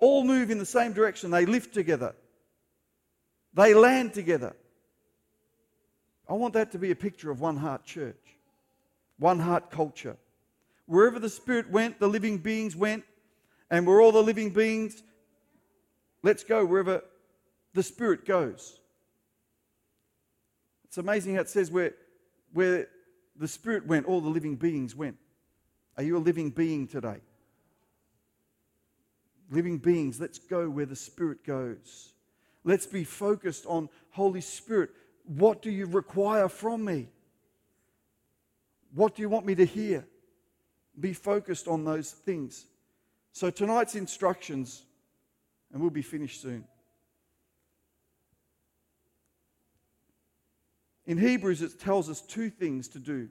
All 0.00 0.24
move 0.24 0.50
in 0.50 0.58
the 0.58 0.66
same 0.66 0.92
direction, 0.92 1.30
they 1.30 1.46
lift 1.46 1.72
together, 1.72 2.14
they 3.54 3.72
land 3.72 4.12
together. 4.12 4.54
I 6.30 6.34
want 6.34 6.54
that 6.54 6.70
to 6.72 6.78
be 6.78 6.92
a 6.92 6.94
picture 6.94 7.32
of 7.32 7.40
one 7.40 7.56
heart 7.56 7.84
church, 7.84 8.38
one 9.18 9.40
heart 9.40 9.72
culture. 9.72 10.16
Wherever 10.86 11.18
the 11.18 11.28
Spirit 11.28 11.68
went, 11.70 11.98
the 11.98 12.08
living 12.08 12.38
beings 12.38 12.76
went, 12.76 13.02
and 13.68 13.84
we're 13.84 14.00
all 14.00 14.12
the 14.12 14.22
living 14.22 14.50
beings. 14.50 15.02
Let's 16.22 16.44
go 16.44 16.64
wherever 16.64 17.02
the 17.74 17.82
Spirit 17.82 18.24
goes. 18.24 18.78
It's 20.84 20.98
amazing 20.98 21.34
how 21.34 21.40
it 21.40 21.48
says 21.48 21.68
where, 21.68 21.94
where 22.52 22.86
the 23.34 23.48
Spirit 23.48 23.88
went, 23.88 24.06
all 24.06 24.20
the 24.20 24.28
living 24.28 24.54
beings 24.54 24.94
went. 24.94 25.16
Are 25.96 26.04
you 26.04 26.16
a 26.16 26.18
living 26.18 26.50
being 26.50 26.86
today? 26.86 27.18
Living 29.50 29.78
beings, 29.78 30.20
let's 30.20 30.38
go 30.38 30.70
where 30.70 30.86
the 30.86 30.94
Spirit 30.94 31.44
goes. 31.44 32.12
Let's 32.62 32.86
be 32.86 33.02
focused 33.02 33.66
on 33.66 33.88
Holy 34.10 34.40
Spirit. 34.40 34.90
What 35.24 35.62
do 35.62 35.70
you 35.70 35.86
require 35.86 36.48
from 36.48 36.84
me? 36.84 37.08
What 38.94 39.14
do 39.14 39.22
you 39.22 39.28
want 39.28 39.46
me 39.46 39.54
to 39.54 39.64
hear? 39.64 40.06
Be 40.98 41.12
focused 41.12 41.68
on 41.68 41.84
those 41.84 42.10
things. 42.10 42.66
So, 43.32 43.50
tonight's 43.50 43.94
instructions, 43.94 44.84
and 45.72 45.80
we'll 45.80 45.90
be 45.90 46.02
finished 46.02 46.42
soon. 46.42 46.64
In 51.06 51.16
Hebrews, 51.16 51.62
it 51.62 51.78
tells 51.78 52.10
us 52.10 52.20
two 52.20 52.50
things 52.50 52.88
to 52.88 52.98
do 52.98 53.28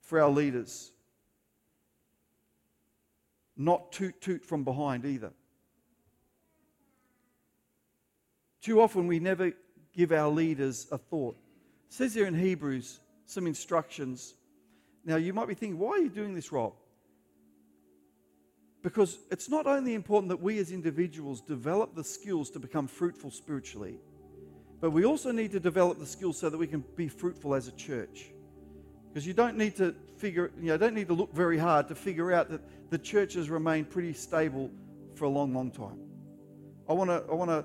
for 0.00 0.20
our 0.20 0.30
leaders 0.30 0.92
not 3.60 3.92
toot 3.92 4.18
toot 4.22 4.42
from 4.42 4.64
behind 4.64 5.04
either. 5.04 5.32
Too 8.62 8.80
often, 8.80 9.06
we 9.06 9.20
never 9.20 9.52
give 9.94 10.12
our 10.12 10.28
leaders 10.28 10.86
a 10.92 10.98
thought. 10.98 11.36
It 11.88 11.94
says 11.94 12.14
there 12.14 12.26
in 12.26 12.34
Hebrews 12.34 13.00
some 13.26 13.46
instructions. 13.46 14.34
Now, 15.04 15.16
you 15.16 15.32
might 15.32 15.48
be 15.48 15.54
thinking, 15.54 15.78
why 15.78 15.90
are 15.92 15.98
you 15.98 16.08
doing 16.08 16.34
this, 16.34 16.52
Rob? 16.52 16.74
Because 18.82 19.18
it's 19.30 19.48
not 19.48 19.66
only 19.66 19.94
important 19.94 20.30
that 20.30 20.40
we 20.40 20.58
as 20.58 20.72
individuals 20.72 21.40
develop 21.40 21.94
the 21.94 22.04
skills 22.04 22.50
to 22.50 22.58
become 22.58 22.86
fruitful 22.86 23.30
spiritually, 23.30 23.98
but 24.80 24.90
we 24.90 25.04
also 25.04 25.30
need 25.30 25.52
to 25.52 25.60
develop 25.60 25.98
the 25.98 26.06
skills 26.06 26.38
so 26.38 26.48
that 26.48 26.56
we 26.56 26.66
can 26.66 26.82
be 26.96 27.08
fruitful 27.08 27.54
as 27.54 27.68
a 27.68 27.72
church. 27.72 28.32
Because 29.08 29.26
you 29.26 29.34
don't 29.34 29.58
need 29.58 29.76
to 29.76 29.94
figure, 30.16 30.50
you 30.58 30.68
know, 30.68 30.76
don't 30.78 30.94
need 30.94 31.08
to 31.08 31.14
look 31.14 31.34
very 31.34 31.58
hard 31.58 31.88
to 31.88 31.94
figure 31.94 32.32
out 32.32 32.48
that 32.50 32.62
the 32.90 32.98
church 32.98 33.34
has 33.34 33.50
remained 33.50 33.90
pretty 33.90 34.14
stable 34.14 34.70
for 35.14 35.24
a 35.24 35.28
long, 35.28 35.52
long 35.52 35.70
time. 35.70 35.98
I 36.88 36.92
want 36.94 37.10
to, 37.10 37.24
I 37.30 37.34
want 37.34 37.50
to 37.50 37.64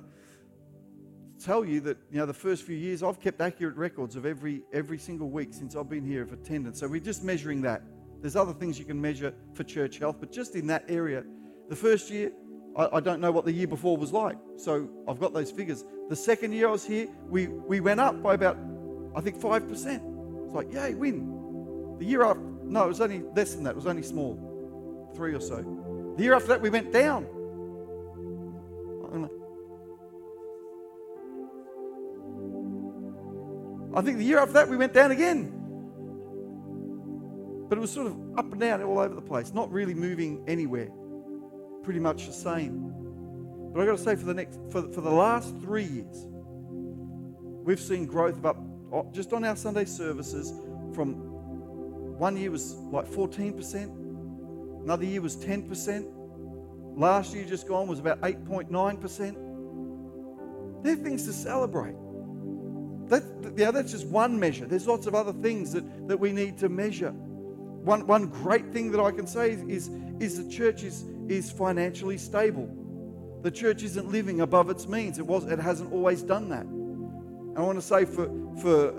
tell 1.43 1.65
you 1.65 1.80
that 1.82 1.98
you 2.12 2.19
know 2.19 2.26
the 2.26 2.34
first 2.34 2.63
few 2.63 2.76
years 2.76 3.04
I've 3.04 3.19
kept 3.19 3.41
accurate 3.41 3.76
records 3.76 4.15
of 4.15 4.26
every 4.26 4.63
every 4.74 4.98
single 4.98 5.30
week 5.30 5.54
since 5.54 5.76
I've 5.76 5.89
been 5.89 6.06
here 6.06 6.24
of 6.24 6.34
attendance. 6.34 6.80
So 6.80 6.88
we're 6.88 7.00
just 7.00 7.24
measuring 7.24 7.62
that. 7.63 7.82
There's 8.21 8.36
other 8.36 8.54
things 8.54 8.80
you 8.80 8.86
can 8.86 9.00
measure 9.00 9.34
for 9.54 9.63
church 9.63 10.00
health, 10.00 10.17
but 10.19 10.32
just 10.32 10.56
in 10.56 10.67
that 10.67 10.86
area, 10.88 11.24
the 11.69 11.76
first 11.76 12.10
year, 12.10 12.32
I, 12.76 12.88
I, 12.93 13.00
don't 13.00 13.21
know 13.21 13.32
what 13.32 13.45
the 13.45 13.52
year 13.52 13.67
before 13.67 13.98
was 13.98 14.12
like. 14.12 14.38
So 14.58 14.89
I've 15.08 15.19
got 15.19 15.34
those 15.34 15.52
figures. 15.52 15.84
The 16.10 16.15
second 16.15 16.54
year 16.54 16.67
I 16.67 16.71
was 16.71 16.86
here, 16.86 17.08
we, 17.30 17.48
we 17.48 17.80
went 17.80 18.00
up 18.00 18.21
by 18.21 18.34
about, 18.34 18.58
I 19.15 19.21
think, 19.21 19.38
5%. 19.38 20.45
It's 20.45 20.54
like, 20.54 20.71
yay, 20.71 20.93
win. 20.95 21.95
The 22.00 22.06
year 22.06 22.24
after, 22.24 22.41
no, 22.63 22.86
it 22.86 22.88
was 22.88 23.02
only 23.02 23.24
less 23.36 23.54
than 23.56 23.63
that. 23.63 23.71
It 23.71 23.76
was 23.76 23.88
only 23.88 24.04
small, 24.04 25.12
three 25.15 25.34
or 25.34 25.39
so. 25.39 25.58
The 26.17 26.24
year 26.24 26.34
after 26.34 26.48
that, 26.50 26.62
we 26.62 26.69
went 26.69 26.91
down. 26.91 27.28
I 33.95 34.01
think 34.01 34.17
the 34.17 34.25
year 34.25 34.39
after 34.39 34.53
that, 34.53 34.67
we 34.67 34.75
went 34.75 34.93
down 34.93 35.12
again. 35.12 35.51
But 37.69 37.77
it 37.77 37.81
was 37.81 37.91
sort 37.91 38.08
of 38.08 38.17
up 38.38 38.51
and 38.51 38.60
down 38.60 38.81
all 38.84 38.99
over 38.99 39.15
the 39.15 39.21
place, 39.21 39.53
not 39.53 39.71
really 39.71 39.93
moving 39.93 40.43
anywhere. 40.47 40.89
Pretty 41.84 41.99
much 41.99 42.27
the 42.27 42.34
same. 42.34 42.91
But 43.73 43.81
I've 43.81 43.88
got 43.88 43.97
to 43.97 44.03
say, 44.03 44.15
for 44.15 44.25
the 44.25 44.34
next, 44.34 44.60
for, 44.69 44.81
for 44.91 45.01
the 45.01 45.10
last 45.10 45.55
three 45.62 45.86
years, 45.86 46.27
we've 47.63 47.79
seen 47.79 48.05
growth 48.05 48.38
of 48.38 48.45
up 48.45 48.58
just 49.13 49.34
on 49.34 49.43
our 49.43 49.55
Sunday 49.55 49.86
services 49.86 50.53
from 50.93 51.15
one 52.17 52.38
year 52.38 52.51
was 52.51 52.75
like 52.91 53.08
14%, 53.08 54.84
another 54.84 55.05
year 55.05 55.21
was 55.21 55.36
10%, 55.36 56.05
last 56.95 57.34
year 57.34 57.43
just 57.43 57.67
gone 57.67 57.88
was 57.88 57.99
about 57.99 58.21
8.9%. 58.21 60.84
They're 60.84 60.95
things 60.95 61.25
to 61.25 61.34
celebrate. 61.34 61.95
That, 63.08 63.24
yeah, 63.56 63.72
that's 63.72 63.91
just 63.91 64.08
one 64.08 64.39
measure. 64.39 64.65
There's 64.65 64.88
lots 64.88 65.06
of 65.08 65.15
other 65.15 65.34
things 65.34 65.74
that, 65.74 66.08
that 66.08 66.18
we 66.18 66.32
need 66.32 66.58
to 66.60 66.70
measure 66.70 67.13
one, 67.86 68.08
one 68.08 68.26
great 68.26 68.74
thing 68.74 68.91
that 68.91 69.00
I 69.00 69.12
can 69.12 69.28
say 69.28 69.52
is, 69.52 69.89
is, 70.20 70.44
the 70.44 70.52
church 70.52 70.84
is, 70.84 71.06
is 71.28 71.52
financially 71.52 72.18
stable. 72.18 72.68
The 73.44 73.52
church 73.52 73.84
isn't 73.84 74.12
living 74.12 74.41
above 74.41 74.72
its 74.72 74.88
means. 74.88 75.20
It, 75.20 75.28
was, 75.28 75.46
it 75.46 75.60
hasn't 75.60 75.94
always 75.94 76.24
done 76.24 76.50
that. 76.50 76.65
And 76.65 77.58
I 77.58 77.62
want 77.62 77.78
to 77.78 77.86
say 77.86 78.06
for, 78.06 78.26
for 78.60 78.91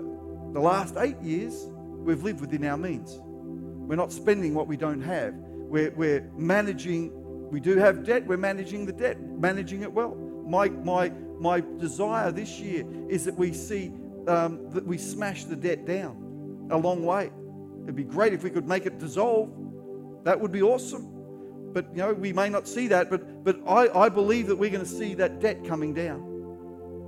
the 0.53 0.61
last 0.61 0.95
eight 0.97 1.19
years, 1.21 1.67
we've 1.69 2.23
lived 2.23 2.39
within 2.39 2.63
our 2.63 2.77
means. 2.77 3.19
We're 3.19 3.97
not 3.97 4.13
spending 4.13 4.53
what 4.53 4.67
we 4.67 4.77
don't 4.77 5.01
have. 5.01 5.33
We're, 5.35 5.91
we're 5.91 6.31
managing, 6.37 7.11
we 7.51 7.59
do 7.59 7.75
have 7.77 8.05
debt, 8.05 8.25
we're 8.25 8.37
managing 8.37 8.85
the 8.85 8.93
debt, 8.93 9.19
managing 9.19 9.83
it 9.83 9.91
well. 9.91 10.15
My, 10.15 10.69
my, 10.69 11.11
my 11.39 11.61
desire 11.77 12.31
this 12.31 12.59
year 12.59 12.85
is 13.09 13.25
that 13.25 13.35
we 13.35 13.53
see 13.53 13.91
um, 14.27 14.69
that 14.71 14.85
we 14.85 14.97
smash 14.97 15.45
the 15.45 15.55
debt 15.55 15.85
down 15.85 16.67
a 16.71 16.77
long 16.77 17.03
way. 17.03 17.31
It'd 17.83 17.95
be 17.95 18.03
great 18.03 18.33
if 18.33 18.43
we 18.43 18.49
could 18.49 18.67
make 18.67 18.85
it 18.85 18.99
dissolve. 18.99 19.49
That 20.23 20.39
would 20.39 20.51
be 20.51 20.61
awesome. 20.61 21.13
But 21.73 21.87
you 21.91 21.99
know, 21.99 22.13
we 22.13 22.33
may 22.33 22.49
not 22.49 22.67
see 22.67 22.87
that, 22.87 23.09
but 23.09 23.43
but 23.43 23.59
I, 23.67 23.87
I 24.05 24.09
believe 24.09 24.47
that 24.47 24.55
we're 24.55 24.69
going 24.69 24.83
to 24.83 24.89
see 24.89 25.13
that 25.15 25.39
debt 25.39 25.63
coming 25.65 25.93
down. 25.93 26.21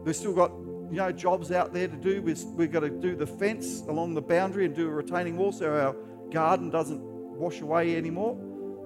We've 0.06 0.16
still 0.16 0.34
got 0.34 0.52
you 0.92 0.98
know 0.98 1.12
jobs 1.12 1.52
out 1.52 1.74
there 1.74 1.88
to 1.88 1.96
do. 1.98 2.22
We've, 2.22 2.42
we've 2.56 2.72
got 2.72 2.82
to 2.82 2.90
do 2.90 3.16
the 3.16 3.28
fence 3.28 3.82
along 3.82 4.14
the 4.14 4.22
boundary 4.22 4.66
and 4.66 4.76
do 4.76 4.88
a 4.88 4.92
retaining 4.92 5.38
wall 5.38 5.52
so 5.52 5.74
our 5.74 5.96
garden 6.32 6.70
doesn't 6.70 7.02
wash 7.02 7.62
away 7.62 7.96
anymore. 7.96 8.38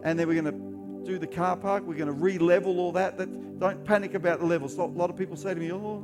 And 0.04 0.18
then 0.20 0.28
we're 0.28 0.42
going 0.42 0.54
to 0.54 0.73
do 1.04 1.18
the 1.20 1.28
car 1.28 1.56
park. 1.56 1.84
We're 1.86 1.96
going 1.96 2.08
to 2.08 2.14
re-level 2.14 2.80
all 2.80 2.92
that. 2.94 3.18
That 3.18 3.60
don't 3.60 3.84
panic 3.86 4.14
about 4.14 4.40
the 4.40 4.46
levels. 4.46 4.78
A 4.78 4.84
lot 4.84 5.10
of 5.10 5.16
people 5.16 5.36
say 5.36 5.54
to 5.54 5.60
me, 5.60 5.72
"Oh, 5.72 6.02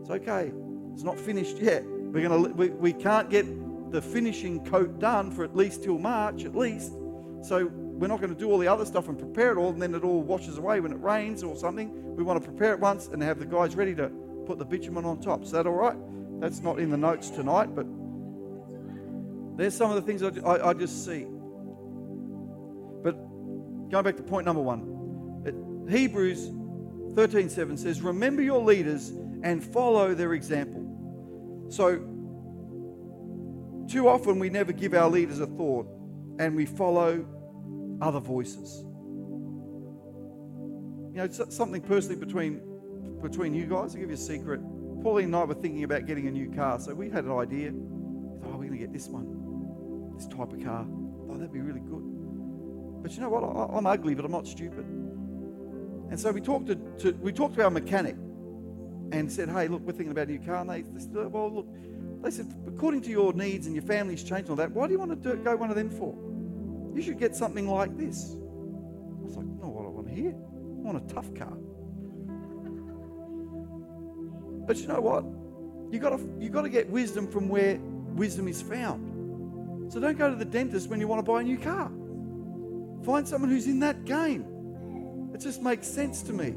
it's 0.00 0.10
okay." 0.10 0.52
It's 0.92 1.02
not 1.02 1.18
finished 1.18 1.58
yet. 1.58 1.84
We're 1.86 2.28
gonna, 2.28 2.50
we, 2.50 2.68
we 2.68 2.92
can't 2.92 3.30
get 3.30 3.46
the 3.92 4.02
finishing 4.02 4.64
coat 4.66 4.98
done 4.98 5.30
for 5.30 5.44
at 5.44 5.56
least 5.56 5.82
till 5.82 5.98
March, 5.98 6.44
at 6.44 6.54
least. 6.54 6.92
So 7.42 7.70
we're 7.72 8.08
not 8.08 8.20
going 8.20 8.32
to 8.32 8.38
do 8.38 8.50
all 8.50 8.58
the 8.58 8.68
other 8.68 8.84
stuff 8.84 9.08
and 9.08 9.18
prepare 9.18 9.52
it 9.52 9.58
all, 9.58 9.70
and 9.70 9.80
then 9.80 9.94
it 9.94 10.04
all 10.04 10.22
washes 10.22 10.58
away 10.58 10.80
when 10.80 10.92
it 10.92 11.00
rains 11.00 11.42
or 11.42 11.56
something. 11.56 12.16
We 12.16 12.22
want 12.22 12.42
to 12.42 12.48
prepare 12.48 12.74
it 12.74 12.80
once 12.80 13.08
and 13.08 13.22
have 13.22 13.38
the 13.38 13.46
guys 13.46 13.74
ready 13.74 13.94
to 13.94 14.10
put 14.46 14.58
the 14.58 14.64
bitumen 14.64 15.04
on 15.04 15.20
top. 15.20 15.42
Is 15.44 15.50
that 15.52 15.66
all 15.66 15.74
right? 15.74 15.96
That's 16.40 16.60
not 16.60 16.78
in 16.78 16.90
the 16.90 16.96
notes 16.96 17.30
tonight, 17.30 17.74
but 17.74 17.86
there's 19.56 19.74
some 19.74 19.90
of 19.90 19.96
the 19.96 20.02
things 20.02 20.22
I, 20.22 20.28
I, 20.44 20.70
I 20.70 20.72
just 20.74 21.04
see. 21.04 21.26
Going 23.92 24.04
back 24.04 24.16
to 24.16 24.22
point 24.22 24.46
number 24.46 24.62
one, 24.62 25.86
Hebrews 25.86 26.48
13:7 27.14 27.76
says, 27.76 28.00
"Remember 28.00 28.40
your 28.40 28.64
leaders 28.64 29.10
and 29.42 29.62
follow 29.62 30.14
their 30.14 30.32
example." 30.32 31.66
So, 31.68 31.98
too 33.88 34.08
often 34.08 34.38
we 34.38 34.48
never 34.48 34.72
give 34.72 34.94
our 34.94 35.10
leaders 35.10 35.40
a 35.40 35.46
thought, 35.46 35.86
and 36.38 36.56
we 36.56 36.64
follow 36.64 37.26
other 38.00 38.20
voices. 38.20 38.82
You 41.10 41.18
know, 41.18 41.28
something 41.28 41.82
personally 41.82 42.16
between 42.18 42.62
between 43.20 43.52
you 43.52 43.66
guys. 43.66 43.94
I'll 43.94 44.00
give 44.00 44.08
you 44.08 44.14
a 44.14 44.16
secret. 44.16 44.62
Pauline 45.02 45.26
and 45.26 45.36
I 45.36 45.44
were 45.44 45.52
thinking 45.52 45.84
about 45.84 46.06
getting 46.06 46.28
a 46.28 46.30
new 46.30 46.50
car, 46.50 46.78
so 46.80 46.94
we 46.94 47.10
had 47.10 47.26
an 47.26 47.32
idea. 47.32 47.72
We 47.72 48.40
thought, 48.40 48.52
oh, 48.54 48.56
we're 48.56 48.68
going 48.68 48.72
to 48.72 48.78
get 48.78 48.92
this 48.92 49.08
one, 49.08 50.14
this 50.16 50.26
type 50.28 50.50
of 50.52 50.64
car. 50.64 50.86
Oh, 51.28 51.36
that'd 51.36 51.52
be 51.52 51.60
really 51.60 51.80
good. 51.80 52.11
But 53.02 53.12
you 53.14 53.20
know 53.20 53.28
what? 53.28 53.42
I, 53.42 53.78
am 53.78 53.86
ugly, 53.86 54.14
but 54.14 54.24
I'm 54.24 54.30
not 54.30 54.46
stupid. 54.46 54.84
And 56.10 56.20
so 56.20 56.30
we 56.30 56.40
talked 56.40 56.66
to, 56.66 56.76
to, 56.98 57.12
we 57.20 57.32
talked 57.32 57.54
to 57.56 57.64
our 57.64 57.70
mechanic 57.70 58.16
and 59.12 59.30
said, 59.30 59.48
hey, 59.48 59.68
look, 59.68 59.82
we're 59.82 59.92
thinking 59.92 60.12
about 60.12 60.28
a 60.28 60.32
new 60.32 60.38
car. 60.38 60.56
And 60.56 60.70
they, 60.70 60.84
said, 60.98 61.12
well, 61.14 61.52
look, 61.52 61.66
they 62.22 62.30
said, 62.30 62.54
according 62.66 63.02
to 63.02 63.10
your 63.10 63.32
needs 63.32 63.66
and 63.66 63.74
your 63.74 63.84
family's 63.84 64.22
changed 64.22 64.48
and 64.48 64.50
all 64.50 64.56
that, 64.56 64.70
why 64.70 64.86
do 64.86 64.92
you 64.92 64.98
want 64.98 65.10
to 65.10 65.16
do, 65.16 65.42
go 65.42 65.56
one 65.56 65.70
of 65.70 65.76
them 65.76 65.90
for? 65.90 66.14
You 66.94 67.02
should 67.02 67.18
get 67.18 67.34
something 67.34 67.68
like 67.68 67.96
this. 67.96 68.32
I 68.32 69.24
was 69.24 69.36
like, 69.36 69.46
no, 69.46 69.68
what 69.68 69.86
I 69.86 69.88
want 69.88 70.08
to 70.08 70.14
hear. 70.14 70.30
I 70.30 70.84
want 70.84 71.10
a 71.10 71.14
tough 71.14 71.34
car. 71.34 71.56
But 74.66 74.76
you 74.78 74.86
know 74.86 75.00
what? 75.00 75.24
You 75.92 75.98
got 75.98 76.16
to 76.16 76.36
you 76.40 76.48
got 76.48 76.62
to 76.62 76.68
get 76.68 76.88
wisdom 76.88 77.26
from 77.26 77.48
where 77.48 77.78
wisdom 78.14 78.48
is 78.48 78.62
found. 78.62 79.92
So 79.92 80.00
don't 80.00 80.16
go 80.16 80.30
to 80.30 80.36
the 80.36 80.44
dentist 80.44 80.88
when 80.88 81.00
you 81.00 81.08
want 81.08 81.18
to 81.18 81.30
buy 81.30 81.40
a 81.40 81.44
new 81.44 81.58
car. 81.58 81.90
Find 83.04 83.26
someone 83.26 83.50
who's 83.50 83.66
in 83.66 83.80
that 83.80 84.04
game. 84.04 84.44
It 85.34 85.40
just 85.40 85.62
makes 85.62 85.86
sense 85.86 86.22
to 86.24 86.32
me. 86.32 86.54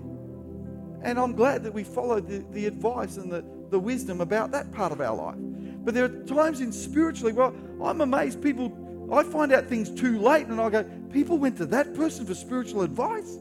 And 1.01 1.19
I'm 1.19 1.33
glad 1.33 1.63
that 1.63 1.73
we 1.73 1.83
followed 1.83 2.27
the, 2.27 2.45
the 2.51 2.65
advice 2.65 3.17
and 3.17 3.31
the, 3.31 3.45
the 3.69 3.79
wisdom 3.79 4.21
about 4.21 4.51
that 4.51 4.71
part 4.71 4.91
of 4.91 5.01
our 5.01 5.15
life. 5.15 5.35
But 5.37 5.93
there 5.93 6.05
are 6.05 6.23
times 6.25 6.61
in 6.61 6.71
spiritually, 6.71 7.31
well, 7.31 7.55
I'm 7.83 8.01
amazed 8.01 8.41
people, 8.41 9.09
I 9.13 9.23
find 9.23 9.53
out 9.53 9.67
things 9.67 9.89
too 9.89 10.19
late 10.19 10.47
and 10.47 10.59
I 10.59 10.69
go, 10.69 10.83
people 11.11 11.37
went 11.37 11.57
to 11.57 11.65
that 11.67 11.93
person 11.93 12.25
for 12.25 12.33
spiritual 12.33 12.81
advice. 12.81 13.37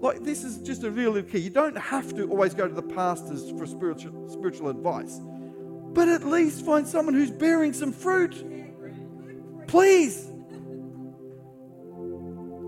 Like, 0.00 0.24
this 0.24 0.42
is 0.42 0.58
just 0.58 0.82
a 0.82 0.90
real 0.90 1.20
key. 1.22 1.38
You 1.38 1.50
don't 1.50 1.78
have 1.78 2.14
to 2.16 2.28
always 2.28 2.54
go 2.54 2.66
to 2.66 2.74
the 2.74 2.82
pastors 2.82 3.50
for 3.52 3.66
spiritual, 3.66 4.28
spiritual 4.28 4.68
advice, 4.68 5.20
but 5.92 6.08
at 6.08 6.24
least 6.24 6.64
find 6.64 6.86
someone 6.86 7.14
who's 7.14 7.30
bearing 7.30 7.72
some 7.72 7.92
fruit. 7.92 8.44
Please. 9.68 10.31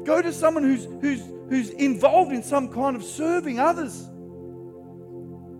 Go 0.05 0.21
to 0.21 0.33
someone 0.33 0.65
who's, 0.65 0.85
who's, 1.01 1.23
who's 1.49 1.71
involved 1.71 2.33
in 2.33 2.43
some 2.43 2.69
kind 2.69 2.95
of 2.95 3.03
serving 3.03 3.59
others. 3.59 4.09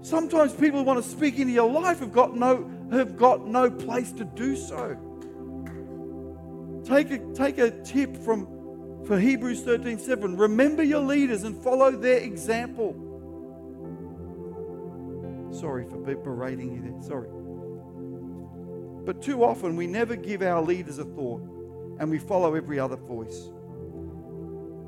Sometimes 0.03 0.53
people 0.53 0.81
who 0.81 0.85
want 0.85 1.03
to 1.03 1.11
speak 1.11 1.39
into 1.39 1.53
your 1.53 1.71
life 1.71 2.01
have 2.01 2.13
got 2.13 2.37
no, 2.37 2.71
have 2.93 3.17
got 3.17 3.47
no 3.47 3.71
place 3.71 4.13
to 4.13 4.25
do 4.25 4.55
so. 4.55 4.97
Take 6.85 7.11
a, 7.11 7.19
take 7.33 7.59
a 7.59 7.71
tip 7.83 8.17
from 8.19 8.47
for 9.07 9.19
Hebrews 9.19 9.63
13 9.63 9.99
7. 9.99 10.37
Remember 10.37 10.83
your 10.83 11.01
leaders 11.01 11.45
and 11.45 11.57
follow 11.63 11.91
their 11.91 12.19
example. 12.19 12.95
Sorry 15.53 15.85
for 15.89 15.99
berating 15.99 16.75
you 16.75 16.83
there. 16.83 17.03
Sorry. 17.03 17.29
But 19.05 19.23
too 19.23 19.45
often 19.45 19.77
we 19.77 19.87
never 19.87 20.17
give 20.17 20.43
our 20.43 20.63
leaders 20.63 20.99
a 20.99 21.05
thought 21.05 21.43
and 22.01 22.11
we 22.11 22.19
follow 22.19 22.55
every 22.55 22.79
other 22.79 22.97
voice. 22.97 23.51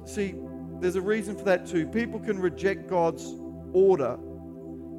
See, 0.07 0.35
there's 0.81 0.97
a 0.97 1.01
reason 1.01 1.37
for 1.37 1.45
that 1.45 1.67
too. 1.67 1.87
People 1.87 2.21
can 2.21 2.39
reject 2.39 2.89
God's 2.89 3.35
order 3.73 4.17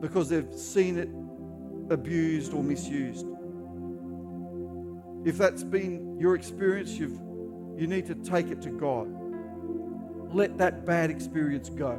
because 0.02 0.30
they've 0.30 0.54
seen 0.54 0.98
it 0.98 1.10
abused 1.92 2.54
or 2.54 2.62
misused. 2.62 3.26
If 5.26 5.38
that's 5.38 5.64
been 5.64 6.20
your 6.20 6.36
experience, 6.36 6.92
you've 6.92 7.20
you 7.78 7.86
need 7.86 8.08
to 8.08 8.16
take 8.16 8.48
it 8.48 8.62
to 8.64 8.70
God. 8.70 9.08
Let 10.34 10.58
that 10.58 10.86
bad 10.86 11.12
experience 11.12 11.70
go. 11.70 11.94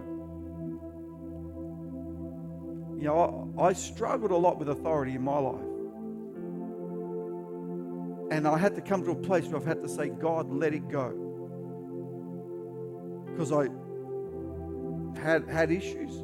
You 2.99 3.05
know, 3.05 3.55
I, 3.57 3.67
I 3.67 3.73
struggled 3.75 4.33
a 4.33 4.37
lot 4.37 4.59
with 4.59 4.69
authority 4.69 5.15
in 5.15 5.23
my 5.23 5.39
life. 5.39 5.65
And 8.33 8.47
I 8.47 8.59
had 8.59 8.75
to 8.75 8.81
come 8.81 9.05
to 9.05 9.13
a 9.13 9.15
place 9.15 9.47
where 9.47 9.57
I've 9.57 9.67
had 9.67 9.81
to 9.83 9.89
say, 9.89 10.09
God, 10.09 10.51
let 10.51 10.75
it 10.75 10.89
go. 10.89 11.28
Because 13.39 13.53
I 13.53 15.21
had, 15.21 15.49
had 15.49 15.71
issues 15.71 16.19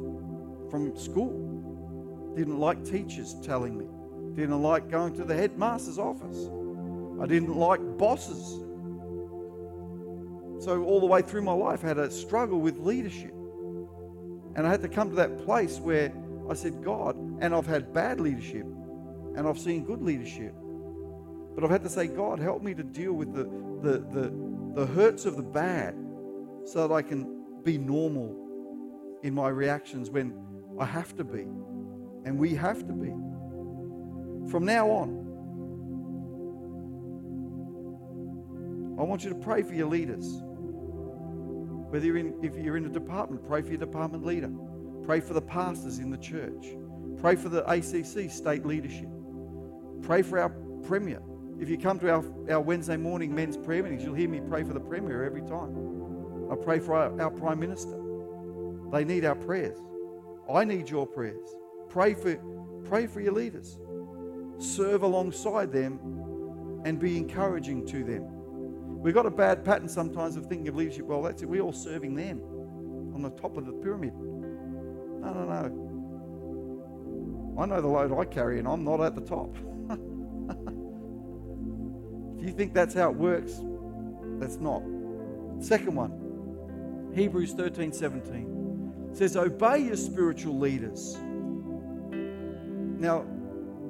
from 0.69 0.97
school. 0.97 2.33
Didn't 2.35 2.59
like 2.59 2.83
teachers 2.83 3.35
telling 3.41 3.77
me. 3.77 3.85
Didn't 4.35 4.61
like 4.61 4.89
going 4.89 5.15
to 5.15 5.23
the 5.23 5.35
headmaster's 5.35 5.97
office. 5.97 6.49
I 7.21 7.25
didn't 7.25 7.55
like 7.55 7.79
bosses 7.97 8.59
so, 10.65 10.83
all 10.83 10.99
the 10.99 11.05
way 11.05 11.21
through 11.21 11.43
my 11.43 11.53
life, 11.53 11.83
I 11.83 11.89
had 11.89 11.97
a 11.97 12.09
struggle 12.09 12.59
with 12.59 12.79
leadership. 12.79 13.33
And 14.55 14.65
I 14.65 14.71
had 14.71 14.81
to 14.83 14.87
come 14.87 15.09
to 15.09 15.15
that 15.17 15.45
place 15.45 15.79
where 15.79 16.13
I 16.49 16.53
said, 16.53 16.83
God, 16.83 17.15
and 17.39 17.53
I've 17.53 17.67
had 17.67 17.93
bad 17.93 18.19
leadership 18.19 18.65
and 19.35 19.47
I've 19.47 19.59
seen 19.59 19.83
good 19.83 20.01
leadership. 20.01 20.55
But 21.53 21.63
I've 21.63 21.69
had 21.69 21.83
to 21.83 21.89
say, 21.89 22.07
God, 22.07 22.39
help 22.39 22.63
me 22.63 22.73
to 22.73 22.83
deal 22.83 23.13
with 23.13 23.33
the, 23.33 23.43
the, 23.83 23.99
the, 23.99 24.33
the 24.73 24.85
hurts 24.87 25.25
of 25.25 25.35
the 25.35 25.43
bad 25.43 25.93
so 26.65 26.87
that 26.87 26.93
I 26.93 27.01
can 27.01 27.43
be 27.63 27.77
normal 27.77 28.35
in 29.23 29.33
my 29.33 29.49
reactions 29.49 30.09
when 30.09 30.33
I 30.79 30.85
have 30.85 31.15
to 31.17 31.23
be 31.23 31.47
and 32.25 32.37
we 32.37 32.55
have 32.55 32.85
to 32.87 32.93
be. 32.93 33.09
From 34.49 34.65
now 34.65 34.89
on, 34.89 35.25
I 38.99 39.03
want 39.03 39.23
you 39.23 39.29
to 39.29 39.35
pray 39.35 39.61
for 39.61 39.73
your 39.73 39.87
leaders. 39.87 40.41
Whether 41.89 42.05
you're 42.05 42.17
in, 42.17 42.33
if 42.43 42.55
you're 42.55 42.77
in 42.77 42.85
a 42.85 42.89
department, 42.89 43.45
pray 43.47 43.61
for 43.61 43.69
your 43.69 43.77
department 43.77 44.25
leader. 44.25 44.51
Pray 45.03 45.19
for 45.19 45.33
the 45.33 45.41
pastors 45.41 45.99
in 45.99 46.09
the 46.09 46.17
church. 46.17 46.75
Pray 47.17 47.35
for 47.35 47.49
the 47.49 47.63
ACC 47.69 48.31
state 48.31 48.65
leadership. 48.65 49.09
Pray 50.01 50.21
for 50.21 50.39
our 50.39 50.49
premier. 50.87 51.21
If 51.59 51.69
you 51.69 51.77
come 51.77 51.99
to 51.99 52.09
our, 52.09 52.23
our 52.49 52.61
Wednesday 52.61 52.97
morning 52.97 53.33
men's 53.33 53.55
prayer 53.55 53.83
meetings, 53.83 54.03
you'll 54.03 54.15
hear 54.15 54.29
me 54.29 54.41
pray 54.47 54.63
for 54.63 54.73
the 54.73 54.79
premier 54.79 55.23
every 55.23 55.41
time. 55.41 55.94
I 56.51 56.55
pray 56.55 56.79
for 56.79 56.95
our, 56.95 57.21
our 57.21 57.31
prime 57.31 57.59
minister. 57.59 57.99
They 58.91 59.03
need 59.03 59.25
our 59.25 59.35
prayers. 59.35 59.77
I 60.53 60.63
need 60.63 60.89
your 60.89 61.07
prayers. 61.07 61.49
Pray 61.89 62.13
for, 62.13 62.35
pray 62.85 63.07
for 63.07 63.19
your 63.19 63.33
leaders. 63.33 63.77
Serve 64.57 65.03
alongside 65.03 65.71
them 65.71 65.99
and 66.85 66.99
be 66.99 67.17
encouraging 67.17 67.85
to 67.87 68.03
them. 68.03 68.23
We've 69.01 69.13
got 69.13 69.25
a 69.25 69.31
bad 69.31 69.65
pattern 69.65 69.89
sometimes 69.89 70.35
of 70.35 70.45
thinking 70.45 70.67
of 70.67 70.75
leadership, 70.75 71.05
well, 71.05 71.21
that's 71.21 71.41
it, 71.41 71.49
we're 71.49 71.61
all 71.61 71.73
serving 71.73 72.15
them 72.15 72.41
on 73.13 73.21
the 73.21 73.31
top 73.31 73.57
of 73.57 73.65
the 73.65 73.73
pyramid. 73.73 74.13
No, 74.15 75.33
no, 75.33 75.45
no. 75.45 77.61
I 77.61 77.65
know 77.65 77.81
the 77.81 77.87
load 77.87 78.17
I 78.17 78.25
carry, 78.25 78.59
and 78.59 78.67
I'm 78.67 78.83
not 78.83 79.01
at 79.01 79.15
the 79.15 79.21
top. 79.21 79.55
if 82.37 82.45
you 82.45 82.51
think 82.51 82.73
that's 82.73 82.93
how 82.93 83.11
it 83.11 83.15
works, 83.15 83.61
that's 84.39 84.57
not. 84.57 84.83
Second 85.59 85.95
one, 85.95 86.24
Hebrews 87.15 87.53
13 87.53 87.93
17 87.93 89.11
says, 89.13 89.37
Obey 89.37 89.79
your 89.79 89.95
spiritual 89.95 90.59
leaders. 90.59 91.17
Now, 92.99 93.25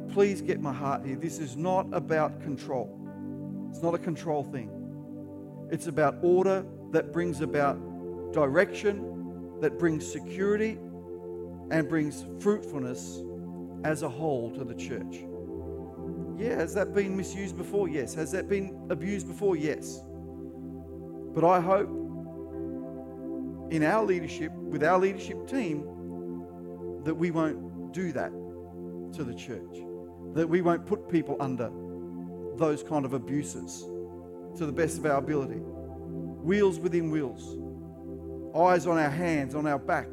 please 0.09 0.41
get 0.41 0.61
my 0.61 0.71
heart 0.71 1.03
here. 1.03 1.15
This 1.15 1.39
is 1.39 1.57
not 1.57 1.87
about 1.91 2.39
control, 2.41 2.87
it's 3.71 3.81
not 3.81 3.95
a 3.95 3.97
control 3.97 4.43
thing. 4.43 4.69
It's 5.71 5.87
about 5.87 6.17
order 6.21 6.63
that 6.91 7.11
brings 7.11 7.41
about 7.41 7.75
direction, 8.31 9.59
that 9.59 9.79
brings 9.79 10.05
security, 10.09 10.77
and 11.71 11.89
brings 11.89 12.23
fruitfulness 12.39 13.23
as 13.83 14.03
a 14.03 14.09
whole 14.09 14.51
to 14.51 14.63
the 14.63 14.75
church. 14.75 15.23
Yeah, 16.37 16.55
has 16.57 16.75
that 16.75 16.93
been 16.93 17.17
misused 17.17 17.57
before? 17.57 17.87
Yes. 17.87 18.13
Has 18.13 18.31
that 18.33 18.47
been 18.47 18.87
abused 18.91 19.27
before? 19.27 19.55
Yes. 19.55 20.01
But 21.33 21.43
I 21.43 21.59
hope 21.59 22.04
in 23.75 23.83
our 23.83 24.05
leadership, 24.05 24.53
with 24.53 24.83
our 24.83 24.97
leadership 24.97 25.47
team, 25.47 25.83
that 27.03 27.13
we 27.13 27.29
won't 27.29 27.91
do 27.93 28.11
that 28.13 28.31
to 29.13 29.23
the 29.23 29.33
church. 29.33 29.77
That 30.33 30.47
we 30.47 30.61
won't 30.61 30.85
put 30.85 31.09
people 31.09 31.35
under 31.41 31.69
those 32.57 32.83
kind 32.83 33.05
of 33.05 33.13
abuses 33.13 33.83
to 34.57 34.65
the 34.65 34.71
best 34.71 34.97
of 34.97 35.05
our 35.05 35.17
ability. 35.17 35.59
Wheels 35.59 36.79
within 36.79 37.11
wheels, 37.11 37.57
eyes 38.55 38.87
on 38.87 38.97
our 38.97 39.09
hands, 39.09 39.55
on 39.55 39.67
our 39.67 39.79
back, 39.79 40.07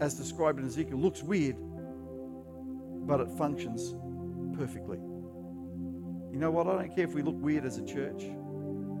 as 0.00 0.14
described 0.14 0.58
in 0.58 0.66
Ezekiel, 0.66 0.96
looks 0.96 1.22
weird, 1.22 1.56
but 3.06 3.20
it 3.20 3.28
functions 3.36 3.94
perfectly. 4.56 4.98
You 6.32 6.38
know 6.38 6.50
what? 6.50 6.66
I 6.66 6.72
don't 6.72 6.94
care 6.94 7.04
if 7.04 7.12
we 7.12 7.20
look 7.20 7.36
weird 7.38 7.66
as 7.66 7.76
a 7.76 7.84
church. 7.84 8.22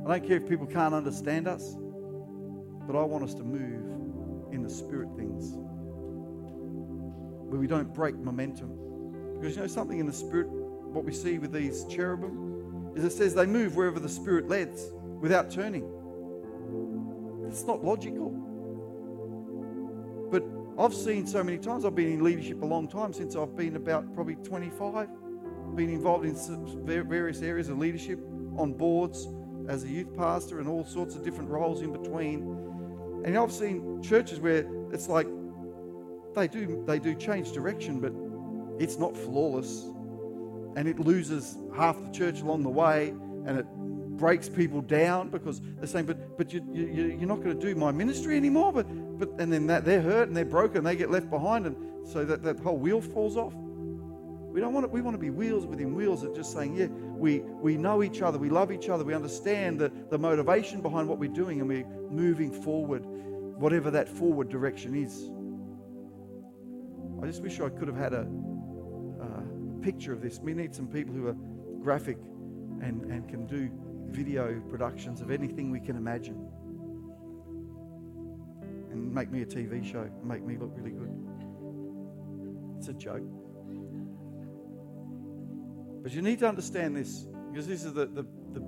I 0.04 0.18
don't 0.18 0.26
care 0.26 0.36
if 0.36 0.46
people 0.46 0.66
can't 0.66 0.94
understand 0.94 1.48
us, 1.48 1.76
but 2.86 2.96
I 2.96 3.02
want 3.02 3.24
us 3.24 3.34
to 3.34 3.42
move 3.42 4.52
in 4.52 4.62
the 4.62 4.70
spirit 4.70 5.08
things 5.16 5.54
where 7.52 7.60
we 7.60 7.66
don't 7.66 7.92
break 7.92 8.16
momentum. 8.16 8.78
Because 9.38 9.56
you 9.56 9.62
know 9.62 9.68
something 9.68 9.98
in 9.98 10.06
the 10.06 10.12
spirit, 10.12 10.48
what 10.48 11.04
we 11.04 11.12
see 11.12 11.38
with 11.38 11.52
these 11.52 11.84
cherubim, 11.84 12.92
is 12.96 13.04
it 13.04 13.12
says 13.12 13.34
they 13.34 13.46
move 13.46 13.76
wherever 13.76 14.00
the 14.00 14.08
spirit 14.08 14.48
leads 14.48 14.92
without 15.20 15.50
turning. 15.50 15.84
It's 17.48 17.64
not 17.64 17.84
logical. 17.84 18.30
But 20.30 20.44
I've 20.78 20.94
seen 20.94 21.26
so 21.26 21.44
many 21.44 21.58
times, 21.58 21.84
I've 21.84 21.94
been 21.94 22.12
in 22.12 22.22
leadership 22.24 22.62
a 22.62 22.66
long 22.66 22.88
time, 22.88 23.12
since 23.12 23.36
I've 23.36 23.54
been 23.54 23.76
about 23.76 24.14
probably 24.14 24.36
25, 24.36 25.08
been 25.74 25.90
involved 25.90 26.24
in 26.24 26.34
various 26.86 27.42
areas 27.42 27.68
of 27.68 27.78
leadership, 27.78 28.18
on 28.56 28.72
boards, 28.72 29.28
as 29.72 29.84
a 29.84 29.88
youth 29.88 30.14
pastor, 30.16 30.60
and 30.60 30.68
all 30.68 30.84
sorts 30.84 31.14
of 31.16 31.24
different 31.24 31.48
roles 31.48 31.80
in 31.80 31.92
between. 31.92 32.42
And 33.24 33.36
I've 33.36 33.52
seen 33.52 34.02
churches 34.02 34.38
where 34.38 34.66
it's 34.92 35.08
like 35.08 35.26
they 36.34 36.46
do 36.46 36.84
they 36.86 36.98
do 36.98 37.14
change 37.14 37.52
direction, 37.52 37.98
but 37.98 38.12
it's 38.82 38.98
not 38.98 39.16
flawless, 39.16 39.84
and 40.76 40.86
it 40.86 40.98
loses 41.00 41.56
half 41.74 42.02
the 42.04 42.10
church 42.10 42.42
along 42.42 42.62
the 42.64 42.70
way, 42.70 43.08
and 43.46 43.58
it 43.58 43.66
breaks 44.18 44.48
people 44.48 44.82
down 44.82 45.30
because 45.30 45.62
they're 45.78 45.86
saying, 45.86 46.04
"But 46.04 46.36
but 46.36 46.52
you, 46.52 46.62
you 46.72 46.84
you're 47.18 47.28
not 47.28 47.42
going 47.42 47.58
to 47.58 47.66
do 47.66 47.74
my 47.74 47.92
ministry 47.92 48.36
anymore." 48.36 48.72
But 48.74 48.86
but 49.18 49.30
and 49.38 49.50
then 49.50 49.66
that 49.68 49.86
they're 49.86 50.02
hurt 50.02 50.28
and 50.28 50.36
they're 50.36 50.44
broken, 50.44 50.84
they 50.84 50.96
get 50.96 51.10
left 51.10 51.30
behind, 51.30 51.66
and 51.66 51.76
so 52.06 52.24
that 52.26 52.42
that 52.42 52.60
whole 52.60 52.76
wheel 52.76 53.00
falls 53.00 53.38
off. 53.38 53.54
We 53.54 54.60
don't 54.60 54.74
want 54.74 54.84
it. 54.84 54.92
We 54.92 55.00
want 55.00 55.14
to 55.14 55.18
be 55.18 55.30
wheels 55.30 55.64
within 55.64 55.94
wheels 55.94 56.24
of 56.24 56.34
just 56.34 56.52
saying, 56.52 56.76
"Yeah, 56.76 56.88
we 57.22 57.38
we 57.38 57.76
know 57.76 58.02
each 58.02 58.20
other, 58.20 58.36
we 58.36 58.50
love 58.50 58.72
each 58.72 58.88
other, 58.88 59.04
we 59.04 59.14
understand 59.14 59.78
the 59.78 59.90
the 60.10 60.18
motivation 60.18 60.82
behind 60.82 61.08
what 61.08 61.18
we're 61.18 61.32
doing, 61.32 61.60
and 61.60 61.68
we're 61.68 61.86
moving 62.10 62.52
forward, 62.52 63.04
whatever 63.06 63.90
that 63.92 64.08
forward 64.08 64.48
direction 64.48 64.94
is." 64.94 65.30
I 67.22 67.26
just 67.26 67.40
wish 67.40 67.60
I 67.60 67.68
could 67.68 67.86
have 67.86 67.96
had 67.96 68.12
a, 68.12 68.26
a 69.20 69.80
picture 69.80 70.12
of 70.12 70.20
this. 70.20 70.40
We 70.40 70.54
need 70.54 70.74
some 70.74 70.88
people 70.88 71.14
who 71.14 71.28
are 71.28 71.36
graphic 71.80 72.18
and, 72.80 73.04
and 73.04 73.28
can 73.28 73.46
do 73.46 73.70
video 74.10 74.60
productions 74.68 75.20
of 75.20 75.30
anything 75.30 75.70
we 75.70 75.80
can 75.80 75.96
imagine. 75.96 76.48
And 78.90 79.14
make 79.14 79.30
me 79.30 79.42
a 79.42 79.46
TV 79.46 79.84
show, 79.84 80.10
make 80.24 80.44
me 80.44 80.56
look 80.56 80.72
really 80.74 80.90
good. 80.90 81.10
It's 82.78 82.88
a 82.88 82.92
joke. 82.92 83.41
But 86.02 86.12
you 86.12 86.22
need 86.22 86.40
to 86.40 86.48
understand 86.48 86.96
this, 86.96 87.26
because 87.50 87.66
this 87.68 87.84
is 87.84 87.92
the, 87.94 88.06
the, 88.06 88.26
the, 88.52 88.60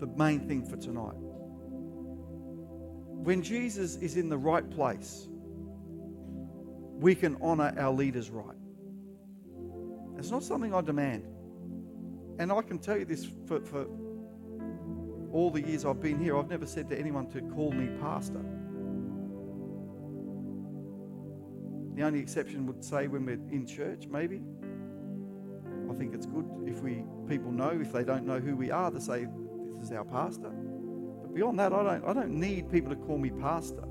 the 0.00 0.06
main 0.16 0.46
thing 0.46 0.64
for 0.64 0.76
tonight. 0.76 1.16
When 3.28 3.42
Jesus 3.42 3.96
is 3.96 4.16
in 4.16 4.28
the 4.28 4.38
right 4.38 4.68
place, 4.70 5.28
we 6.98 7.14
can 7.14 7.36
honor 7.40 7.74
our 7.78 7.92
leaders 7.92 8.30
right. 8.30 8.56
It's 10.18 10.30
not 10.30 10.42
something 10.42 10.74
I 10.74 10.80
demand. 10.80 11.24
And 12.38 12.52
I 12.52 12.62
can 12.62 12.78
tell 12.78 12.98
you 12.98 13.04
this 13.04 13.26
for, 13.46 13.60
for 13.60 13.86
all 15.32 15.50
the 15.50 15.60
years 15.60 15.84
I've 15.84 16.00
been 16.00 16.18
here, 16.20 16.36
I've 16.38 16.50
never 16.50 16.66
said 16.66 16.88
to 16.90 16.98
anyone 16.98 17.28
to 17.30 17.40
call 17.40 17.72
me 17.72 17.88
pastor. 18.00 18.44
The 21.94 22.02
only 22.04 22.20
exception 22.20 22.66
would 22.66 22.84
say 22.84 23.08
when 23.08 23.26
we're 23.26 23.40
in 23.50 23.66
church, 23.66 24.06
maybe. 24.06 24.42
Think 25.98 26.14
it's 26.14 26.26
good 26.26 26.46
if 26.66 26.80
we 26.80 27.04
people 27.28 27.50
know, 27.50 27.70
if 27.70 27.92
they 27.92 28.04
don't 28.04 28.24
know 28.24 28.38
who 28.38 28.54
we 28.56 28.70
are, 28.70 28.90
to 28.90 29.00
say, 29.00 29.26
This 29.78 29.88
is 29.88 29.92
our 29.92 30.04
pastor. 30.04 30.50
But 30.50 31.34
beyond 31.34 31.58
that, 31.58 31.72
I 31.72 31.82
don't 31.82 32.04
I 32.04 32.12
don't 32.12 32.38
need 32.38 32.70
people 32.70 32.90
to 32.90 32.96
call 32.96 33.18
me 33.18 33.30
pastor. 33.30 33.84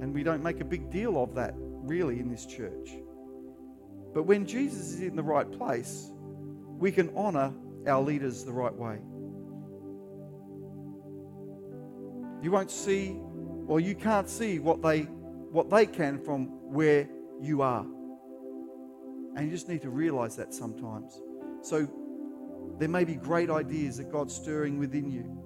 And 0.00 0.14
we 0.14 0.22
don't 0.22 0.42
make 0.42 0.60
a 0.60 0.64
big 0.64 0.90
deal 0.90 1.22
of 1.22 1.34
that, 1.34 1.54
really, 1.56 2.20
in 2.20 2.30
this 2.30 2.46
church. 2.46 2.90
But 4.14 4.24
when 4.24 4.46
Jesus 4.46 4.94
is 4.94 5.00
in 5.00 5.14
the 5.14 5.22
right 5.22 5.50
place, 5.50 6.10
we 6.78 6.90
can 6.90 7.10
honor 7.14 7.52
our 7.86 8.02
leaders 8.02 8.44
the 8.44 8.52
right 8.52 8.74
way. 8.74 8.98
You 12.42 12.50
won't 12.50 12.70
see, 12.70 13.18
or 13.66 13.80
you 13.80 13.94
can't 13.94 14.28
see 14.28 14.58
what 14.58 14.82
they, 14.82 15.02
what 15.02 15.68
they 15.68 15.86
can 15.86 16.18
from 16.18 16.46
where 16.72 17.08
you 17.40 17.60
are. 17.62 17.86
And 19.36 19.46
you 19.46 19.50
just 19.50 19.68
need 19.68 19.82
to 19.82 19.90
realize 19.90 20.36
that 20.36 20.52
sometimes. 20.52 21.20
So 21.62 21.88
there 22.78 22.88
may 22.88 23.04
be 23.04 23.14
great 23.14 23.50
ideas 23.50 23.98
that 23.98 24.10
God's 24.10 24.34
stirring 24.34 24.78
within 24.78 25.10
you. 25.10 25.36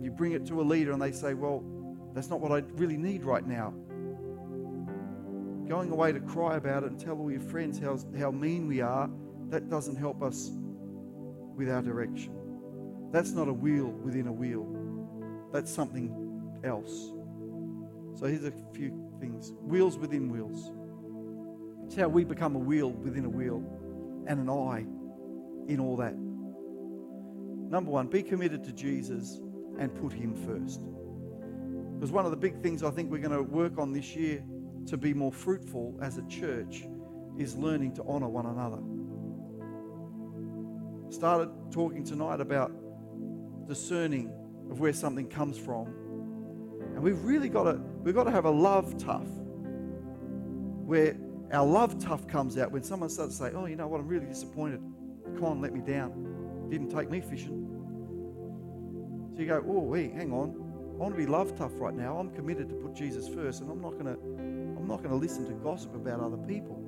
You 0.00 0.10
bring 0.10 0.32
it 0.32 0.46
to 0.46 0.60
a 0.60 0.64
leader 0.64 0.92
and 0.92 1.00
they 1.00 1.12
say, 1.12 1.34
Well, 1.34 1.64
that's 2.14 2.28
not 2.28 2.40
what 2.40 2.52
I 2.52 2.58
really 2.74 2.96
need 2.96 3.24
right 3.24 3.46
now 3.46 3.72
going 5.72 5.90
away 5.90 6.12
to 6.12 6.20
cry 6.20 6.56
about 6.56 6.82
it 6.82 6.90
and 6.90 7.00
tell 7.00 7.18
all 7.18 7.30
your 7.30 7.40
friends 7.40 7.78
how, 7.78 7.98
how 8.18 8.30
mean 8.30 8.68
we 8.68 8.82
are, 8.82 9.08
that 9.48 9.70
doesn't 9.70 9.96
help 9.96 10.22
us 10.22 10.50
with 11.56 11.70
our 11.70 11.80
direction. 11.80 12.30
That's 13.10 13.30
not 13.30 13.48
a 13.48 13.52
wheel 13.54 13.86
within 13.86 14.26
a 14.26 14.32
wheel, 14.32 14.66
that's 15.50 15.72
something 15.72 16.60
else. 16.62 17.12
So 18.18 18.26
here's 18.26 18.44
a 18.44 18.52
few 18.74 19.10
things 19.18 19.54
wheels 19.62 19.96
within 19.96 20.30
wheels. 20.30 20.72
It's 21.92 22.00
how 22.00 22.08
we 22.08 22.24
become 22.24 22.56
a 22.56 22.58
wheel 22.58 22.90
within 22.90 23.26
a 23.26 23.28
wheel 23.28 23.62
and 24.26 24.40
an 24.40 24.48
eye 24.48 24.86
in 25.70 25.78
all 25.78 25.94
that. 25.98 26.14
Number 27.70 27.90
one, 27.90 28.06
be 28.06 28.22
committed 28.22 28.64
to 28.64 28.72
Jesus 28.72 29.42
and 29.78 29.94
put 29.96 30.10
Him 30.10 30.34
first. 30.34 30.80
Because 31.92 32.10
one 32.10 32.24
of 32.24 32.30
the 32.30 32.36
big 32.38 32.62
things 32.62 32.82
I 32.82 32.90
think 32.92 33.10
we're 33.10 33.18
going 33.18 33.36
to 33.36 33.42
work 33.42 33.76
on 33.76 33.92
this 33.92 34.16
year 34.16 34.42
to 34.86 34.96
be 34.96 35.12
more 35.12 35.30
fruitful 35.30 35.98
as 36.00 36.16
a 36.16 36.26
church 36.28 36.84
is 37.36 37.56
learning 37.56 37.92
to 37.96 38.04
honor 38.04 38.28
one 38.28 38.46
another. 38.46 38.78
Started 41.14 41.50
talking 41.70 42.04
tonight 42.04 42.40
about 42.40 42.72
discerning 43.68 44.32
of 44.70 44.80
where 44.80 44.94
something 44.94 45.28
comes 45.28 45.58
from. 45.58 45.88
And 46.94 47.02
we've 47.02 47.22
really 47.22 47.50
got 47.50 47.64
to 47.64 47.78
we've 48.02 48.14
got 48.14 48.24
to 48.24 48.30
have 48.30 48.46
a 48.46 48.50
love 48.50 48.96
tough 48.96 49.28
where 50.86 51.16
our 51.52 51.66
love 51.66 51.98
tough 51.98 52.26
comes 52.26 52.56
out 52.56 52.72
when 52.72 52.82
someone 52.82 53.10
starts 53.10 53.36
to 53.38 53.44
say, 53.44 53.52
Oh, 53.54 53.66
you 53.66 53.76
know 53.76 53.86
what, 53.86 54.00
I'm 54.00 54.08
really 54.08 54.26
disappointed. 54.26 54.80
Con 55.38 55.60
let 55.60 55.72
me 55.72 55.80
down. 55.80 56.68
Didn't 56.70 56.88
take 56.88 57.10
me 57.10 57.20
fishing. 57.20 57.68
So 59.34 59.40
you 59.40 59.46
go, 59.46 59.62
Oh, 59.66 59.80
wait, 59.80 60.12
hang 60.14 60.32
on. 60.32 60.56
I 60.92 61.04
want 61.04 61.14
to 61.14 61.18
be 61.18 61.26
love 61.26 61.56
tough 61.56 61.72
right 61.74 61.94
now. 61.94 62.16
I'm 62.16 62.30
committed 62.30 62.68
to 62.68 62.74
put 62.76 62.94
Jesus 62.94 63.28
first, 63.28 63.60
and 63.60 63.70
I'm 63.70 63.80
not 63.80 63.92
going 63.92 64.06
to 64.06 64.12
I'm 64.12 64.86
not 64.86 64.98
going 64.98 65.10
to 65.10 65.16
listen 65.16 65.46
to 65.46 65.52
gossip 65.54 65.94
about 65.94 66.20
other 66.20 66.36
people. 66.36 66.82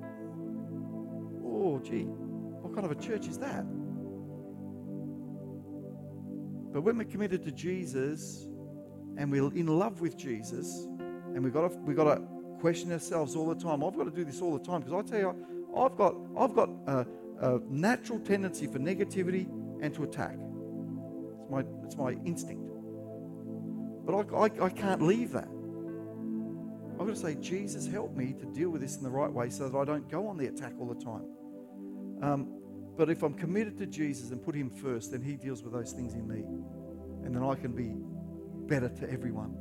Oh, 1.44 1.80
gee, 1.82 2.04
what 2.04 2.74
kind 2.74 2.84
of 2.84 2.90
a 2.90 3.00
church 3.00 3.26
is 3.28 3.38
that? 3.38 3.64
But 6.72 6.82
when 6.82 6.98
we're 6.98 7.04
committed 7.04 7.44
to 7.44 7.52
Jesus 7.52 8.46
and 9.16 9.30
we're 9.30 9.52
in 9.54 9.66
love 9.66 10.00
with 10.00 10.16
Jesus, 10.16 10.86
and 11.34 11.42
we've 11.42 11.52
got 11.52 11.70
to, 11.70 11.78
we've 11.78 11.96
got 11.96 12.16
to 12.16 12.22
question 12.64 12.90
ourselves 12.92 13.36
all 13.36 13.46
the 13.46 13.62
time. 13.62 13.84
I've 13.84 13.94
got 13.94 14.04
to 14.04 14.10
do 14.10 14.24
this 14.24 14.40
all 14.40 14.56
the 14.56 14.64
time 14.64 14.80
because 14.80 14.94
I 14.94 15.10
tell 15.10 15.20
you, 15.20 15.46
I've 15.76 15.98
got, 15.98 16.14
I've 16.34 16.54
got 16.54 16.70
a, 16.86 17.06
a 17.40 17.60
natural 17.68 18.18
tendency 18.20 18.66
for 18.66 18.78
negativity 18.78 19.46
and 19.82 19.92
to 19.92 20.04
attack. 20.04 20.38
It's 21.42 21.50
my, 21.50 21.62
it's 21.84 21.96
my 21.98 22.12
instinct. 22.24 22.66
But 24.06 24.14
I, 24.14 24.44
I, 24.44 24.64
I 24.64 24.70
can't 24.70 25.02
leave 25.02 25.32
that. 25.32 25.46
I've 26.92 27.06
got 27.06 27.14
to 27.14 27.16
say, 27.16 27.34
Jesus, 27.34 27.86
help 27.86 28.16
me 28.16 28.32
to 28.32 28.46
deal 28.46 28.70
with 28.70 28.80
this 28.80 28.96
in 28.96 29.02
the 29.02 29.10
right 29.10 29.30
way 29.30 29.50
so 29.50 29.68
that 29.68 29.76
I 29.76 29.84
don't 29.84 30.08
go 30.08 30.26
on 30.26 30.38
the 30.38 30.46
attack 30.46 30.72
all 30.80 30.86
the 30.86 31.04
time. 31.04 31.26
Um, 32.22 32.48
but 32.96 33.10
if 33.10 33.22
I'm 33.22 33.34
committed 33.34 33.76
to 33.76 33.86
Jesus 33.86 34.30
and 34.30 34.42
put 34.42 34.54
Him 34.54 34.70
first, 34.70 35.12
then 35.12 35.20
He 35.20 35.36
deals 35.36 35.62
with 35.62 35.74
those 35.74 35.92
things 35.92 36.14
in 36.14 36.26
me. 36.26 36.46
And 37.26 37.36
then 37.36 37.44
I 37.44 37.56
can 37.56 37.72
be 37.72 37.92
better 38.66 38.88
to 38.88 39.10
everyone. 39.10 39.54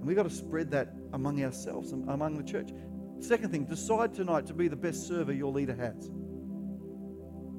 And 0.00 0.06
we've 0.06 0.16
got 0.16 0.22
to 0.22 0.30
spread 0.30 0.70
that 0.70 0.94
among 1.12 1.44
ourselves 1.44 1.92
among 1.92 2.38
the 2.38 2.42
church. 2.42 2.70
Second 3.18 3.50
thing, 3.50 3.66
decide 3.66 4.14
tonight 4.14 4.46
to 4.46 4.54
be 4.54 4.66
the 4.66 4.76
best 4.76 5.06
server 5.06 5.30
your 5.30 5.52
leader 5.52 5.74
has. 5.74 6.10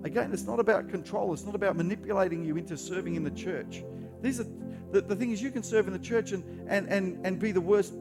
Again, 0.03 0.33
it's 0.33 0.45
not 0.45 0.59
about 0.59 0.89
control, 0.89 1.33
it's 1.33 1.45
not 1.45 1.53
about 1.53 1.75
manipulating 1.77 2.43
you 2.43 2.57
into 2.57 2.75
serving 2.75 3.13
in 3.13 3.23
the 3.23 3.29
church. 3.29 3.83
These 4.23 4.39
are 4.39 4.47
the, 4.91 5.01
the 5.01 5.15
thing 5.15 5.29
is 5.29 5.39
you 5.39 5.51
can 5.51 5.61
serve 5.61 5.85
in 5.85 5.93
the 5.93 5.99
church 5.99 6.31
and, 6.31 6.67
and, 6.67 6.89
and, 6.89 7.23
and 7.25 7.37
be 7.37 7.51
the 7.51 7.61
worst 7.61 7.93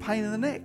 pain 0.00 0.24
in 0.24 0.32
the 0.32 0.38
neck. 0.38 0.62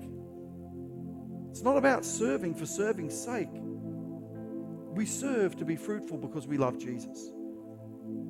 It's 1.51 1.61
not 1.61 1.77
about 1.77 2.03
serving 2.03 2.55
for 2.55 2.65
serving's 2.65 3.15
sake. 3.15 3.49
We 3.51 5.05
serve 5.05 5.55
to 5.57 5.65
be 5.65 5.75
fruitful 5.75 6.17
because 6.17 6.47
we 6.47 6.57
love 6.57 6.79
Jesus. 6.79 7.29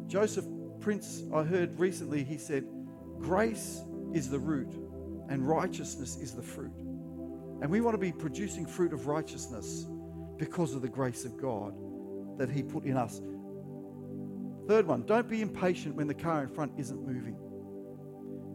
Joseph 0.07 0.45
Prince, 0.81 1.23
I 1.33 1.43
heard 1.43 1.79
recently, 1.79 2.25
he 2.25 2.37
said, 2.37 2.65
Grace 3.17 3.81
is 4.13 4.29
the 4.29 4.39
root 4.39 4.88
and 5.29 5.47
righteousness 5.47 6.17
is 6.17 6.33
the 6.33 6.41
fruit. 6.41 6.75
And 7.61 7.69
we 7.69 7.81
want 7.81 7.93
to 7.93 7.99
be 7.99 8.11
producing 8.11 8.65
fruit 8.65 8.93
of 8.93 9.07
righteousness 9.07 9.87
because 10.37 10.73
of 10.73 10.81
the 10.81 10.89
grace 10.89 11.25
of 11.25 11.37
God 11.37 11.73
that 12.37 12.49
He 12.49 12.63
put 12.63 12.83
in 12.83 12.97
us. 12.97 13.21
Third 14.67 14.87
one, 14.87 15.03
don't 15.03 15.27
be 15.27 15.41
impatient 15.41 15.95
when 15.95 16.07
the 16.07 16.13
car 16.13 16.43
in 16.43 16.49
front 16.49 16.73
isn't 16.77 17.05
moving. 17.05 17.35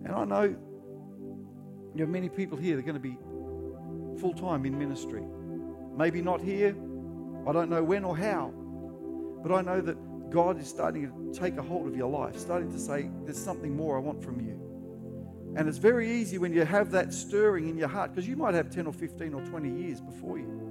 And 0.04 0.14
I 0.14 0.24
know 0.24 0.56
you 1.94 2.00
have 2.00 2.08
many 2.08 2.28
people 2.28 2.58
here 2.58 2.76
that 2.76 2.82
are 2.82 2.86
going 2.86 2.94
to 2.94 3.00
be 3.00 3.16
full 4.20 4.34
time 4.34 4.64
in 4.64 4.78
ministry. 4.78 5.22
Maybe 5.96 6.22
not 6.22 6.40
here, 6.40 6.74
I 7.46 7.52
don't 7.52 7.68
know 7.68 7.82
when 7.82 8.04
or 8.04 8.16
how, 8.16 8.52
but 9.42 9.52
I 9.52 9.60
know 9.60 9.80
that 9.80 10.30
God 10.30 10.60
is 10.60 10.68
starting 10.68 11.06
to 11.32 11.38
take 11.38 11.56
a 11.56 11.62
hold 11.62 11.86
of 11.86 11.96
your 11.96 12.10
life, 12.10 12.38
starting 12.38 12.72
to 12.72 12.78
say, 12.78 13.10
There's 13.24 13.38
something 13.38 13.76
more 13.76 13.96
I 13.96 14.00
want 14.00 14.24
from 14.24 14.40
you. 14.40 14.63
And 15.56 15.68
it's 15.68 15.78
very 15.78 16.10
easy 16.10 16.38
when 16.38 16.52
you 16.52 16.64
have 16.64 16.90
that 16.90 17.14
stirring 17.14 17.68
in 17.68 17.78
your 17.78 17.88
heart, 17.88 18.12
because 18.12 18.28
you 18.28 18.36
might 18.36 18.54
have 18.54 18.70
10 18.70 18.86
or 18.86 18.92
15 18.92 19.34
or 19.34 19.40
20 19.42 19.82
years 19.82 20.00
before 20.00 20.38
you. 20.38 20.64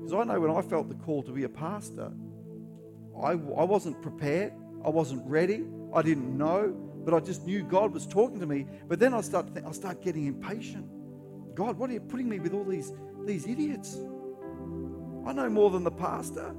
Because 0.00 0.12
I 0.12 0.24
know 0.24 0.40
when 0.40 0.50
I 0.50 0.60
felt 0.62 0.88
the 0.88 0.96
call 0.96 1.22
to 1.22 1.30
be 1.30 1.44
a 1.44 1.48
pastor, 1.48 2.10
I, 3.22 3.30
I 3.30 3.64
wasn't 3.64 4.00
prepared, 4.02 4.52
I 4.84 4.88
wasn't 4.88 5.24
ready, 5.26 5.64
I 5.94 6.02
didn't 6.02 6.36
know, 6.36 6.74
but 7.04 7.14
I 7.14 7.20
just 7.20 7.46
knew 7.46 7.62
God 7.62 7.92
was 7.92 8.06
talking 8.06 8.40
to 8.40 8.46
me. 8.46 8.66
But 8.88 8.98
then 8.98 9.14
I 9.14 9.20
start, 9.20 9.46
I 9.64 9.70
start 9.72 10.02
getting 10.02 10.26
impatient. 10.26 10.86
God, 11.54 11.78
what 11.78 11.90
are 11.90 11.92
you 11.92 12.00
putting 12.00 12.28
me 12.28 12.40
with 12.40 12.54
all 12.54 12.64
these, 12.64 12.92
these 13.24 13.46
idiots? 13.46 13.98
I 15.26 15.32
know 15.32 15.48
more 15.48 15.70
than 15.70 15.84
the 15.84 15.90
pastor. 15.90 16.50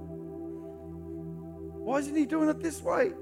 Why 1.89 1.97
isn't 1.97 2.15
he 2.15 2.25
doing 2.25 2.49
it 2.49 2.61
this 2.61 2.81
way? 2.81 3.13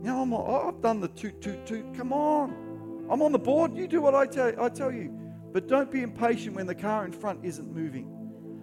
Know, 0.00 0.22
I'm, 0.22 0.34
I've 0.34 0.80
done 0.80 1.00
the 1.00 1.08
toot, 1.08 1.40
toot, 1.40 1.66
toot. 1.66 1.94
Come 1.94 2.12
on. 2.12 3.06
I'm 3.10 3.22
on 3.22 3.32
the 3.32 3.38
board. 3.38 3.76
You 3.76 3.88
do 3.88 4.00
what 4.00 4.14
I 4.14 4.26
tell, 4.26 4.52
I 4.60 4.68
tell 4.68 4.92
you. 4.92 5.12
But 5.52 5.66
don't 5.66 5.90
be 5.90 6.02
impatient 6.02 6.54
when 6.56 6.66
the 6.66 6.74
car 6.74 7.04
in 7.04 7.12
front 7.12 7.44
isn't 7.44 7.74
moving. 7.74 8.14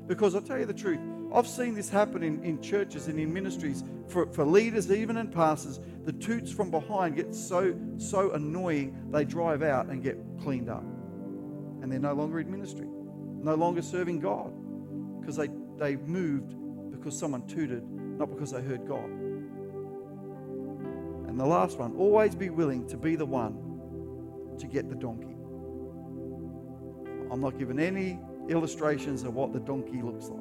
Because 0.08 0.36
I'll 0.36 0.42
tell 0.42 0.60
you 0.60 0.66
the 0.66 0.74
truth. 0.74 1.00
I've 1.34 1.48
seen 1.48 1.74
this 1.74 1.90
happen 1.90 2.24
in, 2.24 2.44
in 2.44 2.62
churches 2.62 3.08
and 3.08 3.20
in 3.20 3.34
ministries 3.34 3.84
for, 4.08 4.28
for 4.28 4.46
leaders, 4.46 4.92
even 4.92 5.18
and 5.18 5.32
pastors. 5.32 5.80
The 6.06 6.14
toots 6.14 6.52
from 6.52 6.70
behind 6.70 7.16
get 7.16 7.34
so, 7.34 7.76
so 7.98 8.32
annoying, 8.32 8.96
they 9.12 9.26
drive 9.26 9.64
out 9.64 9.88
and 9.88 10.04
get 10.04 10.18
cleaned 10.42 10.70
up. 10.70 10.84
And 11.82 11.92
they're 11.92 12.00
no 12.00 12.14
longer 12.14 12.40
in 12.40 12.50
ministry, 12.50 12.88
no 12.88 13.56
longer 13.56 13.82
serving 13.82 14.20
God. 14.20 14.54
Because 15.20 15.36
they, 15.36 15.50
they 15.78 15.96
moved 15.96 16.56
because 16.92 17.18
someone 17.18 17.46
tooted, 17.48 17.84
not 17.90 18.30
because 18.30 18.52
they 18.52 18.62
heard 18.62 18.88
God. 18.88 19.10
And 21.36 21.42
the 21.42 21.46
last 21.46 21.78
one, 21.80 21.94
always 21.98 22.34
be 22.34 22.50
willing 22.50 22.88
to 22.88 22.96
be 22.96 23.18
the 23.18 23.26
one 23.26 24.58
to 24.58 24.68
get 24.68 24.88
the 24.88 24.96
donkey. 24.96 25.36
I'm 27.30 27.42
not 27.42 27.60
giving 27.60 27.78
any 27.78 28.22
illustrations 28.48 29.24
of 29.24 29.34
what 29.34 29.52
the 29.52 29.60
donkey 29.60 30.02
looks 30.02 30.30
like. 30.30 30.40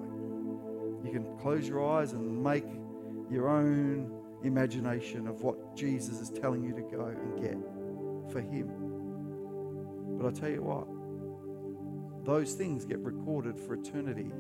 You 1.05 1.11
can 1.11 1.36
close 1.40 1.66
your 1.66 1.84
eyes 1.84 2.12
and 2.12 2.40
make 2.40 2.64
your 3.28 3.49
own 3.49 4.09
imagination 4.45 5.26
of 5.26 5.42
what 5.42 5.76
Jesus 5.76 6.20
is 6.20 6.30
telling 6.30 6.62
you 6.62 6.72
to 6.74 6.82
go 6.82 7.07
and 7.07 7.42
get 7.42 7.59
for 8.32 8.40
Him. 8.40 8.70
But 10.16 10.28
I 10.28 10.30
tell 10.30 10.51
you 10.51 10.62
what, 10.62 10.86
those 12.24 12.55
things 12.55 12.84
get 12.84 13.01
recorded 13.01 13.59
for 13.59 13.74
eternity. 13.74 14.30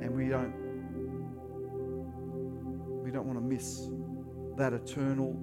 And 0.00 0.16
we 0.16 0.28
don't 0.30 0.54
we 3.04 3.10
don't 3.10 3.26
want 3.26 3.38
to 3.38 3.44
miss 3.44 3.90
that 4.56 4.72
eternal 4.72 5.34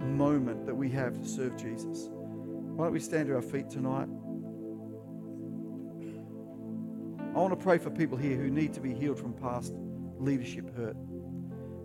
moment 0.00 0.66
that 0.66 0.74
we 0.74 0.88
have 0.90 1.20
to 1.20 1.28
serve 1.28 1.56
Jesus. 1.56 2.08
Why 2.10 2.86
don't 2.86 2.92
we 2.92 3.00
stand 3.00 3.28
to 3.28 3.34
our 3.34 3.42
feet 3.42 3.68
tonight? 3.68 4.08
I 7.34 7.38
want 7.38 7.56
to 7.58 7.62
pray 7.62 7.78
for 7.78 7.90
people 7.90 8.16
here 8.16 8.36
who 8.36 8.50
need 8.50 8.72
to 8.74 8.80
be 8.80 8.92
healed 8.92 9.18
from 9.18 9.34
past 9.34 9.72
leadership 10.18 10.74
hurt. 10.76 10.96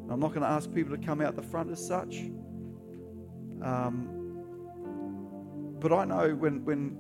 I'm 0.10 0.20
not 0.20 0.30
going 0.30 0.42
to 0.42 0.48
ask 0.48 0.74
people 0.74 0.96
to 0.96 1.04
come 1.04 1.22
out 1.22 1.36
the 1.36 1.42
front 1.42 1.72
as 1.72 1.86
such. 1.86 2.16
Um, 3.62 4.10
but 5.80 5.92
I 5.92 6.06
know 6.06 6.36
when, 6.36 6.64
when 6.66 6.98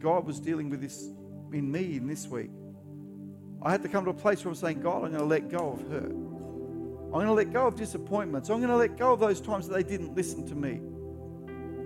God 0.00 0.26
was 0.26 0.38
dealing 0.40 0.70
with 0.70 0.80
this 0.80 1.08
in 1.52 1.70
me 1.70 1.96
in 1.96 2.06
this 2.06 2.28
week, 2.28 2.50
I 3.62 3.70
had 3.70 3.82
to 3.82 3.88
come 3.88 4.04
to 4.04 4.10
a 4.10 4.14
place 4.14 4.44
where 4.44 4.50
I'm 4.50 4.56
saying, 4.56 4.80
God, 4.80 5.04
I'm 5.04 5.12
going 5.12 5.14
to 5.14 5.24
let 5.24 5.48
go 5.48 5.72
of 5.72 5.90
hurt. 5.90 6.29
I'm 7.12 7.26
going 7.26 7.26
to 7.26 7.32
let 7.32 7.52
go 7.52 7.66
of 7.66 7.74
disappointments. 7.74 8.50
I'm 8.50 8.58
going 8.58 8.70
to 8.70 8.76
let 8.76 8.96
go 8.96 9.12
of 9.12 9.18
those 9.20 9.40
times 9.40 9.66
that 9.66 9.74
they 9.74 9.82
didn't 9.82 10.14
listen 10.14 10.46
to 10.46 10.54
me. 10.54 10.80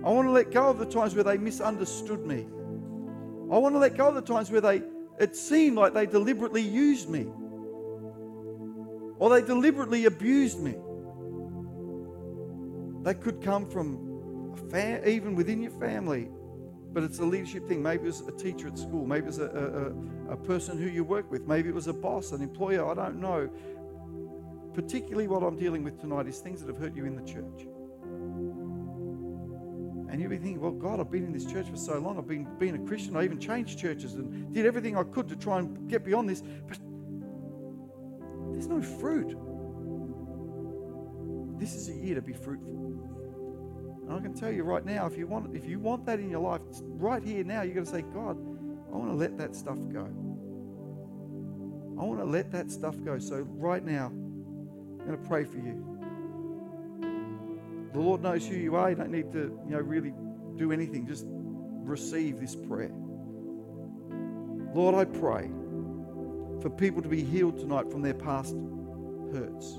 I 0.05 0.09
want 0.09 0.27
to 0.27 0.31
let 0.31 0.51
go 0.51 0.67
of 0.67 0.77
the 0.77 0.85
times 0.85 1.15
where 1.15 1.23
they 1.23 1.37
misunderstood 1.37 2.25
me. 2.27 2.45
I 3.51 3.57
want 3.57 3.73
to 3.73 3.79
let 3.79 3.97
go 3.97 4.07
of 4.07 4.15
the 4.15 4.21
times 4.21 4.51
where 4.51 4.61
they 4.61 4.83
it 5.19 5.35
seemed 5.35 5.77
like 5.77 5.93
they 5.93 6.05
deliberately 6.05 6.61
used 6.61 7.09
me 7.09 7.27
or 9.17 9.29
they 9.29 9.41
deliberately 9.45 10.05
abused 10.05 10.59
me. 10.59 10.75
They 13.03 13.13
could 13.13 13.41
come 13.41 13.69
from 13.69 14.53
a 14.53 14.71
fam- 14.71 15.07
even 15.07 15.35
within 15.35 15.61
your 15.61 15.71
family, 15.71 16.29
but 16.91 17.03
it's 17.03 17.19
a 17.19 17.25
leadership 17.25 17.67
thing. 17.67 17.81
Maybe 17.81 18.03
it 18.03 18.07
was 18.07 18.21
a 18.27 18.31
teacher 18.31 18.67
at 18.67 18.77
school, 18.77 19.05
maybe 19.05 19.25
it 19.25 19.27
was 19.27 19.39
a, 19.39 19.93
a, 20.27 20.33
a 20.33 20.37
person 20.37 20.77
who 20.77 20.89
you 20.89 21.03
work 21.03 21.31
with, 21.31 21.47
maybe 21.47 21.69
it 21.69 21.75
was 21.75 21.87
a 21.87 21.93
boss, 21.93 22.31
an 22.31 22.41
employer, 22.41 22.85
I 22.89 22.93
don't 22.93 23.21
know. 23.21 23.49
Particularly, 24.75 25.27
what 25.27 25.41
I'm 25.41 25.55
dealing 25.55 25.83
with 25.83 25.99
tonight 26.01 26.27
is 26.27 26.39
things 26.39 26.59
that 26.59 26.67
have 26.67 26.77
hurt 26.77 26.95
you 26.95 27.05
in 27.05 27.15
the 27.15 27.23
church. 27.23 27.65
And 30.11 30.21
you'll 30.21 30.29
be 30.29 30.37
thinking, 30.37 30.59
well, 30.59 30.71
God, 30.71 30.99
I've 30.99 31.09
been 31.09 31.23
in 31.23 31.31
this 31.31 31.45
church 31.45 31.69
for 31.69 31.77
so 31.77 31.97
long. 31.97 32.17
I've 32.17 32.27
been 32.27 32.47
being 32.57 32.75
a 32.75 32.85
Christian. 32.87 33.15
I 33.15 33.23
even 33.23 33.39
changed 33.39 33.79
churches 33.79 34.15
and 34.15 34.53
did 34.53 34.65
everything 34.65 34.97
I 34.97 35.03
could 35.03 35.29
to 35.29 35.35
try 35.35 35.59
and 35.59 35.89
get 35.89 36.03
beyond 36.03 36.29
this. 36.29 36.41
But 36.41 36.77
there's 38.51 38.67
no 38.67 38.81
fruit. 38.81 39.37
This 41.57 41.73
is 41.73 41.89
a 41.89 41.93
year 41.93 42.15
to 42.15 42.21
be 42.21 42.33
fruitful. 42.33 42.75
And 44.07 44.13
I 44.13 44.19
can 44.19 44.33
tell 44.33 44.51
you 44.51 44.63
right 44.63 44.85
now, 44.85 45.05
if 45.05 45.17
you 45.17 45.25
want, 45.25 45.55
if 45.55 45.65
you 45.65 45.79
want 45.79 46.05
that 46.05 46.19
in 46.19 46.29
your 46.29 46.41
life, 46.41 46.61
right 46.81 47.23
here 47.23 47.45
now, 47.45 47.61
you're 47.61 47.73
going 47.73 47.85
to 47.85 47.91
say, 47.91 48.01
God, 48.01 48.37
I 48.93 48.97
want 48.97 49.09
to 49.09 49.15
let 49.15 49.37
that 49.37 49.55
stuff 49.55 49.79
go. 49.91 50.05
I 51.97 52.03
want 52.03 52.19
to 52.19 52.25
let 52.25 52.51
that 52.51 52.69
stuff 52.71 53.01
go. 53.03 53.17
So 53.19 53.47
right 53.49 53.83
now, 53.83 54.11
I'm 55.05 55.11
going 55.11 55.21
to 55.21 55.27
pray 55.27 55.43
for 55.43 55.57
you. 55.57 55.85
The 57.93 57.99
Lord 57.99 58.23
knows 58.23 58.47
who 58.47 58.55
you 58.55 58.75
are. 58.75 58.89
You 58.89 58.95
don't 58.95 59.11
need 59.11 59.31
to, 59.33 59.59
you 59.67 59.75
know, 59.75 59.79
really 59.79 60.11
do 60.55 60.71
anything. 60.71 61.05
Just 61.05 61.27
receive 61.27 62.39
this 62.39 62.55
prayer. 62.55 62.91
Lord, 64.73 64.95
I 64.95 65.05
pray 65.05 65.47
for 66.59 66.71
people 66.71 67.03
to 67.03 67.07
be 67.07 67.23
healed 67.23 67.59
tonight 67.59 67.91
from 67.91 68.01
their 68.01 68.15
past 68.15 68.55
hurts. 69.31 69.77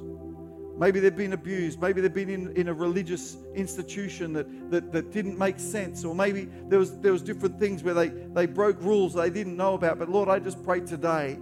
Maybe 0.78 1.00
they've 1.00 1.16
been 1.16 1.32
abused. 1.32 1.80
Maybe 1.80 2.00
they've 2.00 2.14
been 2.14 2.30
in, 2.30 2.56
in 2.56 2.68
a 2.68 2.72
religious 2.72 3.36
institution 3.56 4.32
that, 4.34 4.70
that, 4.70 4.92
that 4.92 5.10
didn't 5.10 5.36
make 5.36 5.58
sense. 5.58 6.04
Or 6.04 6.14
maybe 6.14 6.48
there 6.68 6.78
was, 6.78 6.96
there 7.00 7.12
was 7.12 7.22
different 7.22 7.58
things 7.58 7.82
where 7.82 7.94
they, 7.94 8.10
they 8.10 8.46
broke 8.46 8.80
rules 8.80 9.12
they 9.12 9.28
didn't 9.28 9.56
know 9.56 9.74
about. 9.74 9.98
But 9.98 10.08
Lord, 10.08 10.28
I 10.28 10.38
just 10.38 10.62
pray 10.62 10.82
today 10.82 11.36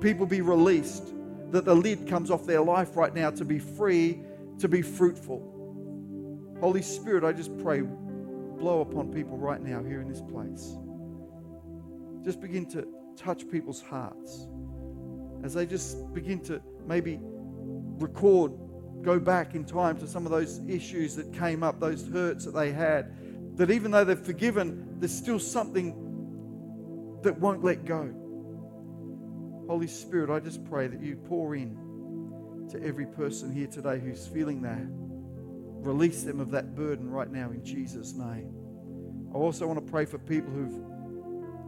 people 0.00 0.24
be 0.24 0.40
released 0.40 1.12
that 1.50 1.64
the 1.64 1.74
lid 1.74 2.06
comes 2.06 2.30
off 2.30 2.46
their 2.46 2.62
life 2.62 2.96
right 2.96 3.14
now 3.14 3.30
to 3.30 3.44
be 3.44 3.58
free, 3.58 4.20
to 4.58 4.68
be 4.68 4.82
fruitful. 4.82 5.46
Holy 6.60 6.82
Spirit, 6.82 7.24
I 7.24 7.32
just 7.32 7.56
pray, 7.58 7.80
blow 7.80 8.82
upon 8.82 9.12
people 9.12 9.36
right 9.36 9.60
now 9.60 9.82
here 9.82 10.00
in 10.00 10.08
this 10.08 10.20
place. 10.20 10.76
Just 12.24 12.40
begin 12.40 12.66
to 12.70 12.86
touch 13.16 13.48
people's 13.50 13.80
hearts 13.80 14.46
as 15.42 15.54
they 15.54 15.66
just 15.66 16.12
begin 16.12 16.40
to 16.40 16.60
maybe 16.86 17.18
record, 17.22 18.52
go 19.02 19.18
back 19.18 19.54
in 19.54 19.64
time 19.64 19.98
to 19.98 20.06
some 20.06 20.26
of 20.26 20.32
those 20.32 20.60
issues 20.68 21.16
that 21.16 21.32
came 21.32 21.62
up, 21.62 21.80
those 21.80 22.06
hurts 22.08 22.44
that 22.44 22.52
they 22.52 22.72
had. 22.72 23.56
That 23.56 23.70
even 23.70 23.90
though 23.90 24.04
they're 24.04 24.16
forgiven, 24.16 24.96
there's 24.98 25.14
still 25.14 25.38
something 25.38 27.18
that 27.22 27.38
won't 27.38 27.64
let 27.64 27.84
go. 27.84 28.14
Holy 29.70 29.86
Spirit, 29.86 30.30
I 30.30 30.40
just 30.40 30.64
pray 30.64 30.88
that 30.88 31.00
you 31.00 31.14
pour 31.14 31.54
in 31.54 31.78
to 32.72 32.82
every 32.82 33.06
person 33.06 33.52
here 33.52 33.68
today 33.68 34.00
who's 34.00 34.26
feeling 34.26 34.60
that. 34.62 34.82
Release 35.88 36.24
them 36.24 36.40
of 36.40 36.50
that 36.50 36.74
burden 36.74 37.08
right 37.08 37.30
now 37.30 37.52
in 37.52 37.64
Jesus' 37.64 38.14
name. 38.14 38.52
I 39.32 39.36
also 39.36 39.68
want 39.68 39.78
to 39.78 39.88
pray 39.88 40.06
for 40.06 40.18
people 40.18 40.50
who've, 40.50 40.74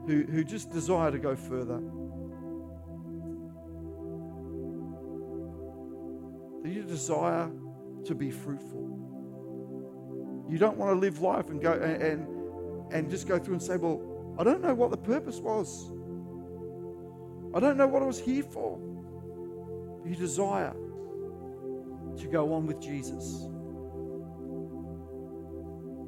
who, 0.08 0.24
who 0.32 0.42
just 0.42 0.72
desire 0.72 1.12
to 1.12 1.18
go 1.20 1.36
further. 1.36 1.78
Do 6.64 6.72
you 6.72 6.82
desire 6.82 7.48
to 8.06 8.14
be 8.16 8.32
fruitful? 8.32 10.48
You 10.50 10.58
don't 10.58 10.76
want 10.76 10.92
to 10.92 10.98
live 10.98 11.20
life 11.20 11.50
and 11.50 11.62
go 11.62 11.74
and, 11.74 12.26
and 12.92 13.08
just 13.08 13.28
go 13.28 13.38
through 13.38 13.54
and 13.54 13.62
say, 13.62 13.76
Well, 13.76 14.34
I 14.40 14.42
don't 14.42 14.60
know 14.60 14.74
what 14.74 14.90
the 14.90 14.96
purpose 14.96 15.38
was. 15.38 15.92
I 17.54 17.60
don't 17.60 17.76
know 17.76 17.86
what 17.86 18.02
I 18.02 18.06
was 18.06 18.18
here 18.20 18.42
for. 18.42 18.78
You 20.06 20.16
desire 20.16 20.74
to 22.18 22.26
go 22.26 22.52
on 22.54 22.66
with 22.66 22.80
Jesus. 22.80 23.46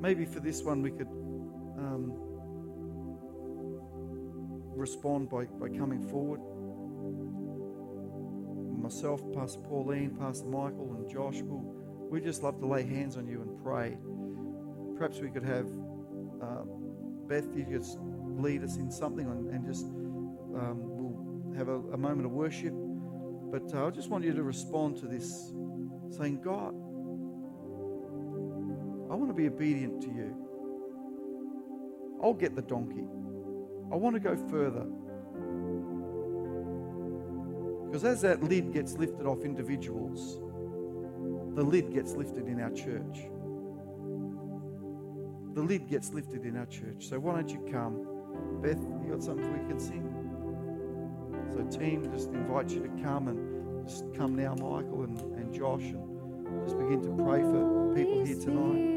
Maybe 0.01 0.25
for 0.25 0.41
this 0.41 0.63
one 0.63 0.83
we 0.83 0.91
could 0.91 1.09
um, 1.79 2.13
respond 4.75 5.31
by, 5.31 5.45
by 5.45 5.69
coming 5.69 6.03
forward. 6.09 6.41
Myself, 8.83 9.23
Pastor 9.33 9.61
Pauline, 9.61 10.17
Pastor 10.19 10.47
Michael, 10.47 10.97
and 10.99 11.11
Josh 11.11 11.41
will 11.43 11.75
we 12.11 12.21
just 12.21 12.43
love 12.43 12.61
to 12.61 12.67
lay 12.67 12.85
hands 12.85 13.17
on 13.17 13.27
you 13.27 13.41
and 13.43 13.63
pray. 13.63 13.97
Perhaps 14.97 15.21
we 15.21 15.31
could 15.31 15.43
have 15.43 15.67
uh, 16.41 16.63
Beth, 17.27 17.47
you 17.57 17.65
just 17.65 17.99
lead 18.01 18.63
us 18.63 18.77
in 18.77 18.91
something 18.91 19.27
and, 19.27 19.51
and 19.51 19.67
just 19.67 19.87
um, 20.55 20.94
have 21.57 21.69
a, 21.69 21.79
a, 21.93 21.97
moment 21.97 22.27
of 22.27 22.33
worship. 22.33 22.75
But 22.75 23.73
uh, 23.75 23.87
I 23.87 23.91
just 23.91 24.11
want 24.11 24.25
you 24.25 24.33
to 24.33 24.43
respond 24.43 24.97
to 24.99 25.07
this, 25.07 25.53
saying, 26.11 26.41
God, 26.43 26.75
I 29.11 29.15
want 29.17 29.29
to 29.29 29.35
be 29.35 29.47
obedient 29.47 30.03
to 30.03 30.09
you. 30.09 30.35
I'll 32.23 32.35
get 32.35 32.57
the 32.57 32.63
donkey. 32.63 33.07
I 33.93 33.97
want 33.97 34.15
to 34.15 34.21
go 34.21 34.37
further. 34.49 34.87
Because 37.87 38.05
as 38.05 38.23
that 38.23 38.43
lid 38.43 38.73
gets 38.73 38.95
lifted 38.95 39.27
off 39.27 39.45
individuals, 39.45 40.41
the 41.55 41.63
lid 41.63 41.93
gets 41.93 42.15
lifted 42.15 42.49
in 42.49 42.61
our 42.61 42.71
church. 42.71 43.29
The 45.55 45.63
lid 45.63 45.89
gets 45.89 46.13
lifted 46.13 46.45
in 46.45 46.57
our 46.57 46.67
church. 46.67 47.07
So 47.07 47.21
why 47.21 47.37
don't 47.37 47.49
you 47.51 47.65
come? 47.71 48.05
Beth, 48.61 48.81
you 49.05 49.13
got 49.13 49.23
something 49.23 49.53
we 49.53 49.69
can 49.69 49.79
sing? 49.79 50.14
So 51.55 51.63
team, 51.79 52.11
just 52.13 52.31
invite 52.31 52.71
you 52.71 52.81
to 52.81 53.03
come 53.05 53.29
and 53.29 53.89
just 53.89 54.13
come 54.15 54.35
now, 54.35 54.55
Michael 54.55 55.05
and, 55.05 55.21
and 55.37 55.55
Josh, 55.55 55.83
and 55.83 56.65
just 56.65 56.77
begin 56.77 57.01
to 57.03 57.23
pray 57.23 57.43
for 57.43 57.95
people 57.95 58.25
here 58.25 58.41
tonight. 58.41 58.94